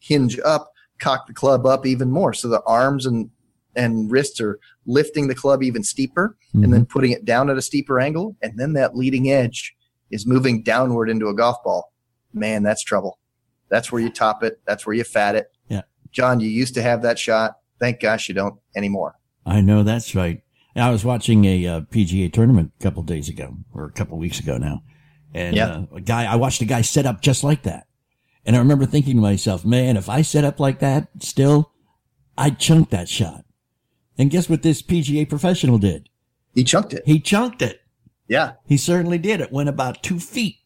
hinge 0.00 0.38
up, 0.40 0.72
cock 0.98 1.26
the 1.26 1.32
club 1.32 1.64
up 1.64 1.86
even 1.86 2.10
more. 2.10 2.34
So 2.34 2.48
the 2.48 2.62
arms 2.64 3.06
and 3.06 3.30
and 3.76 4.10
wrists 4.10 4.40
are 4.40 4.58
lifting 4.86 5.28
the 5.28 5.34
club 5.34 5.62
even 5.62 5.82
steeper 5.84 6.36
Mm-hmm. 6.48 6.64
and 6.64 6.72
then 6.72 6.86
putting 6.86 7.12
it 7.12 7.24
down 7.26 7.50
at 7.50 7.58
a 7.58 7.62
steeper 7.62 8.00
angle. 8.00 8.34
And 8.40 8.58
then 8.58 8.72
that 8.72 8.96
leading 8.96 9.30
edge 9.30 9.74
is 10.10 10.26
moving 10.26 10.62
downward 10.62 11.10
into 11.10 11.28
a 11.28 11.34
golf 11.34 11.62
ball. 11.62 11.92
Man, 12.32 12.62
that's 12.62 12.82
trouble. 12.82 13.18
That's 13.68 13.92
where 13.92 14.00
you 14.00 14.08
top 14.10 14.42
it. 14.42 14.60
That's 14.66 14.86
where 14.86 14.94
you 14.96 15.04
fat 15.04 15.34
it. 15.34 15.48
Yeah. 15.68 15.82
John, 16.12 16.40
you 16.40 16.48
used 16.48 16.72
to 16.74 16.82
have 16.82 17.02
that 17.02 17.18
shot. 17.18 17.58
Thank 17.78 18.00
gosh 18.00 18.28
you 18.30 18.34
don't 18.34 18.58
anymore. 18.74 19.16
I 19.44 19.60
know 19.60 19.82
that's 19.82 20.14
right. 20.14 20.42
I 20.74 20.90
was 20.90 21.04
watching 21.04 21.44
a 21.46 21.66
uh, 21.66 21.80
PGA 21.82 22.30
tournament 22.32 22.72
a 22.78 22.82
couple 22.82 23.02
days 23.02 23.28
ago, 23.28 23.56
or 23.72 23.84
a 23.86 23.92
couple 23.92 24.18
weeks 24.18 24.38
ago 24.40 24.58
now, 24.58 24.82
and 25.34 25.56
Yeah. 25.56 25.68
uh, 25.68 25.84
a 25.96 26.00
guy 26.02 26.24
I 26.30 26.36
watched 26.36 26.60
a 26.60 26.66
guy 26.66 26.82
set 26.82 27.06
up 27.06 27.22
just 27.22 27.42
like 27.42 27.62
that, 27.62 27.86
and 28.44 28.54
I 28.54 28.58
remember 28.58 28.84
thinking 28.84 29.16
to 29.16 29.22
myself, 29.22 29.64
"Man, 29.64 29.96
if 29.96 30.10
I 30.10 30.20
set 30.20 30.44
up 30.44 30.60
like 30.60 30.80
that, 30.80 31.08
still, 31.20 31.72
I'd 32.36 32.58
chunk 32.58 32.90
that 32.90 33.08
shot." 33.08 33.45
And 34.18 34.30
guess 34.30 34.48
what 34.48 34.62
this 34.62 34.82
PGA 34.82 35.28
professional 35.28 35.78
did? 35.78 36.08
He 36.54 36.64
chunked 36.64 36.94
it. 36.94 37.02
He 37.06 37.20
chunked 37.20 37.60
it. 37.62 37.80
Yeah. 38.28 38.52
He 38.66 38.76
certainly 38.76 39.18
did. 39.18 39.40
It 39.40 39.52
went 39.52 39.68
about 39.68 40.02
two 40.02 40.18
feet, 40.18 40.56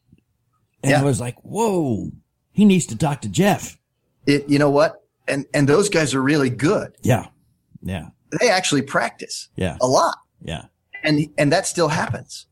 and 0.83 0.93
Yeah. 0.93 1.01
I 1.01 1.05
was 1.05 1.21
like, 1.21 1.37
"Whoa, 1.43 2.11
he 2.53 2.65
needs 2.65 2.87
to 2.87 2.97
talk 2.97 3.21
to 3.23 3.29
Jeff." 3.29 3.77
It, 4.27 4.49
you 4.49 4.59
know 4.59 4.71
what? 4.71 5.03
And, 5.29 5.47
and 5.53 5.69
those 5.69 5.89
guys 5.89 6.15
are 6.15 6.23
really 6.23 6.51
good. 6.51 6.97
Yeah, 7.03 7.27
yeah, 7.83 8.09
They 8.41 8.49
actually 8.51 8.83
practice 8.83 9.49
yeah, 9.57 9.77
a 9.81 9.87
lot 9.87 10.17
yeah. 10.43 10.67
and, 11.05 11.29
and 11.39 11.53
that 11.53 11.67
still 11.67 11.89
happens. 11.89 12.47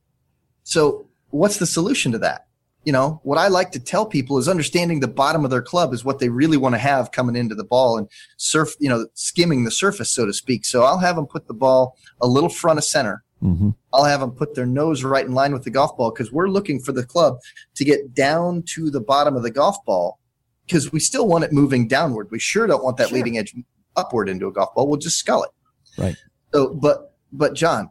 So 0.65 1.09
what's 1.31 1.57
the 1.59 1.67
solution 1.67 2.13
to 2.13 2.19
that? 2.19 2.47
You 2.89 2.93
know, 2.93 3.20
what 3.22 3.36
I 3.36 3.49
like 3.49 3.70
to 3.72 3.80
tell 3.80 4.07
people 4.07 4.39
is 4.39 4.49
understanding 4.49 5.01
the 5.01 5.09
bottom 5.09 5.45
of 5.45 5.51
their 5.51 5.61
club 5.61 5.93
is 5.93 6.07
what 6.07 6.20
they 6.20 6.30
really 6.30 6.57
want 6.57 6.74
to 6.74 6.78
have 6.78 7.12
coming 7.12 7.36
into 7.36 7.55
the 7.55 7.62
ball 7.62 7.99
and 7.99 8.09
surf, 8.39 8.70
you 8.80 8.89
know, 8.89 9.07
skimming 9.12 9.64
the 9.64 9.70
surface, 9.70 10.11
so 10.11 10.24
to 10.24 10.32
speak. 10.32 10.64
So 10.64 10.84
I'll 10.84 10.97
have 10.97 11.16
them 11.16 11.26
put 11.26 11.49
the 11.49 11.53
ball 11.53 11.99
a 12.22 12.26
little 12.26 12.49
front 12.49 12.78
of 12.78 12.84
center. 12.84 13.22
hmm 13.43 13.72
I'll 13.93 14.05
have 14.05 14.20
them 14.20 14.30
put 14.30 14.55
their 14.55 14.64
nose 14.64 15.05
right 15.05 15.26
in 15.26 15.34
line 15.34 15.53
with 15.53 15.64
the 15.64 15.70
golf 15.70 15.99
ball 15.99 16.11
because 16.12 16.32
we're 16.32 16.49
looking 16.49 16.80
for 16.80 16.93
the 16.93 17.05
club 17.05 17.36
to 17.74 17.84
get 17.84 18.14
down 18.14 18.62
to 18.68 18.89
the 18.91 19.03
bottom 19.03 19.36
of 19.36 19.43
the 19.43 19.51
golf 19.51 19.76
ball 19.84 20.18
because 20.64 20.91
we 20.91 20.99
still 20.99 21.28
want 21.28 21.45
it 21.45 21.53
moving 21.53 21.89
downward. 21.89 22.30
We 22.30 22.39
sure 22.39 22.66
don't 22.66 22.82
want 22.82 22.97
that 22.97 23.09
Sure. 23.09 23.18
leading 23.18 23.36
edge 23.36 23.55
upward 23.97 24.30
into 24.30 24.47
a 24.47 24.53
golf 24.53 24.74
ball. 24.74 24.89
We'll 24.89 24.97
just 24.97 25.18
skull 25.18 25.43
it. 25.43 25.51
Right. 25.99 26.16
So, 26.55 26.72
but, 26.72 27.16
but 27.32 27.53
John, 27.53 27.91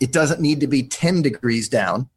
it 0.00 0.10
doesn't 0.10 0.40
need 0.40 0.58
to 0.58 0.66
be 0.66 0.82
10 0.82 1.22
degrees 1.22 1.68
down. 1.68 2.08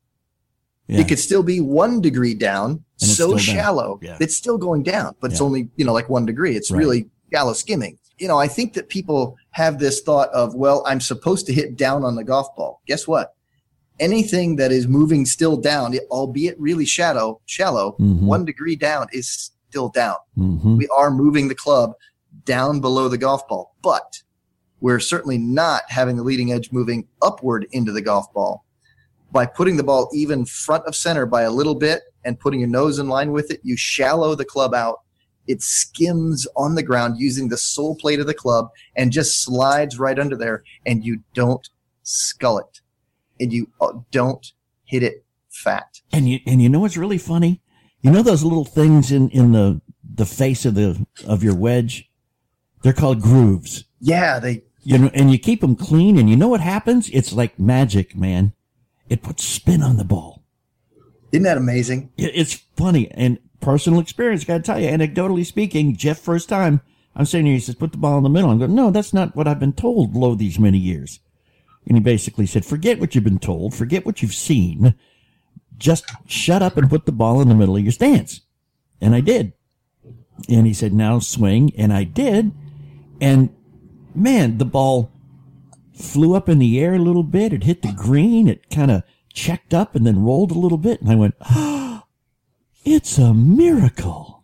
Yeah. 0.91 0.99
It 0.99 1.07
could 1.07 1.19
still 1.19 1.41
be 1.41 1.61
one 1.61 2.01
degree 2.01 2.33
down, 2.33 2.83
so 2.97 3.29
down. 3.29 3.37
shallow. 3.39 3.99
Yeah. 4.01 4.17
It's 4.19 4.35
still 4.35 4.57
going 4.57 4.83
down, 4.83 5.15
but 5.21 5.31
it's 5.31 5.39
only, 5.39 5.69
you 5.77 5.85
know, 5.85 5.93
like 5.93 6.09
one 6.09 6.25
degree. 6.25 6.55
It's 6.57 6.69
Right. 6.69 6.79
really 6.79 7.09
shallow 7.33 7.53
skimming. 7.53 7.97
You 8.19 8.27
know, 8.27 8.37
I 8.37 8.47
think 8.47 8.73
that 8.73 8.89
people 8.89 9.37
have 9.51 9.79
this 9.79 10.01
thought 10.01 10.29
of, 10.29 10.53
well, 10.53 10.83
I'm 10.85 10.99
supposed 10.99 11.45
to 11.47 11.53
hit 11.53 11.77
down 11.77 12.03
on 12.03 12.15
the 12.15 12.25
golf 12.25 12.53
ball. 12.57 12.81
Guess 12.87 13.07
what? 13.07 13.33
Anything 14.01 14.57
that 14.57 14.71
is 14.71 14.85
moving 14.87 15.25
still 15.25 15.55
down, 15.55 15.95
albeit 16.09 16.59
really 16.59 16.85
shallow, 16.85 17.39
shallow, 17.45 17.95
Mhm. 17.99 18.23
one 18.23 18.43
degree 18.45 18.75
down 18.75 19.07
is 19.13 19.51
still 19.69 19.89
down. 19.89 20.15
hmm 20.35 20.75
We 20.77 20.87
are 20.89 21.09
moving 21.09 21.47
the 21.47 21.55
club 21.55 21.93
down 22.45 22.81
below 22.81 23.07
the 23.07 23.17
golf 23.17 23.47
ball, 23.47 23.75
but 23.81 24.23
we're 24.81 24.99
certainly 24.99 25.37
not 25.37 25.83
having 25.87 26.17
the 26.17 26.23
leading 26.23 26.51
edge 26.51 26.71
moving 26.73 27.07
upward 27.21 27.67
into 27.71 27.91
the 27.93 28.01
golf 28.01 28.31
ball. 28.33 28.65
By 29.32 29.45
putting 29.45 29.77
the 29.77 29.84
ball 29.84 30.09
even 30.13 30.45
front 30.45 30.86
of 30.86 30.95
center 30.95 31.25
by 31.25 31.43
a 31.43 31.51
little 31.51 31.75
bit 31.75 32.01
and 32.25 32.39
putting 32.39 32.59
your 32.59 32.69
nose 32.69 32.99
in 32.99 33.07
line 33.07 33.32
with 33.32 33.49
it, 33.51 33.61
you 33.63 33.77
shallow 33.77 34.36
the 34.36 34.45
club 34.45 34.73
out. 34.73 34.99
It 35.47 35.61
skims 35.61 36.47
on 36.55 36.75
the 36.75 36.84
ground 36.84 37.15
using 37.17 37.49
the 37.49 37.57
sole 37.57 37.95
plate 37.95 38.19
of 38.19 38.27
the 38.27 38.34
club 38.34 38.69
and 38.95 39.11
just 39.11 39.41
slides 39.41 39.97
right 39.97 40.19
under 40.19 40.36
there, 40.36 40.63
and 40.86 41.03
you 41.03 41.23
don't 41.34 41.67
skull 42.03 42.59
it. 42.59 42.82
And 43.39 43.51
you 43.51 43.67
uh, 43.82 43.93
don't 44.11 44.51
hit 44.86 45.01
it 45.01 45.25
fat. 45.49 46.01
And 46.11 46.29
you 46.29 46.39
and 46.45 46.61
you 46.61 46.69
know 46.69 46.79
what's 46.79 46.97
really 46.97 47.17
funny? 47.17 47.61
You 48.01 48.11
know 48.11 48.21
those 48.21 48.43
little 48.43 48.65
things 48.65 49.11
in 49.11 49.29
in 49.29 49.51
the 49.51 49.82
the 50.03 50.25
face 50.25 50.65
of 50.65 50.75
the 50.75 51.05
of 51.25 51.43
your 51.43 51.55
wedge? 51.55 52.09
They're 52.84 52.93
called 52.93 53.21
grooves. 53.21 53.86
Yeah, 53.99 54.39
they 54.39 54.63
You 54.84 54.97
know, 54.97 55.11
and 55.13 55.32
you 55.32 55.38
keep 55.38 55.61
them 55.61 55.75
clean, 55.75 56.17
and 56.17 56.29
you 56.29 56.36
know 56.36 56.47
what 56.47 56.61
happens? 56.61 57.09
It's 57.09 57.34
like 57.34 57.59
magic, 57.59 58.15
man. 58.15 58.53
It 59.12 59.22
puts 59.22 59.43
spin 59.43 59.84
on 59.84 59.97
the 59.97 60.05
ball. 60.05 60.41
isn't 61.34 61.43
that 61.43 61.57
amazing? 61.57 62.12
It's 62.18 62.53
funny 62.78 63.12
and 63.12 63.39
personal 63.59 63.99
experience. 63.99 64.45
Got 64.45 64.57
to 64.59 64.64
tell 64.64 64.80
you, 64.80 64.88
anecdotally 64.88 65.45
speaking, 65.45 65.97
Jeff 65.97 66.18
first 66.18 66.47
time 66.47 66.80
I'm 67.14 67.26
saying 67.26 67.43
to 67.43 67.49
you, 67.49 67.55
he 67.57 67.59
says, 67.59 67.76
"Put 67.76 67.91
the 67.91 67.97
ball 67.97 68.18
in 68.18 68.24
the 68.24 68.30
middle." 68.30 68.49
I'm 68.49 68.57
going, 68.57 68.74
"No, 68.74 68.89
that's 68.89 69.14
not 69.14 69.36
what 69.36 69.49
I've 69.49 69.59
been 69.59 69.74
told 69.74 70.16
lo 70.16 70.34
these 70.34 70.57
many 70.57 70.78
years." 70.78 71.20
And 71.86 71.97
he 71.97 72.01
basically 72.01 72.45
said, 72.45 72.64
"Forget 72.64 73.01
what 73.01 73.14
you've 73.14 73.26
been 73.26 73.38
told. 73.38 73.74
Forget 73.76 74.05
what 74.05 74.22
you've 74.22 74.34
seen. 74.34 74.95
Just 75.78 76.05
shut 76.26 76.62
up 76.62 76.78
and 76.78 76.89
put 76.89 77.05
the 77.05 77.12
ball 77.12 77.41
in 77.41 77.49
the 77.49 77.55
middle 77.55 77.76
of 77.76 77.84
your 77.84 77.91
stance." 77.91 78.39
And 79.01 79.14
I 79.14 79.20
did. 79.20 79.51
And 80.47 80.66
he 80.66 80.74
said, 80.74 80.93
"Now 80.93 81.20
swing," 81.20 81.74
and 81.78 81.91
I 81.91 82.05
did. 82.05 82.53
And 83.20 83.49
man, 84.16 84.57
the 84.57 84.64
ball 84.64 85.12
flew 85.93 86.33
up 86.35 86.49
in 86.49 86.59
the 86.59 86.79
air 86.79 86.93
a 86.95 86.99
little 86.99 87.23
bit. 87.23 87.53
It 87.53 87.63
hit 87.63 87.81
the 87.81 87.91
green. 87.93 88.47
It 88.47 88.69
kind 88.69 88.91
of 88.91 89.03
checked 89.33 89.73
up 89.73 89.95
and 89.95 90.05
then 90.05 90.23
rolled 90.23 90.51
a 90.51 90.59
little 90.59 90.77
bit. 90.77 91.01
And 91.01 91.09
I 91.11 91.15
went, 91.15 91.35
ah, 91.41 92.05
it's 92.83 93.17
a 93.17 93.33
miracle. 93.33 94.43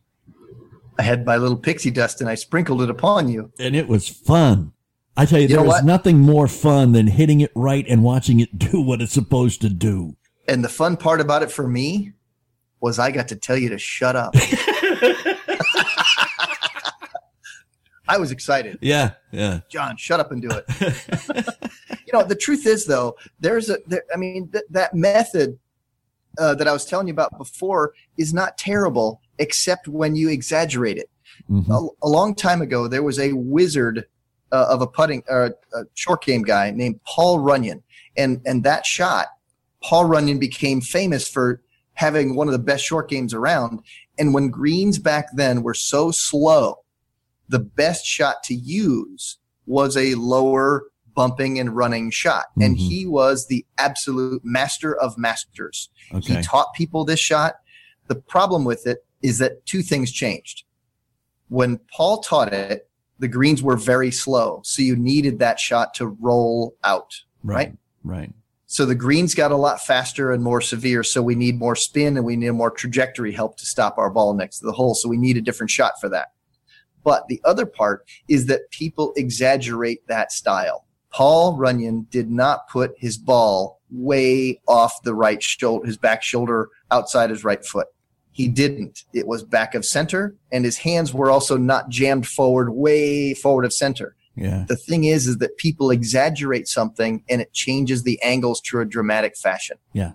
I 0.99 1.03
had 1.03 1.25
my 1.25 1.37
little 1.37 1.57
pixie 1.57 1.91
dust 1.91 2.21
and 2.21 2.29
I 2.29 2.35
sprinkled 2.35 2.81
it 2.81 2.89
upon 2.89 3.29
you. 3.29 3.51
And 3.59 3.75
it 3.75 3.87
was 3.87 4.07
fun. 4.07 4.73
I 5.15 5.25
tell 5.25 5.39
you, 5.39 5.47
You 5.47 5.55
there 5.55 5.63
was 5.63 5.75
what? 5.75 5.85
nothing 5.85 6.19
more 6.19 6.47
fun 6.47 6.91
than 6.91 7.07
hitting 7.07 7.41
it 7.41 7.51
right 7.55 7.85
and 7.87 8.03
watching 8.03 8.39
it 8.39 8.57
do 8.57 8.81
what 8.81 9.01
it's 9.01 9.13
supposed 9.13 9.61
to 9.61 9.69
do. 9.69 10.15
And 10.47 10.63
the 10.63 10.69
fun 10.69 10.95
part 10.97 11.19
about 11.21 11.43
it 11.43 11.51
for 11.51 11.67
me 11.67 12.13
was 12.79 12.99
I 12.99 13.11
got 13.11 13.27
to 13.29 13.35
tell 13.35 13.57
you 13.57 13.69
to 13.69 13.77
shut 13.79 14.15
up. 14.15 14.33
I 18.07 18.17
was 18.17 18.31
excited. 18.31 18.77
Yeah, 18.81 19.11
yeah. 19.31 19.61
John, 19.69 19.97
shut 19.97 20.19
up 20.19 20.31
and 20.31 20.41
do 20.41 20.49
it. 20.51 20.65
you 22.05 22.13
know, 22.13 22.23
the 22.23 22.35
truth 22.35 22.65
is 22.65 22.85
though, 22.85 23.15
there's 23.39 23.69
a, 23.69 23.77
there, 23.87 24.03
I 24.13 24.17
mean, 24.17 24.49
th- 24.49 24.63
that 24.69 24.93
method 24.93 25.59
uh, 26.37 26.55
that 26.55 26.67
I 26.67 26.71
was 26.71 26.85
telling 26.85 27.07
you 27.07 27.13
about 27.13 27.37
before 27.37 27.93
is 28.17 28.33
not 28.33 28.57
terrible, 28.57 29.21
except 29.39 29.87
when 29.87 30.15
you 30.15 30.29
exaggerate 30.29 30.97
it. 30.97 31.09
Mhm. 31.49 31.69
A, 31.69 32.05
a 32.05 32.09
long 32.09 32.35
time 32.35 32.61
ago, 32.61 32.87
there 32.87 33.03
was 33.03 33.19
a 33.19 33.33
wizard 33.33 34.05
uh, 34.51 34.67
of 34.69 34.81
a 34.81 34.87
putting 34.87 35.23
uh, 35.29 35.49
a 35.73 35.83
short 35.93 36.23
game 36.23 36.41
guy 36.41 36.71
named 36.71 36.99
Paul 37.03 37.39
Runyon, 37.39 37.83
and 38.15 38.41
and 38.45 38.63
that 38.63 38.85
shot, 38.85 39.27
Paul 39.83 40.05
Runyon 40.05 40.39
became 40.39 40.81
famous 40.81 41.27
for 41.27 41.61
having 41.93 42.35
one 42.35 42.47
of 42.47 42.51
the 42.53 42.59
best 42.59 42.85
short 42.85 43.09
games 43.09 43.33
around. 43.33 43.81
And 44.19 44.33
when 44.33 44.49
greens 44.49 44.99
back 44.99 45.27
then 45.33 45.63
were 45.63 45.73
so 45.73 46.11
slow, 46.11 46.77
the 47.49 47.59
best 47.59 48.05
shot 48.05 48.43
to 48.43 48.53
use 48.53 49.37
was 49.65 49.95
a 49.97 50.15
lower 50.15 50.87
bumping 51.15 51.59
and 51.59 51.75
running 51.75 52.11
shot. 52.11 52.45
And 52.61 52.75
Mhm. 52.75 52.79
he 52.79 53.05
was 53.07 53.47
the 53.47 53.65
absolute 53.77 54.41
master 54.45 54.95
of 54.95 55.17
masters. 55.17 55.89
Okay. 56.13 56.35
He 56.35 56.41
taught 56.43 56.73
people 56.75 57.05
this 57.05 57.19
shot. 57.19 57.55
The 58.07 58.15
problem 58.15 58.63
with 58.65 58.85
it 58.85 58.99
is 59.21 59.39
that 59.39 59.65
two 59.65 59.81
things 59.81 60.11
changed. 60.11 60.63
When 61.49 61.79
Paul 61.91 62.19
taught 62.19 62.53
it, 62.53 62.89
the 63.19 63.27
greens 63.27 63.63
were 63.63 63.77
very 63.77 64.11
slow. 64.11 64.61
So 64.63 64.81
you 64.83 64.95
needed 64.95 65.39
that 65.39 65.59
shot 65.59 65.93
to 65.95 66.07
roll 66.07 66.75
out. 66.83 67.15
right. 67.43 67.75
Right. 68.03 68.31
So 68.69 68.85
the 68.85 68.95
greens 68.95 69.33
got 69.33 69.51
a 69.51 69.55
lot 69.57 69.81
faster 69.81 70.31
and 70.31 70.43
more 70.43 70.59
severe. 70.61 71.01
So 71.03 71.21
we 71.23 71.35
need 71.35 71.57
more 71.57 71.75
spin 71.75 72.17
and 72.17 72.25
we 72.25 72.35
need 72.35 72.51
more 72.51 72.69
trajectory 72.69 73.31
help 73.31 73.57
to 73.57 73.65
stop 73.65 73.97
our 73.97 74.09
ball 74.09 74.33
next 74.33 74.59
to 74.59 74.65
the 74.65 74.73
hole. 74.73 74.93
So 74.93 75.07
we 75.09 75.17
need 75.17 75.37
a 75.37 75.41
different 75.41 75.71
shot 75.71 75.93
for 76.01 76.09
that. 76.09 76.33
But 77.07 77.29
the 77.29 77.39
other 77.45 77.65
part 77.65 78.05
is 78.27 78.47
that 78.47 78.69
people 78.69 79.13
exaggerate 79.15 80.05
that 80.07 80.29
style. 80.33 80.83
Paul 81.13 81.55
Runyon 81.55 82.05
did 82.09 82.29
not 82.29 82.67
put 82.67 82.95
his 82.97 83.17
ball 83.17 83.79
way 83.89 84.59
off 84.67 85.01
the 85.03 85.15
right 85.15 85.41
shoulder, 85.41 85.85
his 85.85 85.95
back 85.95 86.21
shoulder 86.21 86.67
outside 86.91 87.29
his 87.29 87.45
right 87.45 87.63
foot. 87.65 87.87
He 88.33 88.49
didn't. 88.49 89.05
It 89.13 89.25
was 89.25 89.41
back 89.41 89.73
of 89.73 89.85
center 89.85 90.35
and 90.51 90.65
his 90.65 90.79
hands 90.79 91.13
were 91.13 91.31
also 91.31 91.55
not 91.55 91.87
jammed 91.87 92.27
forward, 92.27 92.71
way 92.71 93.33
forward 93.33 93.63
of 93.63 93.71
center 93.71 94.17
Yeah. 94.35 94.65
the 94.67 94.75
thing 94.75 95.05
is 95.05 95.27
is 95.27 95.37
that 95.37 95.55
people 95.55 95.91
exaggerate 95.91 96.67
something 96.67 97.23
and 97.29 97.39
it 97.39 97.53
changes 97.53 98.03
the 98.03 98.21
angles 98.21 98.59
to 98.65 98.81
a 98.81 98.85
dramatic 98.85 99.37
fashion 99.37 99.77
Yeah. 99.93 100.11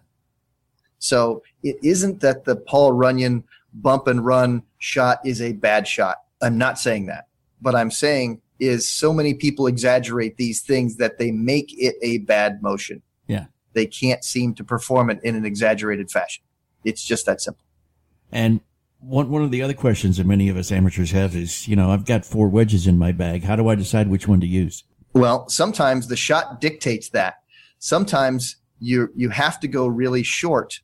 so 0.98 1.42
it 1.62 1.76
isn't 1.82 2.20
that 2.20 2.44
the 2.44 2.54
paul 2.54 2.92
runyon 2.92 3.44
bump 3.72 4.06
and 4.06 4.24
run 4.24 4.62
shot 4.78 5.18
is 5.24 5.40
a 5.40 5.54
bad 5.54 5.88
shot 5.88 6.18
i'm 6.42 6.58
not 6.58 6.78
saying 6.78 7.06
that 7.06 7.26
but 7.60 7.74
i'm 7.74 7.90
saying 7.90 8.40
is 8.60 8.88
so 8.90 9.12
many 9.12 9.34
people 9.34 9.66
exaggerate 9.66 10.36
these 10.36 10.60
things 10.60 10.96
that 10.96 11.18
they 11.18 11.30
make 11.30 11.72
it 11.78 11.94
a 12.02 12.18
bad 12.18 12.62
motion 12.62 13.00
Yeah. 13.26 13.46
they 13.72 13.86
can't 13.86 14.22
seem 14.24 14.54
to 14.54 14.64
perform 14.64 15.10
it 15.10 15.20
in 15.22 15.34
an 15.36 15.44
exaggerated 15.44 16.10
fashion 16.10 16.44
it's 16.84 17.02
just 17.04 17.26
that 17.26 17.40
simple 17.40 17.64
And 18.30 18.60
one 19.00 19.30
one 19.30 19.42
of 19.42 19.50
the 19.50 19.62
other 19.62 19.74
questions 19.74 20.16
that 20.18 20.26
many 20.26 20.48
of 20.48 20.56
us 20.56 20.70
amateurs 20.72 21.10
have 21.10 21.34
is, 21.34 21.66
you 21.66 21.74
know, 21.76 21.90
I've 21.90 22.04
got 22.04 22.24
four 22.24 22.48
wedges 22.48 22.86
in 22.86 22.98
my 22.98 23.10
bag. 23.12 23.42
How 23.42 23.56
do 23.56 23.66
I 23.68 23.74
decide 23.74 24.06
which 24.08 24.28
one 24.28 24.40
to 24.40 24.46
use? 24.46 24.84
Well, 25.12 25.48
sometimes 25.48 26.06
the 26.06 26.16
shot 26.16 26.60
dictates 26.60 27.08
that. 27.10 27.34
Sometimes 27.80 28.56
you 28.78 29.08
you 29.16 29.30
have 29.30 29.58
to 29.60 29.68
go 29.68 29.86
really 29.88 30.22
short 30.22 30.80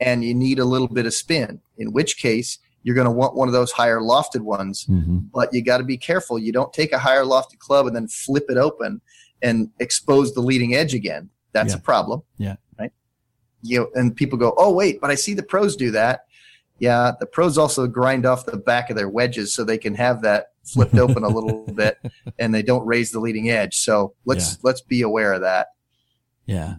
and 0.00 0.24
you 0.24 0.34
need 0.34 0.58
a 0.58 0.64
little 0.64 0.88
bit 0.88 1.04
of 1.06 1.12
spin. 1.12 1.60
In 1.76 1.92
which 1.92 2.16
case, 2.18 2.58
you're 2.88 2.94
going 2.94 3.04
to 3.04 3.10
want 3.10 3.34
one 3.36 3.48
of 3.48 3.52
those 3.52 3.70
higher 3.70 4.00
lofted 4.00 4.40
ones, 4.40 4.84
hmm 4.84 5.18
but 5.34 5.52
you 5.52 5.62
got 5.62 5.76
to 5.76 5.84
be 5.84 5.98
careful. 5.98 6.38
You 6.38 6.52
don't 6.52 6.72
take 6.72 6.90
a 6.94 6.98
higher 6.98 7.22
lofted 7.22 7.58
club 7.58 7.86
and 7.86 7.94
then 7.94 8.08
flip 8.08 8.46
it 8.48 8.56
open 8.56 9.02
and 9.42 9.68
expose 9.78 10.32
the 10.32 10.40
leading 10.40 10.74
edge 10.74 10.94
again. 10.94 11.28
That's 11.52 11.74
Yeah. 11.74 11.78
a 11.80 11.82
problem. 11.82 12.22
Yeah. 12.38 12.56
Right? 12.78 12.90
You 13.60 13.80
know, 13.80 13.88
and 13.94 14.16
people 14.16 14.38
go, 14.38 14.54
"Oh, 14.56 14.72
wait, 14.72 15.02
but 15.02 15.10
I 15.10 15.16
see 15.16 15.34
the 15.34 15.42
pros 15.42 15.76
do 15.76 15.90
that." 15.90 16.24
Yeah, 16.78 17.12
the 17.20 17.26
pros 17.26 17.58
also 17.58 17.86
grind 17.86 18.24
off 18.24 18.46
the 18.46 18.56
back 18.56 18.88
of 18.88 18.96
their 18.96 19.10
wedges 19.10 19.52
so 19.52 19.64
they 19.64 19.76
can 19.78 19.94
have 19.96 20.22
that 20.22 20.52
flipped 20.64 20.94
open 21.04 21.24
a 21.24 21.28
little 21.28 21.66
bit 21.74 21.98
and 22.38 22.54
they 22.54 22.62
don't 22.62 22.86
raise 22.86 23.10
the 23.10 23.20
leading 23.20 23.50
edge. 23.50 23.76
So 23.76 24.14
let's 24.24 24.52
Yeah. 24.52 24.56
let's 24.62 24.80
be 24.80 25.02
aware 25.02 25.34
of 25.34 25.42
that. 25.42 25.68
Yeah. 26.46 26.76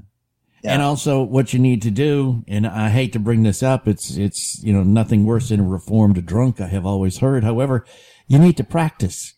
Yeah. 0.62 0.74
And 0.74 0.82
also 0.82 1.24
what 1.24 1.54
you 1.54 1.60
need 1.60 1.82
to 1.84 1.92
do, 1.92 2.44
and 2.48 2.68
I 2.68 2.90
hate 2.90 3.14
to 3.14 3.20
bring 3.20 3.44
this 3.44 3.64
up, 3.64 3.88
it's, 3.88 4.18
it's, 4.18 4.62
you 4.62 4.74
know, 4.74 4.84
nothing 4.84 5.26
worse 5.26 5.50
than 5.50 5.62
a 5.62 5.64
reformed 5.64 6.26
drunk, 6.26 6.60
I 6.60 6.68
have 6.68 6.86
always 6.86 7.20
heard. 7.20 7.44
However, 7.44 7.86
you 8.28 8.38
need 8.40 8.58
to 8.58 8.64
practice. 8.64 9.36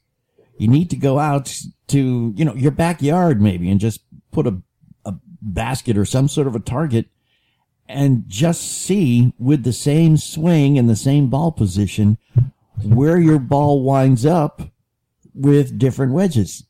You 0.58 0.68
need 0.68 0.90
to 0.90 0.96
go 0.96 1.20
out 1.20 1.56
to, 1.88 2.34
you 2.36 2.46
know, 2.46 2.56
your 2.56 2.72
backyard 2.72 3.42
maybe 3.42 3.70
and 3.70 3.80
just 3.80 4.02
put 4.32 4.48
a, 4.48 4.62
a 5.06 5.14
basket 5.42 5.98
or 5.98 6.06
some 6.06 6.28
sort 6.28 6.48
of 6.48 6.56
a 6.56 6.60
target 6.60 7.08
and 7.88 8.24
just 8.28 8.62
see 8.62 9.34
with 9.38 9.64
the 9.64 9.74
same 9.74 10.18
swing 10.18 10.78
and 10.78 10.90
the 10.90 10.96
same 10.96 11.30
ball 11.30 11.52
position 11.52 12.18
where 12.84 13.20
your 13.20 13.40
ball 13.40 13.84
winds 13.84 14.26
up 14.26 14.62
with 15.34 15.78
different 15.78 16.14
wedges. 16.14 16.64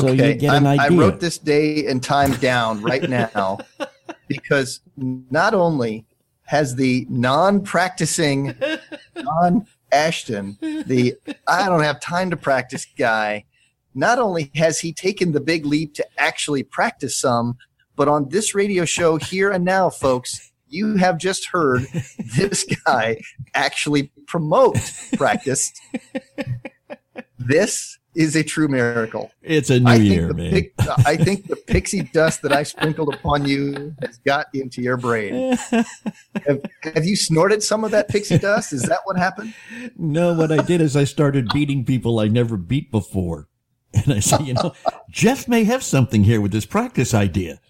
So 0.00 0.12
you 0.12 0.34
get 0.34 0.54
an 0.54 0.66
I'm- 0.66 0.80
idea. 0.80 0.98
I 0.98 1.00
wrote 1.00 1.20
this 1.20 1.38
day 1.38 1.86
and 1.86 2.02
time 2.02 2.32
down 2.34 2.82
right 2.82 3.08
now 3.08 3.58
because 4.28 4.80
not 4.96 5.54
only 5.54 6.04
has 6.46 6.76
the 6.76 7.06
non-practicing 7.08 8.54
John 9.16 9.66
Ashton, 9.92 10.58
the 10.60 11.14
I 11.46 11.68
don't 11.68 11.82
have 11.82 12.00
time 12.00 12.30
to 12.30 12.36
practice 12.36 12.86
guy, 12.98 13.44
not 13.94 14.18
only 14.18 14.50
has 14.56 14.80
he 14.80 14.92
taken 14.92 15.32
the 15.32 15.40
big 15.40 15.64
leap 15.64 15.94
to 15.94 16.06
actually 16.18 16.62
practice 16.64 17.16
some, 17.16 17.56
but 17.96 18.08
on 18.08 18.28
this 18.28 18.54
radio 18.54 18.84
show 18.84 19.16
here 19.16 19.50
and 19.50 19.64
now, 19.64 19.88
folks, 19.88 20.52
you 20.68 20.96
have 20.96 21.16
just 21.18 21.46
heard 21.46 21.82
this 22.36 22.64
guy 22.84 23.20
actually 23.54 24.10
promote 24.26 24.76
practice. 25.16 25.72
This 27.38 27.98
is 28.14 28.36
a 28.36 28.42
true 28.42 28.68
miracle. 28.68 29.30
it's 29.42 29.70
a 29.70 29.80
new 29.80 29.90
I 29.90 29.96
year, 29.96 30.32
man. 30.32 30.50
pic- 30.50 30.74
I 31.06 31.16
think 31.16 31.46
the 31.48 31.56
pixie 31.56 32.02
dust 32.02 32.42
that 32.42 32.52
I 32.52 32.62
sprinkled 32.62 33.14
upon 33.14 33.46
you 33.46 33.94
has 34.02 34.18
got 34.18 34.46
into 34.54 34.82
your 34.82 34.96
brain. 34.96 35.56
Have, 36.46 36.60
have 36.82 37.04
you 37.04 37.16
snorted 37.16 37.62
some 37.62 37.84
of 37.84 37.90
that 37.92 38.08
pixie 38.08 38.38
dust? 38.38 38.72
Is 38.72 38.82
that 38.82 39.00
what 39.04 39.16
happened? 39.16 39.54
No, 39.96 40.34
what 40.34 40.52
I 40.52 40.62
did 40.62 40.80
is 40.80 40.96
I 40.96 41.04
started 41.04 41.48
beating 41.52 41.84
people 41.84 42.18
I 42.18 42.28
never 42.28 42.56
beat 42.56 42.90
before. 42.90 43.48
And 43.92 44.12
I 44.12 44.20
said, 44.20 44.40
you 44.42 44.54
know, 44.54 44.74
Jeff 45.08 45.46
may 45.46 45.62
have 45.64 45.82
something 45.84 46.24
here 46.24 46.40
with 46.40 46.50
this 46.50 46.66
practice 46.66 47.14
idea. 47.14 47.60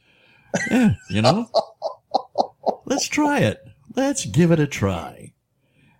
Yeah, 0.71 0.95
you 1.11 1.21
know, 1.21 1.51
let's 2.87 3.07
try 3.09 3.41
it. 3.41 3.61
Let's 3.95 4.25
give 4.25 4.51
it 4.51 4.59
a 4.59 4.67
try. 4.67 5.34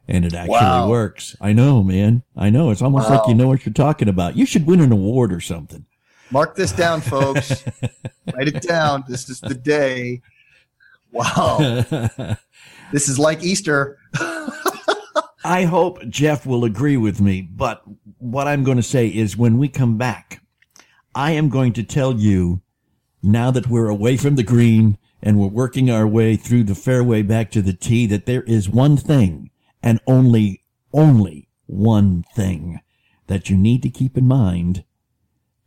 And 0.07 0.25
it 0.25 0.35
actually 0.35 0.53
Wow. 0.53 0.89
works. 0.89 1.35
I 1.41 1.53
know, 1.53 1.83
man. 1.83 2.23
I 2.37 2.51
know. 2.51 2.71
It's 2.71 2.83
almost 2.83 3.09
like 3.09 3.27
you 3.27 3.35
know 3.35 3.49
what 3.49 3.65
you're 3.65 3.73
talking 3.73 4.09
about. 4.09 4.37
You 4.37 4.45
should 4.45 4.67
win 4.67 4.81
an 4.81 4.93
award 4.93 5.33
or 5.33 5.41
something. 5.41 5.87
Mark 6.31 6.57
this 6.57 6.73
down, 6.73 7.01
folks. 7.01 7.65
Write 8.35 8.49
it 8.49 8.63
down. 8.63 9.05
This 9.09 9.29
is 9.31 9.41
the 9.41 9.55
day. 9.55 10.21
Wow. 11.13 12.37
This 12.93 13.09
is 13.09 13.19
like 13.19 13.43
Easter. 13.43 13.99
I 15.45 15.65
hope 15.65 16.07
Jeff 16.09 16.47
will 16.47 16.65
agree 16.65 16.97
with 16.97 17.21
me, 17.21 17.41
but 17.43 17.83
what 18.19 18.47
I'm 18.47 18.63
going 18.63 18.77
to 18.77 18.83
say 18.83 19.09
is 19.09 19.37
when 19.37 19.59
we 19.59 19.69
come 19.69 19.97
back, 19.99 20.43
I 21.15 21.33
am 21.33 21.49
going 21.49 21.73
to 21.75 21.83
tell 21.83 22.15
you 22.15 22.61
now 23.23 23.51
that 23.51 23.67
we're 23.69 23.89
away 23.89 24.17
from 24.17 24.37
the 24.37 24.43
green 24.43 24.97
and 25.23 25.39
we're 25.41 25.49
working 25.49 25.91
our 25.91 26.07
way 26.07 26.37
through 26.37 26.65
the 26.65 26.75
fairway 26.75 27.23
back 27.23 27.51
to 27.53 27.63
the 27.63 27.73
tee 27.73 28.07
that 28.07 28.27
there 28.27 28.43
is 28.43 28.69
one 28.69 28.97
thing 28.97 29.51
and 29.85 30.01
only, 30.07 30.65
only 30.95 31.47
one 31.67 32.25
thing 32.35 32.81
that 33.27 33.51
you 33.51 33.57
need 33.57 33.83
to 33.83 33.91
keep 33.91 34.17
in 34.17 34.27
mind 34.27 34.83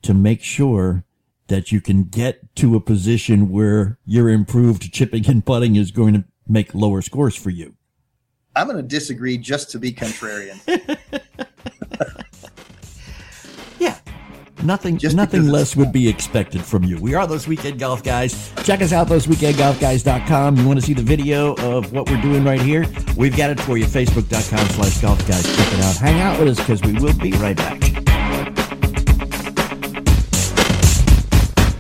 to 0.02 0.14
make 0.14 0.42
sure 0.42 1.06
that 1.48 1.72
you 1.72 1.80
can 1.80 2.04
get 2.04 2.56
to 2.56 2.76
a 2.76 2.82
position 2.82 3.50
where 3.50 4.00
your 4.06 4.28
improved 4.28 4.92
chipping 4.92 5.26
and 5.28 5.46
putting 5.46 5.76
is 5.76 5.92
going 5.92 6.16
to 6.16 6.26
make 6.48 6.74
lower 6.74 7.02
scores 7.02 7.36
for 7.36 7.52
you. 7.52 7.76
I'm 8.56 8.66
going 8.68 8.78
to 8.78 8.84
disagree 8.84 9.38
just 9.38 9.70
to 9.72 9.80
be 9.80 9.94
contrarian. 9.94 10.60
Nothing, 14.64 14.98
Just 14.98 15.16
nothing 15.16 15.48
less 15.48 15.76
would 15.76 15.92
be 15.92 16.08
expected 16.08 16.62
from 16.64 16.84
you. 16.84 17.00
We 17.00 17.14
are 17.14 17.28
those 17.28 17.48
weekend 17.48 17.80
golf 17.80 18.04
guys. 18.04 18.52
Check 18.64 18.82
us 18.82 18.92
out, 18.92 19.08
thoseweekendgolfguys.com. 19.08 20.58
You 20.58 20.68
want 20.68 20.80
to 20.80 20.86
see 20.86 20.94
the 20.94 21.04
video 21.04 21.56
of 21.56 21.92
what 21.94 22.10
we're 22.10 22.22
doing 22.22 22.44
right 22.44 22.62
here? 22.62 22.86
We've 23.16 23.36
got 23.36 23.50
it 23.50 23.60
for 23.60 23.78
you. 23.78 23.86
Facebook.com 23.86 24.68
slash 24.70 25.02
golf 25.02 25.28
guys. 25.28 25.44
Check 25.44 25.74
it 25.74 25.84
out. 25.84 25.96
Hang 25.98 26.20
out 26.20 26.40
with 26.40 26.50
us 26.50 26.60
because 26.60 26.82
we 26.82 26.94
will 26.94 27.18
be 27.18 27.32
right 27.34 27.56
back. 27.56 28.07